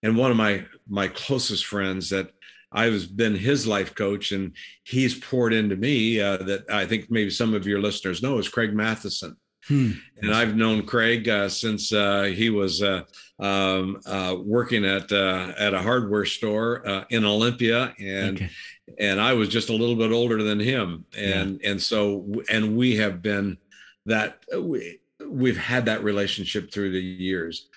and 0.02 0.16
one 0.16 0.30
of 0.30 0.36
my 0.36 0.64
my 0.88 1.08
closest 1.08 1.66
friends 1.66 2.08
that 2.10 2.30
I've 2.72 3.16
been 3.16 3.34
his 3.34 3.66
life 3.66 3.94
coach 3.94 4.32
and 4.32 4.52
he's 4.84 5.18
poured 5.18 5.52
into 5.52 5.76
me 5.76 6.20
uh, 6.20 6.38
that 6.38 6.70
I 6.70 6.86
think 6.86 7.10
maybe 7.10 7.30
some 7.30 7.54
of 7.54 7.66
your 7.66 7.80
listeners 7.80 8.22
know 8.22 8.38
is 8.38 8.48
Craig 8.48 8.74
Matheson. 8.74 9.36
Hmm. 9.68 9.92
And 10.22 10.32
I've 10.32 10.56
known 10.56 10.86
Craig 10.86 11.28
uh, 11.28 11.48
since 11.48 11.92
uh, 11.92 12.32
he 12.34 12.50
was 12.50 12.82
uh, 12.82 13.02
um, 13.38 14.00
uh, 14.06 14.36
working 14.38 14.84
at 14.84 15.10
uh, 15.10 15.52
at 15.58 15.74
a 15.74 15.82
hardware 15.82 16.24
store 16.24 16.86
uh, 16.86 17.04
in 17.10 17.24
Olympia, 17.24 17.94
and 17.98 18.36
okay. 18.36 18.50
and 18.98 19.20
I 19.20 19.32
was 19.32 19.48
just 19.48 19.68
a 19.68 19.72
little 19.72 19.96
bit 19.96 20.12
older 20.12 20.42
than 20.42 20.60
him, 20.60 21.04
and 21.16 21.60
yeah. 21.60 21.70
and 21.70 21.82
so 21.82 22.32
and 22.48 22.76
we 22.76 22.96
have 22.96 23.22
been 23.22 23.58
that 24.06 24.38
we 24.56 25.00
we've 25.28 25.58
had 25.58 25.86
that 25.86 26.04
relationship 26.04 26.72
through 26.72 26.92
the 26.92 27.02
years. 27.02 27.68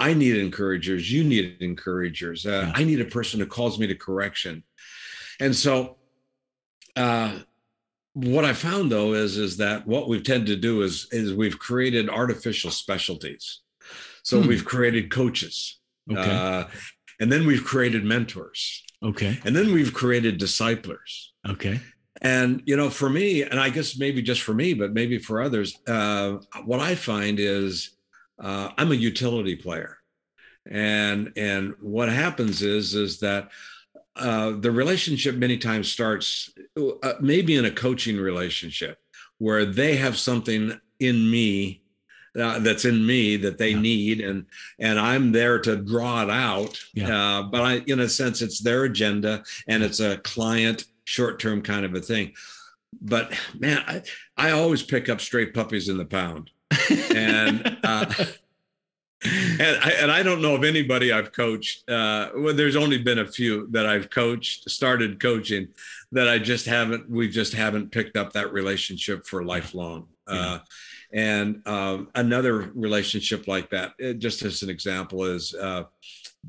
I 0.00 0.14
need 0.14 0.36
encouragers. 0.36 1.12
You 1.12 1.22
need 1.24 1.58
encouragers. 1.60 2.44
Yeah. 2.44 2.72
I 2.74 2.84
need 2.84 3.00
a 3.00 3.04
person 3.04 3.38
who 3.38 3.46
calls 3.46 3.78
me 3.78 3.86
to 3.86 3.94
correction, 3.94 4.64
and 5.38 5.54
so 5.54 5.96
what 8.14 8.44
I 8.44 8.52
found 8.52 8.90
though 8.90 9.14
is 9.14 9.36
is 9.36 9.56
that 9.58 9.86
what 9.86 10.08
we've 10.08 10.24
tended 10.24 10.46
to 10.48 10.56
do 10.56 10.82
is 10.82 11.06
is 11.12 11.32
we've 11.32 11.58
created 11.58 12.08
artificial 12.08 12.70
specialties. 12.70 13.60
So 14.22 14.40
hmm. 14.40 14.48
we've 14.48 14.64
created 14.64 15.10
coaches. 15.10 15.78
Okay. 16.10 16.30
Uh, 16.30 16.64
and 17.20 17.30
then 17.30 17.46
we've 17.46 17.64
created 17.64 18.04
mentors. 18.04 18.82
Okay. 19.02 19.38
And 19.44 19.54
then 19.54 19.72
we've 19.72 19.94
created 19.94 20.38
disciplers. 20.38 21.32
Okay. 21.48 21.80
And 22.22 22.62
you 22.66 22.76
know, 22.76 22.90
for 22.90 23.08
me, 23.08 23.42
and 23.42 23.58
I 23.58 23.70
guess 23.70 23.98
maybe 23.98 24.20
just 24.20 24.42
for 24.42 24.52
me, 24.52 24.74
but 24.74 24.92
maybe 24.92 25.18
for 25.18 25.40
others, 25.40 25.78
uh, 25.86 26.36
what 26.64 26.80
I 26.80 26.94
find 26.94 27.38
is 27.38 27.96
uh, 28.38 28.70
I'm 28.76 28.92
a 28.92 28.96
utility 28.96 29.56
player, 29.56 29.96
and 30.70 31.32
and 31.36 31.74
what 31.80 32.10
happens 32.10 32.60
is 32.60 32.94
is 32.94 33.20
that 33.20 33.50
uh, 34.16 34.52
the 34.58 34.70
relationship 34.70 35.36
many 35.36 35.56
times 35.56 35.90
starts 35.90 36.50
uh, 36.76 37.12
maybe 37.20 37.56
in 37.56 37.64
a 37.64 37.70
coaching 37.70 38.18
relationship 38.18 38.98
where 39.38 39.64
they 39.64 39.96
have 39.96 40.18
something 40.18 40.78
in 40.98 41.30
me 41.30 41.82
uh, 42.38 42.58
that's 42.60 42.84
in 42.84 43.04
me 43.04 43.36
that 43.36 43.58
they 43.58 43.70
yeah. 43.70 43.80
need 43.80 44.20
and 44.20 44.46
and 44.78 45.00
i'm 45.00 45.32
there 45.32 45.58
to 45.58 45.76
draw 45.76 46.22
it 46.22 46.30
out 46.30 46.78
yeah. 46.94 47.38
Uh, 47.38 47.42
but 47.42 47.62
i 47.62 47.74
in 47.86 48.00
a 48.00 48.08
sense 48.08 48.42
it's 48.42 48.60
their 48.60 48.84
agenda 48.84 49.42
and 49.66 49.82
it's 49.82 50.00
a 50.00 50.18
client 50.18 50.84
short-term 51.04 51.62
kind 51.62 51.84
of 51.84 51.94
a 51.94 52.00
thing 52.00 52.32
but 53.00 53.32
man 53.58 53.82
i, 53.86 54.02
I 54.36 54.50
always 54.52 54.82
pick 54.82 55.08
up 55.08 55.20
stray 55.20 55.46
puppies 55.46 55.88
in 55.88 55.98
the 55.98 56.04
pound 56.04 56.50
and 57.14 57.78
uh, 57.82 58.12
and 59.24 59.78
I, 59.82 59.92
and 59.98 60.10
I 60.10 60.22
don't 60.22 60.40
know 60.40 60.54
of 60.54 60.64
anybody 60.64 61.12
I've 61.12 61.32
coached. 61.32 61.88
Uh, 61.88 62.30
well, 62.36 62.54
there's 62.54 62.76
only 62.76 62.98
been 62.98 63.18
a 63.18 63.26
few 63.26 63.68
that 63.72 63.86
I've 63.86 64.10
coached, 64.10 64.70
started 64.70 65.20
coaching, 65.20 65.68
that 66.12 66.28
I 66.28 66.38
just 66.38 66.66
haven't. 66.66 67.10
We 67.10 67.28
just 67.28 67.52
haven't 67.52 67.92
picked 67.92 68.16
up 68.16 68.32
that 68.32 68.52
relationship 68.52 69.26
for 69.26 69.44
lifelong. 69.44 70.08
Yeah. 70.28 70.34
Uh, 70.34 70.58
and 71.12 71.62
um, 71.66 72.08
another 72.14 72.70
relationship 72.74 73.48
like 73.48 73.70
that, 73.70 73.92
it, 73.98 74.18
just 74.18 74.42
as 74.42 74.62
an 74.62 74.70
example, 74.70 75.24
is 75.24 75.54
uh, 75.54 75.84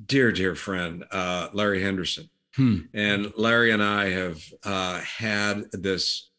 dear, 0.05 0.32
dear 0.32 0.55
friend 0.55 1.03
uh, 1.11 1.49
Larry 1.53 1.82
Henderson. 1.82 2.30
Hmm. 2.55 2.80
And 2.93 3.34
Larry 3.38 3.72
and 3.72 3.82
I 3.82 4.09
have 4.09 4.43
uh, 4.63 4.99
had 4.99 5.72
this 5.72 6.30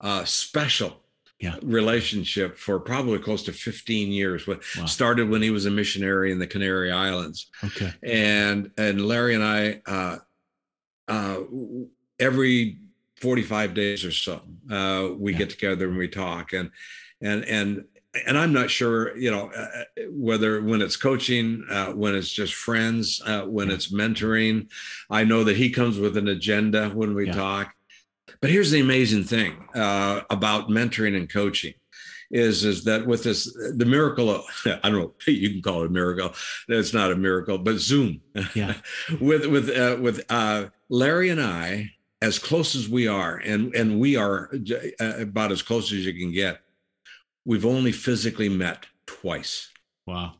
uh, 0.00 0.24
special 0.24 1.00
yeah. 1.40 1.56
relationship 1.62 2.58
for 2.58 2.78
probably 2.78 3.18
close 3.18 3.42
to 3.44 3.52
15 3.52 4.12
years. 4.12 4.46
What 4.46 4.62
wow. 4.78 4.86
started 4.86 5.30
when 5.30 5.42
he 5.42 5.50
was 5.50 5.66
a 5.66 5.70
missionary 5.70 6.32
in 6.32 6.38
the 6.38 6.46
Canary 6.46 6.92
Islands. 6.92 7.50
Okay. 7.64 7.92
And 8.02 8.70
and 8.76 9.06
Larry 9.06 9.34
and 9.34 9.44
I 9.44 9.82
uh, 9.86 10.16
uh, 11.08 11.40
every 12.18 12.78
45 13.16 13.74
days 13.74 14.04
or 14.04 14.12
so 14.12 14.42
uh, 14.70 15.08
we 15.16 15.32
yeah. 15.32 15.38
get 15.38 15.50
together 15.50 15.88
and 15.88 15.96
we 15.96 16.08
talk 16.08 16.52
and 16.52 16.70
and 17.20 17.44
and 17.44 17.84
and 18.26 18.36
I'm 18.36 18.52
not 18.52 18.70
sure, 18.70 19.16
you 19.16 19.30
know, 19.30 19.50
uh, 19.52 19.84
whether 20.10 20.60
when 20.62 20.82
it's 20.82 20.96
coaching, 20.96 21.64
uh, 21.70 21.92
when 21.92 22.16
it's 22.16 22.32
just 22.32 22.54
friends, 22.54 23.22
uh, 23.24 23.42
when 23.42 23.68
yeah. 23.68 23.74
it's 23.74 23.92
mentoring. 23.92 24.68
I 25.08 25.22
know 25.22 25.44
that 25.44 25.56
he 25.56 25.70
comes 25.70 25.98
with 25.98 26.16
an 26.16 26.26
agenda 26.26 26.88
when 26.88 27.14
we 27.14 27.28
yeah. 27.28 27.34
talk, 27.34 27.74
but 28.40 28.50
here's 28.50 28.70
the 28.70 28.80
amazing 28.80 29.24
thing 29.24 29.68
uh, 29.74 30.22
about 30.30 30.68
mentoring 30.68 31.16
and 31.16 31.30
coaching 31.30 31.74
is 32.30 32.64
is 32.64 32.84
that 32.84 33.06
with 33.06 33.24
this 33.24 33.52
the 33.76 33.84
miracle 33.84 34.30
of 34.30 34.44
I 34.66 34.88
don't 34.88 35.00
know 35.00 35.14
you 35.26 35.50
can 35.50 35.62
call 35.62 35.82
it 35.82 35.86
a 35.86 35.90
miracle. 35.90 36.32
It's 36.68 36.94
not 36.94 37.12
a 37.12 37.16
miracle 37.16 37.58
but 37.58 37.78
Zoom. 37.78 38.20
Yeah. 38.54 38.74
With 39.20 39.46
with 39.46 39.68
uh, 39.70 39.96
with 40.00 40.24
uh, 40.30 40.66
Larry 40.88 41.30
and 41.30 41.40
I 41.40 41.90
as 42.22 42.38
close 42.38 42.74
as 42.74 42.88
we 42.88 43.08
are 43.08 43.38
and 43.38 43.74
and 43.74 43.98
we 43.98 44.16
are 44.16 44.50
uh, 45.00 45.14
about 45.18 45.52
as 45.52 45.62
close 45.62 45.92
as 45.92 46.06
you 46.06 46.12
can 46.12 46.32
get 46.32 46.60
we've 47.44 47.66
only 47.66 47.92
physically 47.92 48.48
met 48.48 48.86
twice. 49.06 49.70
Wow. 50.06 50.34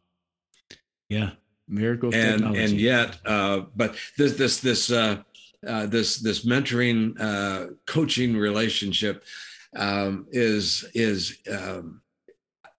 Yeah. 1.09 1.31
Miracle 1.67 2.15
and 2.15 2.39
technology. 2.39 2.63
and 2.65 2.73
yet 2.75 3.19
uh, 3.25 3.63
but 3.75 3.97
this 4.17 4.35
this 4.35 4.61
this 4.61 4.91
uh, 4.91 5.23
uh, 5.67 5.87
this 5.87 6.19
this 6.19 6.45
mentoring 6.45 7.19
uh, 7.21 7.73
coaching 7.87 8.37
relationship 8.37 9.25
um, 9.77 10.27
is 10.31 10.85
is 10.95 11.39
um, 11.51 12.01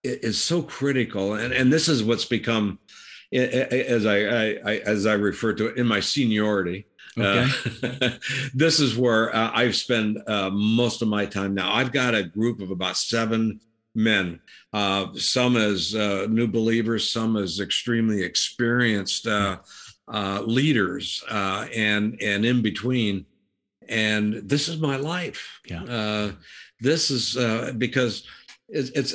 is 0.02 0.42
so 0.42 0.62
critical, 0.62 1.34
and 1.34 1.52
and 1.52 1.72
this 1.72 1.88
is 1.88 2.02
what's 2.02 2.24
become 2.24 2.78
as 3.32 4.04
I, 4.04 4.18
I, 4.18 4.58
I 4.64 4.76
as 4.78 5.06
I 5.06 5.14
refer 5.14 5.54
to 5.54 5.68
it 5.68 5.76
in 5.76 5.86
my 5.86 6.00
seniority. 6.00 6.86
Okay. 7.18 7.50
Uh, 7.82 8.10
this 8.54 8.80
is 8.80 8.96
where 8.96 9.34
uh, 9.34 9.50
I've 9.54 9.76
spent 9.76 10.16
uh, 10.28 10.50
most 10.50 11.02
of 11.02 11.08
my 11.08 11.26
time 11.26 11.54
now. 11.54 11.72
I've 11.72 11.92
got 11.92 12.14
a 12.14 12.22
group 12.22 12.60
of 12.60 12.70
about 12.70 12.96
seven 12.96 13.60
men, 13.94 14.40
uh, 14.72 15.08
some 15.14 15.56
as 15.56 15.94
uh, 15.94 16.26
new 16.30 16.46
believers, 16.46 17.10
some 17.10 17.36
as 17.36 17.60
extremely 17.60 18.22
experienced 18.22 19.26
uh, 19.26 19.58
uh, 20.08 20.42
leaders 20.44 21.22
uh, 21.30 21.66
and 21.74 22.20
and 22.20 22.44
in 22.44 22.62
between. 22.62 23.26
And 23.88 24.34
this 24.48 24.68
is 24.68 24.78
my 24.78 24.96
life. 24.96 25.60
Yeah. 25.66 25.82
Uh, 25.82 26.32
this 26.80 27.10
is 27.10 27.36
uh, 27.36 27.72
because 27.76 28.26
it's, 28.68 28.90
it's 28.90 29.14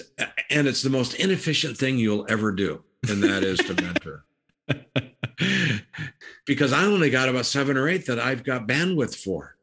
and 0.50 0.68
it's 0.68 0.82
the 0.82 0.90
most 0.90 1.16
inefficient 1.16 1.78
thing 1.78 1.98
you'll 1.98 2.26
ever 2.30 2.52
do, 2.52 2.84
and 3.10 3.24
that 3.24 3.44
is 3.44 3.60
to 3.60 3.74
mentor. 3.74 4.26
because 6.46 6.74
I 6.74 6.86
only 6.86 7.10
got 7.10 7.30
about 7.30 7.46
seven 7.46 7.78
or 7.78 7.88
eight 7.88 8.06
that 8.06 8.20
I've 8.20 8.44
got 8.44 8.68
bandwidth 8.68 9.16
for. 9.16 9.57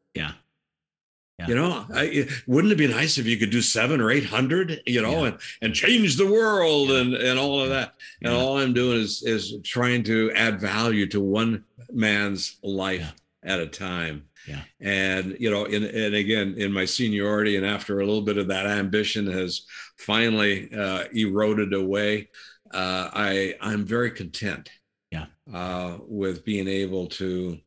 Yeah. 1.47 1.49
You 1.49 1.55
know, 1.55 1.85
I, 1.93 2.27
wouldn't 2.47 2.73
it 2.73 2.77
be 2.77 2.87
nice 2.87 3.17
if 3.17 3.25
you 3.25 3.37
could 3.37 3.49
do 3.49 3.61
seven 3.61 4.01
or 4.01 4.11
eight 4.11 4.25
hundred, 4.25 4.81
you 4.85 5.01
know, 5.01 5.21
yeah. 5.21 5.27
and, 5.27 5.37
and 5.61 5.73
change 5.73 6.17
the 6.17 6.31
world 6.31 6.89
yeah. 6.89 6.99
and, 6.99 7.13
and 7.13 7.39
all 7.39 7.61
of 7.61 7.69
that. 7.69 7.95
And 8.21 8.33
all 8.33 8.57
I'm 8.57 8.73
doing 8.73 8.99
is 9.01 9.23
is 9.23 9.55
trying 9.63 10.03
to 10.03 10.31
add 10.33 10.59
value 10.59 11.07
to 11.07 11.21
one 11.21 11.63
man's 11.91 12.57
life 12.63 13.13
at 13.43 13.59
a 13.59 13.67
time. 13.67 14.25
Yeah. 14.47 14.61
And 14.79 15.37
you 15.39 15.49
know, 15.49 15.65
in, 15.65 15.83
and 15.83 16.15
again, 16.15 16.55
in 16.57 16.71
my 16.71 16.85
seniority, 16.85 17.57
and 17.57 17.65
after 17.65 17.99
a 17.99 18.05
little 18.05 18.21
bit 18.21 18.37
of 18.37 18.47
that 18.47 18.67
ambition 18.67 19.25
has 19.27 19.65
finally 19.97 20.73
uh, 20.73 21.05
eroded 21.13 21.73
away, 21.73 22.29
uh, 22.71 23.09
I 23.13 23.55
I'm 23.61 23.85
very 23.85 24.11
content. 24.11 24.69
Yeah. 25.11 25.25
Uh, 25.53 25.97
with 26.07 26.43
being 26.43 26.67
able 26.67 27.07
to 27.07 27.59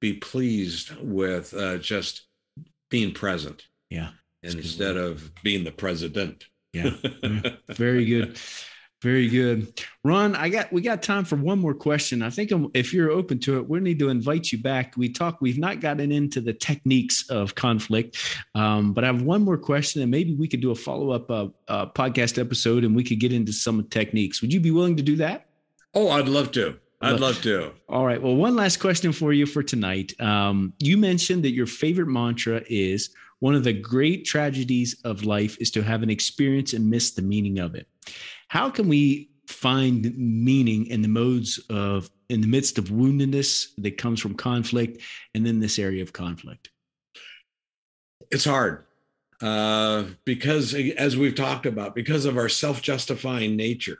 be 0.00 0.14
pleased 0.14 0.94
with 0.96 1.54
uh, 1.54 1.78
just 1.78 2.25
being 2.90 3.12
present. 3.12 3.66
Yeah. 3.90 4.10
Instead 4.42 4.96
of 4.96 5.32
being 5.42 5.64
the 5.64 5.72
president. 5.72 6.44
Yeah. 6.72 6.90
Very 7.68 8.04
good. 8.04 8.38
Very 9.02 9.28
good. 9.28 9.72
Ron, 10.04 10.34
I 10.34 10.48
got 10.48 10.72
we 10.72 10.80
got 10.80 11.02
time 11.02 11.24
for 11.24 11.36
one 11.36 11.58
more 11.58 11.74
question. 11.74 12.22
I 12.22 12.30
think 12.30 12.50
if 12.72 12.94
you're 12.94 13.10
open 13.10 13.38
to 13.40 13.58
it, 13.58 13.68
we 13.68 13.78
need 13.80 13.98
to 13.98 14.08
invite 14.08 14.50
you 14.50 14.58
back. 14.58 14.96
We 14.96 15.10
talk, 15.10 15.42
we've 15.42 15.58
not 15.58 15.80
gotten 15.80 16.10
into 16.10 16.40
the 16.40 16.54
techniques 16.54 17.28
of 17.28 17.54
conflict, 17.54 18.16
um, 18.54 18.94
but 18.94 19.04
I 19.04 19.08
have 19.08 19.20
one 19.20 19.42
more 19.42 19.58
question, 19.58 20.00
and 20.00 20.10
maybe 20.10 20.34
we 20.34 20.48
could 20.48 20.62
do 20.62 20.70
a 20.70 20.74
follow 20.74 21.10
up 21.10 21.30
uh, 21.30 21.48
uh, 21.68 21.86
podcast 21.86 22.38
episode, 22.38 22.84
and 22.84 22.96
we 22.96 23.04
could 23.04 23.20
get 23.20 23.34
into 23.34 23.52
some 23.52 23.86
techniques. 23.88 24.40
Would 24.40 24.52
you 24.52 24.60
be 24.60 24.70
willing 24.70 24.96
to 24.96 25.02
do 25.02 25.16
that? 25.16 25.46
Oh, 25.92 26.08
I'd 26.08 26.28
love 26.28 26.50
to. 26.52 26.78
I'd 27.00 27.20
love 27.20 27.42
to. 27.42 27.72
All 27.88 28.06
right. 28.06 28.20
Well, 28.20 28.36
one 28.36 28.56
last 28.56 28.78
question 28.78 29.12
for 29.12 29.32
you 29.32 29.46
for 29.46 29.62
tonight. 29.62 30.18
Um, 30.20 30.72
you 30.78 30.96
mentioned 30.96 31.44
that 31.44 31.52
your 31.52 31.66
favorite 31.66 32.08
mantra 32.08 32.62
is 32.68 33.10
one 33.40 33.54
of 33.54 33.64
the 33.64 33.72
great 33.72 34.24
tragedies 34.24 34.96
of 35.04 35.24
life 35.24 35.58
is 35.60 35.70
to 35.72 35.82
have 35.82 36.02
an 36.02 36.10
experience 36.10 36.72
and 36.72 36.88
miss 36.88 37.12
the 37.12 37.22
meaning 37.22 37.58
of 37.58 37.74
it. 37.74 37.86
How 38.48 38.70
can 38.70 38.88
we 38.88 39.30
find 39.46 40.16
meaning 40.16 40.86
in 40.86 41.02
the 41.02 41.08
modes 41.08 41.60
of, 41.68 42.10
in 42.30 42.40
the 42.40 42.46
midst 42.46 42.78
of 42.78 42.86
woundedness 42.86 43.66
that 43.78 43.98
comes 43.98 44.20
from 44.20 44.34
conflict 44.34 45.02
and 45.34 45.46
then 45.46 45.60
this 45.60 45.78
area 45.78 46.02
of 46.02 46.14
conflict? 46.14 46.70
It's 48.30 48.44
hard 48.44 48.86
uh, 49.42 50.04
because, 50.24 50.74
as 50.74 51.16
we've 51.16 51.34
talked 51.34 51.66
about, 51.66 51.94
because 51.94 52.24
of 52.24 52.38
our 52.38 52.48
self 52.48 52.80
justifying 52.80 53.54
nature, 53.54 53.98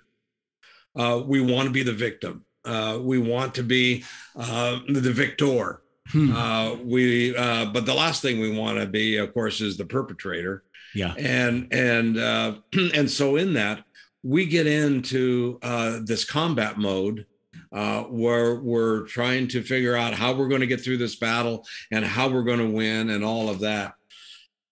uh, 0.96 1.22
we 1.24 1.40
want 1.40 1.66
to 1.66 1.72
be 1.72 1.82
the 1.82 1.92
victim 1.92 2.45
uh, 2.66 2.98
we 3.00 3.18
want 3.18 3.54
to 3.54 3.62
be 3.62 4.04
uh, 4.36 4.80
the 4.88 5.12
victor. 5.12 5.82
Hmm. 6.08 6.36
Uh, 6.36 6.74
we, 6.74 7.36
uh, 7.36 7.66
but 7.66 7.86
the 7.86 7.94
last 7.94 8.22
thing 8.22 8.40
we 8.40 8.56
want 8.56 8.78
to 8.78 8.86
be, 8.86 9.16
of 9.16 9.32
course, 9.34 9.60
is 9.60 9.76
the 9.76 9.84
perpetrator. 9.84 10.62
Yeah. 10.94 11.14
And 11.18 11.72
and 11.72 12.18
uh, 12.18 12.54
and 12.94 13.10
so 13.10 13.36
in 13.36 13.54
that, 13.54 13.84
we 14.22 14.46
get 14.46 14.66
into 14.66 15.58
uh, 15.62 16.00
this 16.04 16.24
combat 16.24 16.78
mode 16.78 17.26
uh, 17.72 18.02
where 18.04 18.56
we're 18.56 19.06
trying 19.06 19.48
to 19.48 19.62
figure 19.62 19.96
out 19.96 20.14
how 20.14 20.32
we're 20.32 20.48
going 20.48 20.60
to 20.60 20.66
get 20.66 20.80
through 20.80 20.98
this 20.98 21.16
battle 21.16 21.66
and 21.90 22.04
how 22.04 22.28
we're 22.28 22.42
going 22.42 22.58
to 22.58 22.70
win 22.70 23.10
and 23.10 23.24
all 23.24 23.48
of 23.48 23.60
that. 23.60 23.94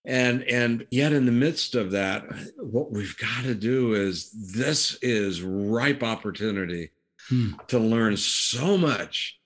And 0.07 0.43
and 0.45 0.87
yet 0.91 1.13
in 1.13 1.25
the 1.25 1.33
midst 1.33 1.75
of 1.75 1.93
that, 1.93 2.25
what 2.59 2.93
we've 2.93 3.17
got 3.17 3.45
to 3.45 3.55
do 3.55 3.95
is 3.95 4.31
this 4.53 4.99
is 5.03 5.43
ripe 5.43 6.03
opportunity 6.03 6.91
hmm. 7.29 7.53
to 7.69 7.79
learn 7.79 8.17
so 8.17 8.77
much 8.77 9.39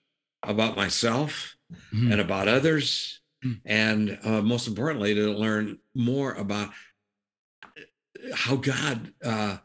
about 0.43 0.77
myself 0.77 1.57
hmm. 1.91 2.13
and 2.13 2.21
about 2.21 2.49
others, 2.49 3.21
hmm. 3.43 3.55
and 3.65 4.19
uh, 4.25 4.43
most 4.43 4.67
importantly, 4.67 5.15
to 5.15 5.33
learn 5.33 5.79
more 5.95 6.33
about 6.35 6.71
how 8.35 8.57
God 8.57 9.13
uh, 9.25 9.59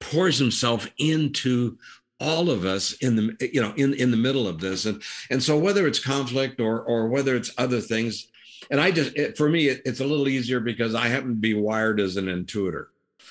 pours 0.00 0.38
Himself 0.38 0.88
into 0.98 1.78
all 2.20 2.50
of 2.50 2.64
us 2.64 2.92
in 2.94 3.16
the 3.16 3.50
you 3.52 3.60
know 3.60 3.72
in 3.76 3.92
in 3.94 4.10
the 4.10 4.16
middle 4.16 4.46
of 4.46 4.60
this 4.60 4.86
and 4.86 5.02
and 5.30 5.42
so 5.42 5.58
whether 5.58 5.86
it's 5.86 5.98
conflict 5.98 6.60
or 6.60 6.80
or 6.82 7.08
whether 7.08 7.34
it's 7.34 7.52
other 7.58 7.80
things 7.80 8.28
and 8.70 8.80
i 8.80 8.90
just 8.90 9.14
it, 9.16 9.36
for 9.36 9.48
me 9.48 9.66
it, 9.66 9.82
it's 9.84 10.00
a 10.00 10.06
little 10.06 10.28
easier 10.28 10.60
because 10.60 10.94
i 10.94 11.08
happen 11.08 11.30
to 11.30 11.34
be 11.34 11.54
wired 11.54 11.98
as 11.98 12.16
an 12.16 12.26
intuitor 12.26 12.86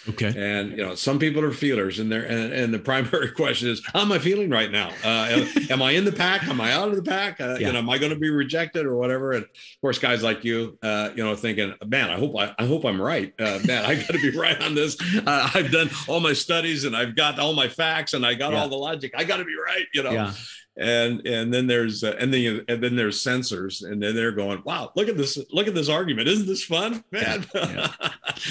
Okay. 0.10 0.34
And 0.36 0.72
you 0.72 0.86
know, 0.86 0.96
some 0.96 1.18
people 1.18 1.44
are 1.44 1.52
feelers, 1.52 2.00
and 2.00 2.12
they're 2.12 2.26
and, 2.26 2.52
and 2.52 2.74
the 2.74 2.80
primary 2.80 3.32
question 3.36 3.70
is, 3.70 3.82
how 3.86 4.02
am 4.02 4.12
I 4.12 4.20
feeling 4.20 4.50
right 4.50 4.70
now? 4.70 4.90
Uh, 5.04 5.28
am, 5.30 5.48
am, 5.72 5.82
I 5.82 5.92
in 5.92 6.04
the 6.04 6.12
pack? 6.12 6.44
Am 6.44 6.60
I 6.60 6.74
out 6.74 6.90
of 6.90 6.96
the 6.96 7.04
pack? 7.04 7.40
Uh, 7.40 7.56
yeah. 7.60 7.68
You 7.68 7.74
know, 7.74 7.80
am 7.80 7.90
I 7.90 7.98
going 7.98 8.12
to 8.12 8.20
be 8.20 8.30
rejected 8.30 8.86
or 8.86 8.96
whatever? 8.98 9.32
And 9.32 9.44
of 9.44 9.50
course, 9.82 10.00
guys 10.00 10.22
like 10.22 10.44
you, 10.44 10.78
uh, 10.84 11.12
you 11.16 11.24
know, 11.24 11.36
thinking, 11.36 11.74
man, 11.86 12.10
I 12.10 12.18
hope 12.18 12.36
I, 12.38 12.54
I 12.60 12.66
hope 12.66 12.86
I'm 12.86 13.02
right. 13.02 13.34
Uh, 13.40 13.60
man, 13.66 13.86
I 13.86 13.96
got 13.96 14.08
to 14.08 14.20
be 14.20 14.32
right 14.38 14.62
on 14.62 14.76
this. 14.76 14.98
Uh, 15.16 15.50
I've 15.54 15.72
done 15.72 15.90
all 16.08 16.20
my 16.20 16.34
studies 16.34 16.84
and 16.84 16.96
I've 16.96 17.16
got 17.16 17.40
all 17.40 17.54
my 17.54 17.70
facts 17.70 18.14
and 18.14 18.26
I 18.26 18.34
got 18.34 18.52
yeah. 18.52 18.62
all 18.62 18.70
the 18.70 18.76
logic. 18.76 19.14
I 19.18 19.24
got 19.24 19.38
to 19.38 19.46
be 19.46 19.56
right. 19.56 19.86
You 19.94 20.04
know. 20.04 20.12
Yeah 20.12 20.34
and 20.78 21.26
and 21.28 21.54
then 21.54 21.68
there's 21.68 22.04
uh, 22.04 22.16
and 22.20 22.34
then 22.34 22.66
and 22.68 22.82
then 22.82 22.96
there's 22.96 23.24
sensors 23.24 23.84
and 23.84 24.02
then 24.02 24.16
they're 24.16 24.32
going 24.32 24.62
wow 24.66 24.92
look 24.96 25.08
at 25.08 25.18
this 25.18 25.38
look 25.52 25.68
at 25.68 25.76
this 25.76 25.90
argument 25.90 26.28
isn't 26.28 26.48
this 26.48 26.64
fun 26.64 27.04
man 27.12 27.46
yeah, 27.54 27.92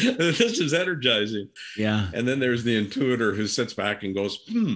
yeah. 0.01 0.13
this 0.17 0.61
is 0.61 0.73
energizing 0.73 1.49
yeah 1.77 2.09
and 2.15 2.27
then 2.27 2.39
there's 2.39 2.63
the 2.63 2.87
intuitor 2.87 3.35
who 3.35 3.47
sits 3.47 3.75
back 3.75 4.05
and 4.05 4.15
goes 4.15 4.39
hmm, 4.49 4.75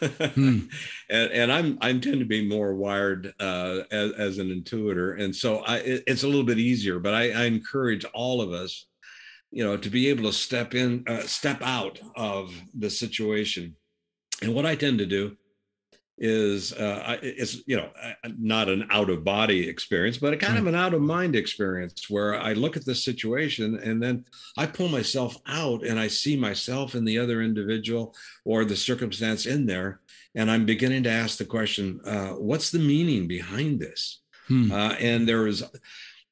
hmm. 0.00 0.58
and, 1.10 1.30
and 1.32 1.52
I'm 1.52 1.78
I 1.80 1.92
tend 1.92 2.18
to 2.18 2.24
be 2.24 2.46
more 2.46 2.74
wired 2.74 3.32
uh, 3.40 3.80
as, 3.90 4.12
as 4.12 4.38
an 4.38 4.48
intuitor, 4.48 5.20
and 5.20 5.34
so 5.34 5.58
I, 5.58 5.78
it, 5.78 6.04
it's 6.06 6.22
a 6.22 6.26
little 6.26 6.44
bit 6.44 6.58
easier. 6.58 6.98
But 6.98 7.14
I, 7.14 7.30
I, 7.30 7.44
encourage 7.44 8.04
all 8.14 8.40
of 8.40 8.52
us, 8.52 8.86
you 9.50 9.64
know, 9.64 9.76
to 9.76 9.90
be 9.90 10.08
able 10.08 10.24
to 10.24 10.32
step 10.32 10.74
in, 10.74 11.04
uh, 11.06 11.20
step 11.20 11.60
out 11.60 12.00
of 12.16 12.54
the 12.74 12.88
situation. 12.88 13.76
And 14.42 14.54
what 14.54 14.66
I 14.66 14.74
tend 14.74 14.98
to 14.98 15.06
do 15.06 15.36
is 16.16 16.72
uh, 16.74 17.18
it's 17.22 17.62
you 17.66 17.76
know 17.76 17.90
not 18.38 18.68
an 18.68 18.86
out 18.90 19.10
of 19.10 19.24
body 19.24 19.68
experience 19.68 20.16
but 20.16 20.32
a 20.32 20.36
kind 20.36 20.56
of 20.56 20.66
an 20.66 20.74
out 20.74 20.94
of 20.94 21.00
mind 21.00 21.34
experience 21.34 22.08
where 22.08 22.36
i 22.40 22.52
look 22.52 22.76
at 22.76 22.84
this 22.84 23.04
situation 23.04 23.80
and 23.82 24.00
then 24.00 24.24
i 24.56 24.64
pull 24.64 24.88
myself 24.88 25.36
out 25.48 25.84
and 25.84 25.98
i 25.98 26.06
see 26.06 26.36
myself 26.36 26.94
and 26.94 27.06
the 27.06 27.18
other 27.18 27.42
individual 27.42 28.14
or 28.44 28.64
the 28.64 28.76
circumstance 28.76 29.46
in 29.46 29.66
there 29.66 30.00
and 30.36 30.48
i'm 30.50 30.64
beginning 30.64 31.02
to 31.02 31.10
ask 31.10 31.36
the 31.36 31.44
question 31.44 32.00
uh, 32.04 32.30
what's 32.30 32.70
the 32.70 32.78
meaning 32.78 33.26
behind 33.26 33.80
this 33.80 34.20
hmm. 34.46 34.70
uh, 34.70 34.92
and 35.00 35.28
there 35.28 35.48
is 35.48 35.64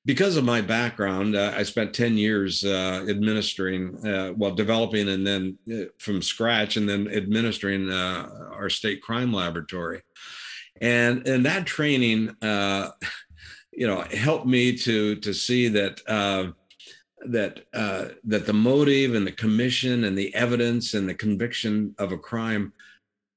because 0.05 0.37
of 0.37 0.45
my 0.45 0.61
background, 0.61 1.37
uh, 1.37 1.53
I 1.57 1.63
spent 1.63 1.95
10 1.95 2.17
years 2.17 2.65
uh, 2.65 3.05
administering, 3.09 4.05
uh, 4.07 4.33
well, 4.37 4.53
developing 4.53 5.09
and 5.09 5.27
then 5.27 5.59
uh, 5.73 5.85
from 5.99 6.23
scratch 6.23 6.77
and 6.77 6.89
then 6.89 7.09
administering 7.09 7.89
uh, 7.89 8.29
our 8.53 8.69
state 8.69 9.01
crime 9.01 9.33
laboratory. 9.33 10.03
And, 10.81 11.27
and 11.29 11.47
that 11.47 11.67
training, 11.67 12.35
uh, 12.43 12.91
you 13.73 13.87
know, 13.87 14.01
helped 14.13 14.47
me 14.47 14.77
to, 14.79 15.17
to 15.17 15.33
see 15.33 15.69
that, 15.69 16.01
that, 17.25 17.61
that 17.73 18.47
the 18.47 18.53
motive 18.53 19.15
and 19.15 19.27
the 19.27 19.33
commission 19.33 20.05
and 20.05 20.19
the 20.19 20.35
evidence 20.35 20.95
and 20.95 21.09
the 21.09 21.15
conviction 21.15 21.95
of 21.99 22.11
a 22.11 22.19
crime 22.19 22.73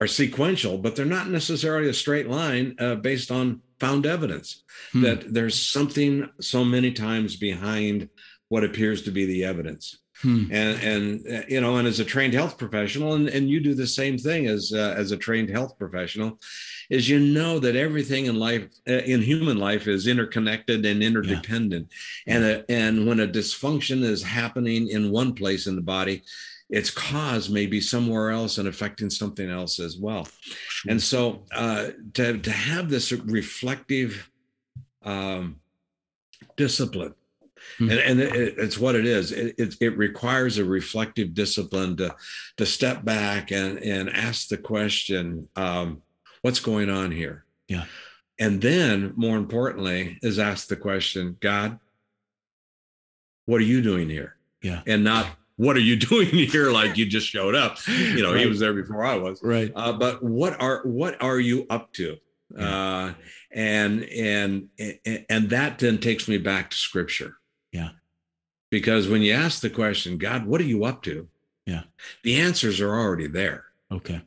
are 0.02 0.08
sequential, 0.08 0.78
but 0.78 0.96
they're 0.96 1.06
not 1.06 1.30
necessarily 1.30 1.90
a 1.90 1.94
straight 1.94 2.28
line 2.28 2.76
based 3.02 3.32
on 3.32 3.62
found 3.86 4.06
evidence 4.06 4.64
hmm. 4.92 5.02
that 5.02 5.34
there's 5.34 5.60
something 5.60 6.30
so 6.40 6.66
many 6.66 6.92
times 6.92 7.36
behind 7.36 8.10
what 8.50 8.64
appears 8.64 9.04
to 9.04 9.12
be 9.12 9.26
the 9.26 9.44
evidence. 9.44 9.98
Hmm. 10.22 10.46
And 10.50 10.82
and 10.82 11.28
uh, 11.28 11.46
you 11.48 11.60
know, 11.60 11.76
and 11.76 11.88
as 11.88 12.00
a 12.00 12.06
trained 12.06 12.34
health 12.34 12.58
professional, 12.58 13.14
and, 13.14 13.28
and 13.28 13.50
you 13.50 13.60
do 13.60 13.74
the 13.74 13.86
same 13.86 14.18
thing 14.18 14.48
as 14.48 14.72
uh, 14.74 14.96
as 14.98 15.12
a 15.12 15.18
trained 15.18 15.50
health 15.50 15.78
professional, 15.78 16.40
is 16.90 17.10
you 17.10 17.20
know 17.20 17.60
that 17.60 17.76
everything 17.76 18.28
in 18.28 18.40
life, 18.40 18.68
uh, 18.88 18.94
in 18.94 19.22
human 19.22 19.58
life, 19.58 19.88
is 19.90 20.08
interconnected 20.08 20.86
and 20.86 21.04
interdependent, 21.04 21.90
yeah. 22.26 22.34
and 22.34 22.44
a, 22.46 22.72
and 22.72 23.06
when 23.06 23.20
a 23.20 23.28
dysfunction 23.28 24.04
is 24.04 24.24
happening 24.24 24.88
in 24.88 25.12
one 25.12 25.34
place 25.34 25.68
in 25.68 25.76
the 25.76 25.82
body, 25.82 26.24
its 26.70 26.90
cause 26.90 27.50
may 27.50 27.66
be 27.66 27.80
somewhere 27.80 28.32
else 28.32 28.58
and 28.58 28.68
affecting 28.68 29.10
something 29.10 29.50
else 29.50 29.80
as 29.80 29.98
well. 29.98 30.28
Sure. 30.42 30.92
And 30.92 31.02
so 31.02 31.44
uh, 31.54 31.90
to, 32.14 32.38
to 32.40 32.52
have 32.52 32.90
this 32.90 33.12
reflective 33.12 34.30
um, 35.04 35.60
discipline, 36.58 37.14
mm-hmm. 37.80 37.92
and, 37.92 38.00
and 38.00 38.20
it, 38.20 38.56
it's 38.58 38.80
what 38.80 38.96
it 38.96 39.06
is. 39.06 39.32
It, 39.32 39.56
it, 39.60 39.76
it, 39.80 39.98
requires 39.98 40.58
a 40.58 40.66
reflective 40.66 41.36
discipline 41.36 41.98
to, 41.98 42.16
to 42.58 42.66
step 42.66 43.06
back 43.06 43.52
and, 43.52 43.78
and 43.80 44.10
ask 44.10 44.48
the 44.48 44.58
question, 44.58 45.48
um, 45.56 46.02
what's 46.42 46.60
going 46.60 46.90
on 46.90 47.12
here? 47.12 47.46
Yeah. 47.68 47.86
And 48.40 48.60
then, 48.62 49.14
more 49.16 49.38
importantly, 49.38 50.18
is 50.24 50.40
ask 50.40 50.68
the 50.68 50.76
question, 50.76 51.38
God, 51.40 51.80
what 53.46 53.62
are 53.62 53.66
you 53.66 53.82
doing 53.82 54.10
here? 54.10 54.36
Yeah. 54.62 54.82
And 54.88 55.04
not 55.04 55.28
what 55.58 55.76
are 55.76 55.82
you 55.82 55.96
doing 55.96 56.28
here? 56.28 56.72
Like 56.72 56.98
you 56.98 57.06
just 57.06 57.28
showed 57.28 57.56
up. 57.56 57.78
You 57.88 58.22
know 58.22 58.34
right. 58.34 58.42
he 58.42 58.48
was 58.48 58.60
there 58.60 58.74
before 58.74 59.04
i 59.04 59.16
was. 59.16 59.42
Right. 59.44 59.72
Uh, 59.76 59.94
but 59.94 60.24
what 60.24 60.60
are 60.62 60.82
what 60.84 61.22
are 61.22 61.40
you 61.40 61.66
up 61.70 61.94
to? 61.94 62.18
Yeah. 62.56 63.06
uh, 63.08 63.14
and 63.52 64.04
and 64.04 64.70
and 65.30 65.50
that 65.50 65.80
then 65.80 65.98
takes 65.98 66.28
me 66.28 66.38
back 66.38 66.70
to 66.72 66.78
scripture. 66.78 67.38
Yeah. 67.72 67.90
Because 68.70 69.08
when 69.08 69.22
you 69.22 69.34
ask 69.34 69.62
the 69.62 69.70
question 69.70 70.18
god 70.18 70.46
what 70.46 70.62
are 70.62 70.66
you 70.66 70.86
up 70.86 71.04
to? 71.04 71.28
Yeah. 71.66 71.84
the 72.24 72.40
answers 72.40 72.80
are 72.80 72.94
already 72.94 73.28
there. 73.28 73.66
Okay. 73.92 74.22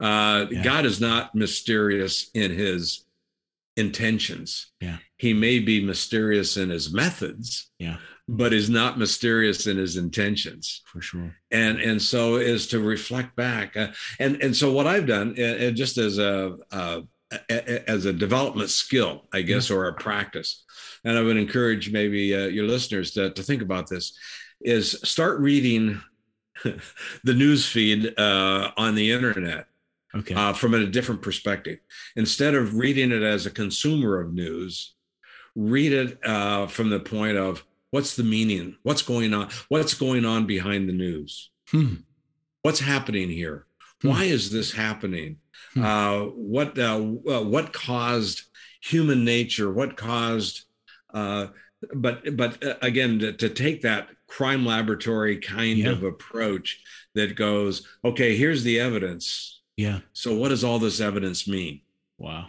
Uh, 0.00 0.46
yeah. 0.50 0.62
god 0.62 0.84
is 0.84 1.00
not 1.00 1.34
mysterious 1.34 2.30
in 2.34 2.50
his 2.50 3.04
intentions. 3.76 4.72
Yeah. 4.80 4.98
He 5.16 5.32
may 5.32 5.60
be 5.60 5.82
mysterious 5.82 6.56
in 6.56 6.68
his 6.68 6.92
methods. 6.92 7.70
Yeah 7.78 7.96
but 8.32 8.54
is 8.54 8.70
not 8.70 8.98
mysterious 8.98 9.66
in 9.66 9.76
his 9.76 9.98
intentions 9.98 10.80
for 10.86 11.02
sure 11.02 11.36
and 11.50 11.78
and 11.80 12.00
so 12.00 12.36
is 12.36 12.66
to 12.66 12.80
reflect 12.80 13.36
back 13.36 13.76
uh, 13.76 13.88
and 14.18 14.42
and 14.42 14.56
so 14.56 14.72
what 14.72 14.86
i've 14.86 15.06
done 15.06 15.38
uh, 15.38 15.70
just 15.70 15.98
as 15.98 16.18
a 16.18 16.56
uh, 16.72 17.00
as 17.50 18.06
a 18.06 18.12
development 18.12 18.70
skill 18.70 19.26
i 19.34 19.42
guess 19.42 19.68
yeah. 19.68 19.76
or 19.76 19.88
a 19.88 19.94
practice 19.94 20.64
and 21.04 21.18
i 21.18 21.22
would 21.22 21.36
encourage 21.36 21.92
maybe 21.92 22.34
uh, 22.34 22.46
your 22.46 22.66
listeners 22.66 23.10
to, 23.10 23.30
to 23.30 23.42
think 23.42 23.60
about 23.60 23.86
this 23.86 24.16
is 24.62 24.98
start 25.04 25.38
reading 25.40 26.00
the 27.24 27.34
news 27.34 27.68
feed 27.68 28.18
uh, 28.18 28.70
on 28.78 28.94
the 28.94 29.10
internet 29.10 29.66
okay. 30.14 30.34
Uh, 30.34 30.54
from 30.54 30.72
a 30.72 30.86
different 30.86 31.20
perspective 31.20 31.78
instead 32.16 32.54
of 32.54 32.76
reading 32.76 33.12
it 33.12 33.22
as 33.22 33.44
a 33.44 33.50
consumer 33.50 34.20
of 34.20 34.32
news 34.32 34.94
read 35.54 35.92
it 35.92 36.18
uh, 36.24 36.66
from 36.66 36.88
the 36.88 37.00
point 37.00 37.36
of 37.36 37.62
What's 37.92 38.16
the 38.16 38.24
meaning? 38.24 38.78
What's 38.82 39.02
going 39.02 39.34
on? 39.34 39.50
What's 39.68 39.92
going 39.92 40.24
on 40.24 40.46
behind 40.46 40.88
the 40.88 40.94
news? 40.94 41.50
Hmm. 41.68 41.96
What's 42.62 42.80
happening 42.80 43.28
here? 43.28 43.66
Hmm. 44.00 44.08
Why 44.08 44.24
is 44.24 44.50
this 44.50 44.72
happening? 44.72 45.36
Hmm. 45.74 45.84
Uh, 45.84 46.20
what 46.24 46.78
uh, 46.78 46.96
uh, 46.96 47.42
what 47.42 47.74
caused 47.74 48.44
human 48.80 49.26
nature? 49.26 49.70
What 49.70 49.98
caused? 49.98 50.64
Uh, 51.12 51.48
but 51.94 52.34
but 52.34 52.64
uh, 52.64 52.76
again, 52.80 53.18
to, 53.18 53.34
to, 53.34 53.50
take 53.50 53.82
that 53.82 54.08
crime 54.26 54.64
laboratory 54.64 55.36
kind 55.36 55.78
yeah. 55.78 55.90
of 55.90 56.02
approach 56.02 56.80
that 57.14 57.36
goes, 57.36 57.86
okay, 58.02 58.34
here's 58.34 58.64
the 58.64 58.80
evidence. 58.80 59.60
Yeah. 59.76 59.98
So 60.14 60.34
what 60.34 60.48
does 60.48 60.64
all 60.64 60.78
this 60.78 61.00
evidence 61.00 61.46
mean? 61.46 61.82
Wow 62.16 62.46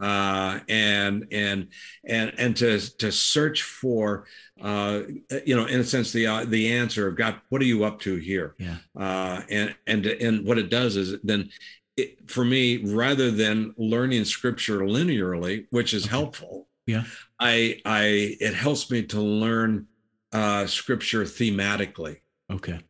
uh, 0.00 0.60
and 0.68 1.26
and 1.30 1.68
and 2.04 2.32
and 2.38 2.56
to 2.56 2.78
to 2.98 3.12
search 3.12 3.62
for 3.62 4.26
uh, 4.62 5.02
you 5.44 5.56
know 5.56 5.66
in 5.66 5.80
a 5.80 5.84
sense 5.84 6.12
the 6.12 6.26
uh, 6.26 6.44
the 6.44 6.72
answer 6.72 7.08
of 7.08 7.16
God 7.16 7.36
what 7.48 7.60
are 7.60 7.66
you 7.66 7.84
up 7.84 8.00
to 8.00 8.16
here? 8.16 8.54
Yeah. 8.58 8.76
Uh, 8.96 9.42
and 9.50 9.74
and 9.86 10.06
and 10.06 10.46
what 10.46 10.58
it 10.58 10.70
does 10.70 10.96
is 10.96 11.16
then 11.22 11.50
it, 11.96 12.30
for 12.30 12.44
me 12.44 12.92
rather 12.92 13.30
than 13.30 13.74
learning 13.76 14.24
scripture 14.24 14.80
linearly 14.80 15.66
which 15.70 15.92
is 15.92 16.04
okay. 16.04 16.10
helpful 16.10 16.68
yeah. 16.86 17.04
I 17.38 17.80
I 17.84 18.36
it 18.40 18.54
helps 18.54 18.90
me 18.90 19.02
to 19.04 19.20
learn 19.20 19.86
uh, 20.32 20.66
scripture 20.66 21.24
thematically. 21.24 22.16
Okay 22.50 22.80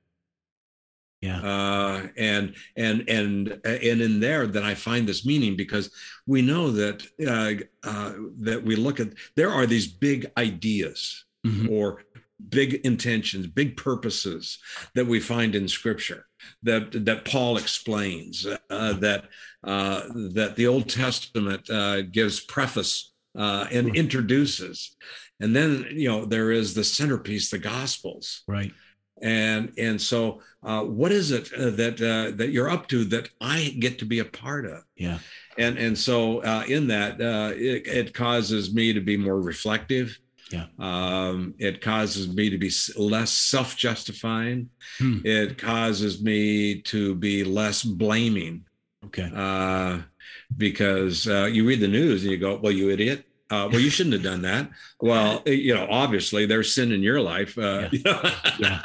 Yeah. 1.23 1.41
Uh, 1.41 2.09
and 2.16 2.57
and 2.77 3.09
and 3.09 3.61
and 3.64 4.01
in 4.01 4.18
there 4.18 4.49
that 4.49 4.64
I 4.64 4.75
find 4.75 5.09
this 5.09 5.25
meaning 5.25 5.57
because 5.57 5.91
we 6.27 6.43
know 6.43 6.73
that 6.73 7.07
uh, 7.25 7.89
uh, 7.89 8.12
that 8.41 8.64
we 8.64 8.75
look 8.75 8.99
at 8.99 9.11
there 9.37 9.51
are 9.51 9.64
these 9.64 9.87
big 9.87 10.33
ideas 10.37 11.25
mm-hmm. 11.47 11.70
or 11.70 12.03
big 12.49 12.75
intentions, 12.85 13.47
big 13.47 13.77
purposes 13.77 14.59
that 14.97 15.07
we 15.07 15.20
find 15.20 15.55
in 15.55 15.68
Scripture 15.68 16.27
that 16.64 17.05
that 17.05 17.25
Paul 17.25 17.57
explains 17.57 18.45
uh, 18.45 18.93
that 18.95 19.27
uh, 19.62 20.03
that 20.33 20.55
the 20.57 20.66
Old 20.66 20.89
Testament 20.89 21.70
uh, 21.70 22.03
gives 22.03 22.41
preface 22.41 23.12
uh, 23.39 23.66
and 23.70 23.95
introduces, 23.95 24.97
and 25.39 25.55
then 25.55 25.87
you 25.93 26.09
know 26.09 26.25
there 26.25 26.51
is 26.51 26.75
the 26.75 26.83
centerpiece, 26.83 27.49
the 27.49 27.59
Gospels, 27.59 28.43
right 28.49 28.73
and 29.23 29.73
and 29.79 30.01
so 30.01 30.41
uh, 30.62 30.83
what 30.83 31.12
is 31.12 31.31
it 31.31 31.53
uh, 31.55 31.70
that 31.70 32.01
uh, 32.01 32.37
that 32.37 32.51
you're 32.51 32.68
up 32.68 32.89
to 32.89 33.05
that 33.05 33.29
I 33.41 33.75
get 33.79 33.99
to 34.01 34.05
be 34.05 34.18
a 34.18 34.25
part 34.25 34.66
of? 34.66 34.83
Yeah, 34.97 35.18
and 35.57 35.79
and 35.79 35.97
so 35.97 36.43
uh, 36.43 36.64
in 36.68 36.89
that 36.89 37.20
uh, 37.20 37.53
it, 37.55 37.87
it, 37.87 38.14
causes 38.14 38.75
me 38.75 38.93
to 38.93 39.01
be 39.01 39.16
more 39.16 39.41
reflective. 39.41 40.18
Yeah, 40.51 40.66
um, 40.79 41.55
it 41.59 41.81
causes 41.81 42.35
me 42.35 42.51
to 42.51 42.59
be 42.59 42.70
less 42.97 43.31
self-justifying. 43.31 44.68
Hmm. 44.99 45.18
It 45.25 45.57
causes 45.57 46.23
me 46.23 46.83
to 46.83 47.14
be 47.14 47.45
less 47.45 47.83
blaming. 47.83 48.64
Okay, 49.07 49.31
uh, 49.35 50.01
because 50.57 51.27
you 51.27 51.66
read 51.66 51.81
the 51.81 51.89
news 51.89 52.23
and 52.23 52.33
you 52.33 52.39
go, 52.39 52.57
"Well, 52.57 52.73
you 52.73 52.91
idiot." 52.91 53.25
Uh, 53.53 53.68
well, 53.70 53.80
you 53.80 53.90
shouldn't 53.90 54.14
have 54.14 54.22
done 54.22 54.40
that. 54.40 54.70
Well, 54.98 55.42
you 55.44 55.74
know, 55.74 55.86
obviously 55.90 56.46
there's 56.46 56.74
sin 56.74 56.90
in 56.90 57.03
your 57.03 57.20
life. 57.20 57.59
Uh, 57.59 57.88
yeah. 57.92 57.92
You 57.92 58.03
know? 58.05 58.30
yeah. 58.59 58.82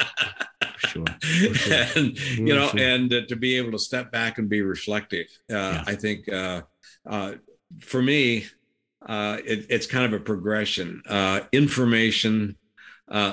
Sure. 0.78 1.06
sure. 1.22 1.86
and 1.96 2.20
you 2.38 2.54
know, 2.54 2.68
sure. 2.68 2.80
and 2.80 3.14
uh, 3.14 3.22
to 3.30 3.36
be 3.38 3.56
able 3.58 3.72
to 3.72 3.80
step 3.80 4.12
back 4.12 4.38
and 4.38 4.50
be 4.50 4.62
reflective, 4.62 5.28
uh, 5.50 5.56
yeah. 5.56 5.84
I 5.88 5.96
think 5.96 6.28
uh, 6.28 6.64
uh, 7.10 7.34
for 7.80 8.02
me, 8.02 8.46
it, 9.08 9.66
it's 9.70 9.88
kind 9.88 10.06
of 10.06 10.14
a 10.14 10.24
progression. 10.24 11.02
information 11.54 12.58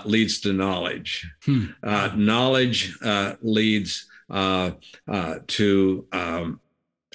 leads 0.05 0.41
to 0.41 0.53
knowledge. 0.53 1.28
Hmm. 1.45 1.66
knowledge 2.14 2.97
leads 3.43 4.07
to, 4.30 6.07
um, 6.12 6.61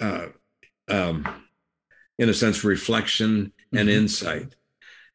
um, 0.02 1.46
in 2.18 2.30
a 2.30 2.34
sense, 2.34 2.64
reflection 2.66 3.54
and 3.72 3.88
mm-hmm. 3.88 3.98
insight. 3.98 4.56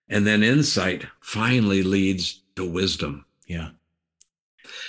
And 0.09 0.27
then 0.27 0.43
insight 0.43 1.07
finally 1.21 1.83
leads 1.83 2.43
to 2.57 2.69
wisdom. 2.69 3.25
Yeah. 3.47 3.71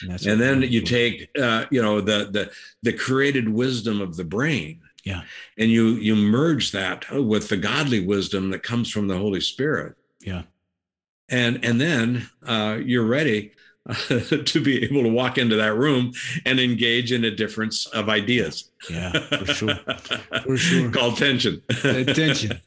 And, 0.02 0.26
and 0.26 0.42
then 0.42 0.62
you 0.62 0.82
take, 0.82 1.30
uh, 1.40 1.66
you 1.72 1.82
know, 1.82 2.02
the 2.02 2.30
the 2.32 2.52
the 2.84 2.94
created 2.94 3.50
wisdom 3.50 4.02
of 4.02 4.16
the 4.16 4.24
brain, 4.24 4.82
yeah, 5.04 5.22
and 5.58 5.70
you 5.70 5.90
you 5.90 6.16
merge 6.16 6.72
that 6.72 7.06
with 7.12 7.50
the 7.50 7.58
godly 7.58 8.06
wisdom 8.06 8.50
that 8.52 8.64
comes 8.64 8.90
from 8.92 9.08
the 9.08 9.18
Holy 9.18 9.42
Spirit, 9.42 9.96
yeah, 10.22 10.44
and 11.30 11.64
and 11.64 11.80
then 11.80 12.30
uh, 12.46 12.78
you're 12.84 13.06
ready 13.06 13.52
to 14.08 14.62
be 14.64 14.84
able 14.84 15.04
to 15.04 15.10
walk 15.10 15.38
into 15.38 15.56
that 15.56 15.76
room 15.76 16.12
and 16.46 16.60
engage 16.60 17.12
in 17.12 17.24
a 17.24 17.32
difference 17.32 17.86
of 17.88 18.10
ideas. 18.10 18.72
Yeah, 18.90 19.12
for 19.12 19.46
sure, 19.46 19.76
for 20.44 20.58
sure. 20.58 20.92
Called 20.92 21.18
tension. 21.18 21.62
tension. 21.82 22.60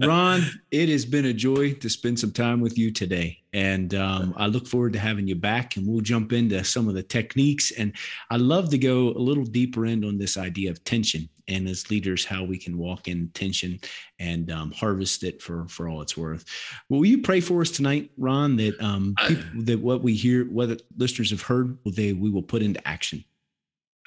Ron, 0.00 0.42
it 0.70 0.88
has 0.88 1.04
been 1.04 1.26
a 1.26 1.32
joy 1.32 1.74
to 1.74 1.88
spend 1.88 2.18
some 2.18 2.32
time 2.32 2.60
with 2.60 2.78
you 2.78 2.90
today. 2.90 3.38
And 3.52 3.94
um, 3.94 4.34
I 4.36 4.46
look 4.46 4.66
forward 4.66 4.94
to 4.94 4.98
having 4.98 5.28
you 5.28 5.34
back 5.34 5.76
and 5.76 5.86
we'll 5.86 6.00
jump 6.00 6.32
into 6.32 6.64
some 6.64 6.88
of 6.88 6.94
the 6.94 7.02
techniques. 7.02 7.70
And 7.72 7.92
I 8.30 8.36
love 8.36 8.70
to 8.70 8.78
go 8.78 9.08
a 9.10 9.18
little 9.18 9.44
deeper 9.44 9.86
in 9.86 10.04
on 10.04 10.18
this 10.18 10.36
idea 10.36 10.70
of 10.70 10.82
tension 10.84 11.28
and 11.48 11.68
as 11.68 11.90
leaders, 11.90 12.24
how 12.24 12.44
we 12.44 12.56
can 12.56 12.78
walk 12.78 13.08
in 13.08 13.28
tension 13.34 13.78
and 14.18 14.50
um, 14.50 14.72
harvest 14.72 15.22
it 15.24 15.42
for, 15.42 15.66
for 15.68 15.88
all 15.88 16.00
it's 16.00 16.16
worth. 16.16 16.44
Will 16.88 17.04
you 17.04 17.20
pray 17.20 17.40
for 17.40 17.60
us 17.60 17.70
tonight, 17.70 18.10
Ron, 18.16 18.56
that 18.56 18.80
um, 18.80 19.14
people, 19.26 19.44
that 19.64 19.80
what 19.80 20.02
we 20.02 20.14
hear, 20.14 20.44
what 20.46 20.82
listeners 20.96 21.30
have 21.30 21.42
heard, 21.42 21.76
they 21.84 22.12
we 22.12 22.30
will 22.30 22.42
put 22.42 22.62
into 22.62 22.86
action? 22.86 23.24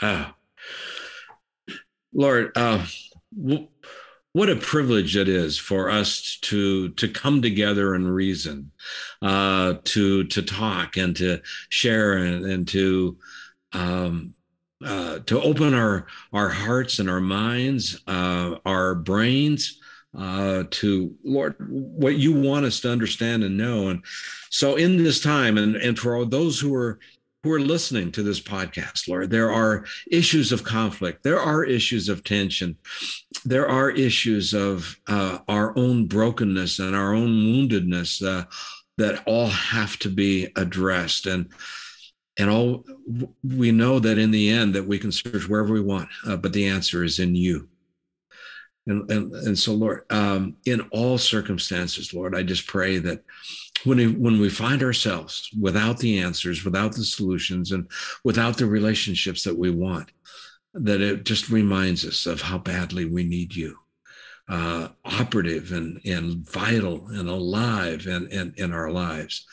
Uh, 0.01 0.29
Lord, 2.13 2.51
uh, 2.55 2.85
what 4.35 4.49
a 4.49 4.55
privilege 4.57 5.15
it 5.15 5.29
is 5.29 5.57
for 5.57 5.89
us 5.89 6.37
to 6.41 6.89
to 6.89 7.07
come 7.07 7.41
together 7.41 7.93
and 7.95 8.13
reason, 8.13 8.69
uh, 9.21 9.75
to 9.85 10.25
to 10.25 10.41
talk 10.41 10.97
and 10.97 11.15
to 11.15 11.41
share 11.69 12.17
and, 12.17 12.45
and 12.45 12.67
to 12.67 13.17
um, 13.71 14.33
uh, 14.83 15.19
to 15.19 15.41
open 15.41 15.73
our 15.73 16.07
our 16.33 16.49
hearts 16.49 16.99
and 16.99 17.09
our 17.09 17.21
minds, 17.21 18.01
uh, 18.07 18.55
our 18.65 18.93
brains 18.93 19.79
uh, 20.17 20.65
to 20.69 21.15
Lord 21.23 21.55
what 21.69 22.17
you 22.17 22.33
want 22.33 22.65
us 22.65 22.81
to 22.81 22.91
understand 22.91 23.41
and 23.41 23.57
know. 23.57 23.87
And 23.87 24.03
so 24.49 24.75
in 24.75 24.97
this 24.97 25.21
time, 25.21 25.57
and 25.57 25.77
and 25.77 25.97
for 25.97 26.25
those 26.25 26.59
who 26.59 26.75
are 26.75 26.99
who 27.45 27.53
are 27.53 27.59
listening 27.59 28.11
to 28.11 28.23
this 28.23 28.41
podcast, 28.41 29.07
Lord. 29.07 29.29
There 29.29 29.51
are 29.51 29.85
issues 30.11 30.51
of 30.51 30.63
conflict. 30.63 31.21
There 31.21 31.39
are 31.39 31.63
issues 31.63 32.09
of 32.09 32.23
tension. 32.23 32.75
There 33.45 33.69
are 33.69 33.91
issues 33.91 34.55
of 34.55 34.99
uh, 35.05 35.37
our 35.47 35.77
own 35.77 36.07
brokenness 36.07 36.79
and 36.79 36.95
our 36.95 37.13
own 37.13 37.29
woundedness 37.29 38.25
uh, 38.27 38.45
that 38.97 39.21
all 39.27 39.49
have 39.49 39.99
to 39.99 40.09
be 40.09 40.47
addressed. 40.55 41.27
And 41.27 41.53
and 42.37 42.49
all 42.49 42.83
we 43.43 43.71
know 43.71 43.99
that 43.99 44.17
in 44.17 44.31
the 44.31 44.49
end 44.49 44.73
that 44.73 44.87
we 44.87 44.97
can 44.97 45.11
search 45.11 45.47
wherever 45.47 45.71
we 45.71 45.81
want, 45.81 46.09
uh, 46.27 46.37
but 46.37 46.51
the 46.51 46.65
answer 46.65 47.03
is 47.03 47.19
in 47.19 47.35
you. 47.35 47.69
And, 48.87 49.09
and, 49.11 49.33
and 49.33 49.57
so, 49.57 49.73
Lord, 49.73 50.03
um, 50.09 50.57
in 50.65 50.81
all 50.91 51.19
circumstances, 51.19 52.11
Lord, 52.11 52.35
I 52.35 52.41
just 52.41 52.67
pray 52.67 52.97
that 52.97 53.23
when 53.85 53.97
we, 53.97 54.07
when 54.07 54.39
we 54.39 54.49
find 54.49 54.83
ourselves 54.83 55.49
without 55.59 55.99
the 55.99 56.19
answers, 56.19 56.65
without 56.65 56.93
the 56.93 57.03
solutions, 57.03 57.71
and 57.71 57.87
without 58.23 58.57
the 58.57 58.65
relationships 58.65 59.43
that 59.43 59.57
we 59.57 59.69
want, 59.69 60.11
that 60.73 61.01
it 61.01 61.23
just 61.23 61.49
reminds 61.49 62.05
us 62.05 62.25
of 62.25 62.41
how 62.41 62.57
badly 62.57 63.05
we 63.05 63.23
need 63.23 63.55
you, 63.55 63.77
uh, 64.49 64.89
operative 65.05 65.71
and, 65.71 66.01
and 66.05 66.47
vital 66.49 67.07
and 67.09 67.29
alive 67.29 68.07
in, 68.07 68.27
in, 68.27 68.53
in 68.57 68.73
our 68.73 68.91
lives. 68.91 69.45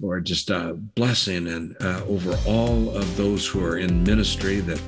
Lord, 0.00 0.26
just 0.26 0.50
a 0.50 0.74
blessing 0.74 1.46
and 1.46 1.76
uh, 1.80 2.02
over 2.08 2.36
all 2.46 2.90
of 2.96 3.16
those 3.16 3.46
who 3.46 3.64
are 3.64 3.78
in 3.78 4.02
ministry 4.02 4.58
that 4.60 4.80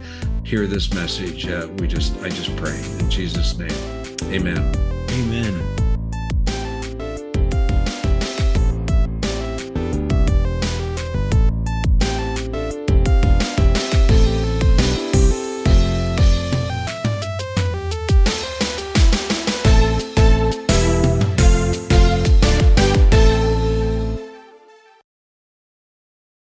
hear 0.45 0.67
this 0.67 0.93
message. 0.93 1.47
Uh, 1.47 1.69
we 1.79 1.87
just, 1.87 2.17
I 2.21 2.29
just 2.29 2.55
pray 2.57 2.77
in 2.99 3.09
Jesus' 3.11 3.57
name. 3.57 3.71
Amen. 4.33 4.59
Amen. 5.11 5.74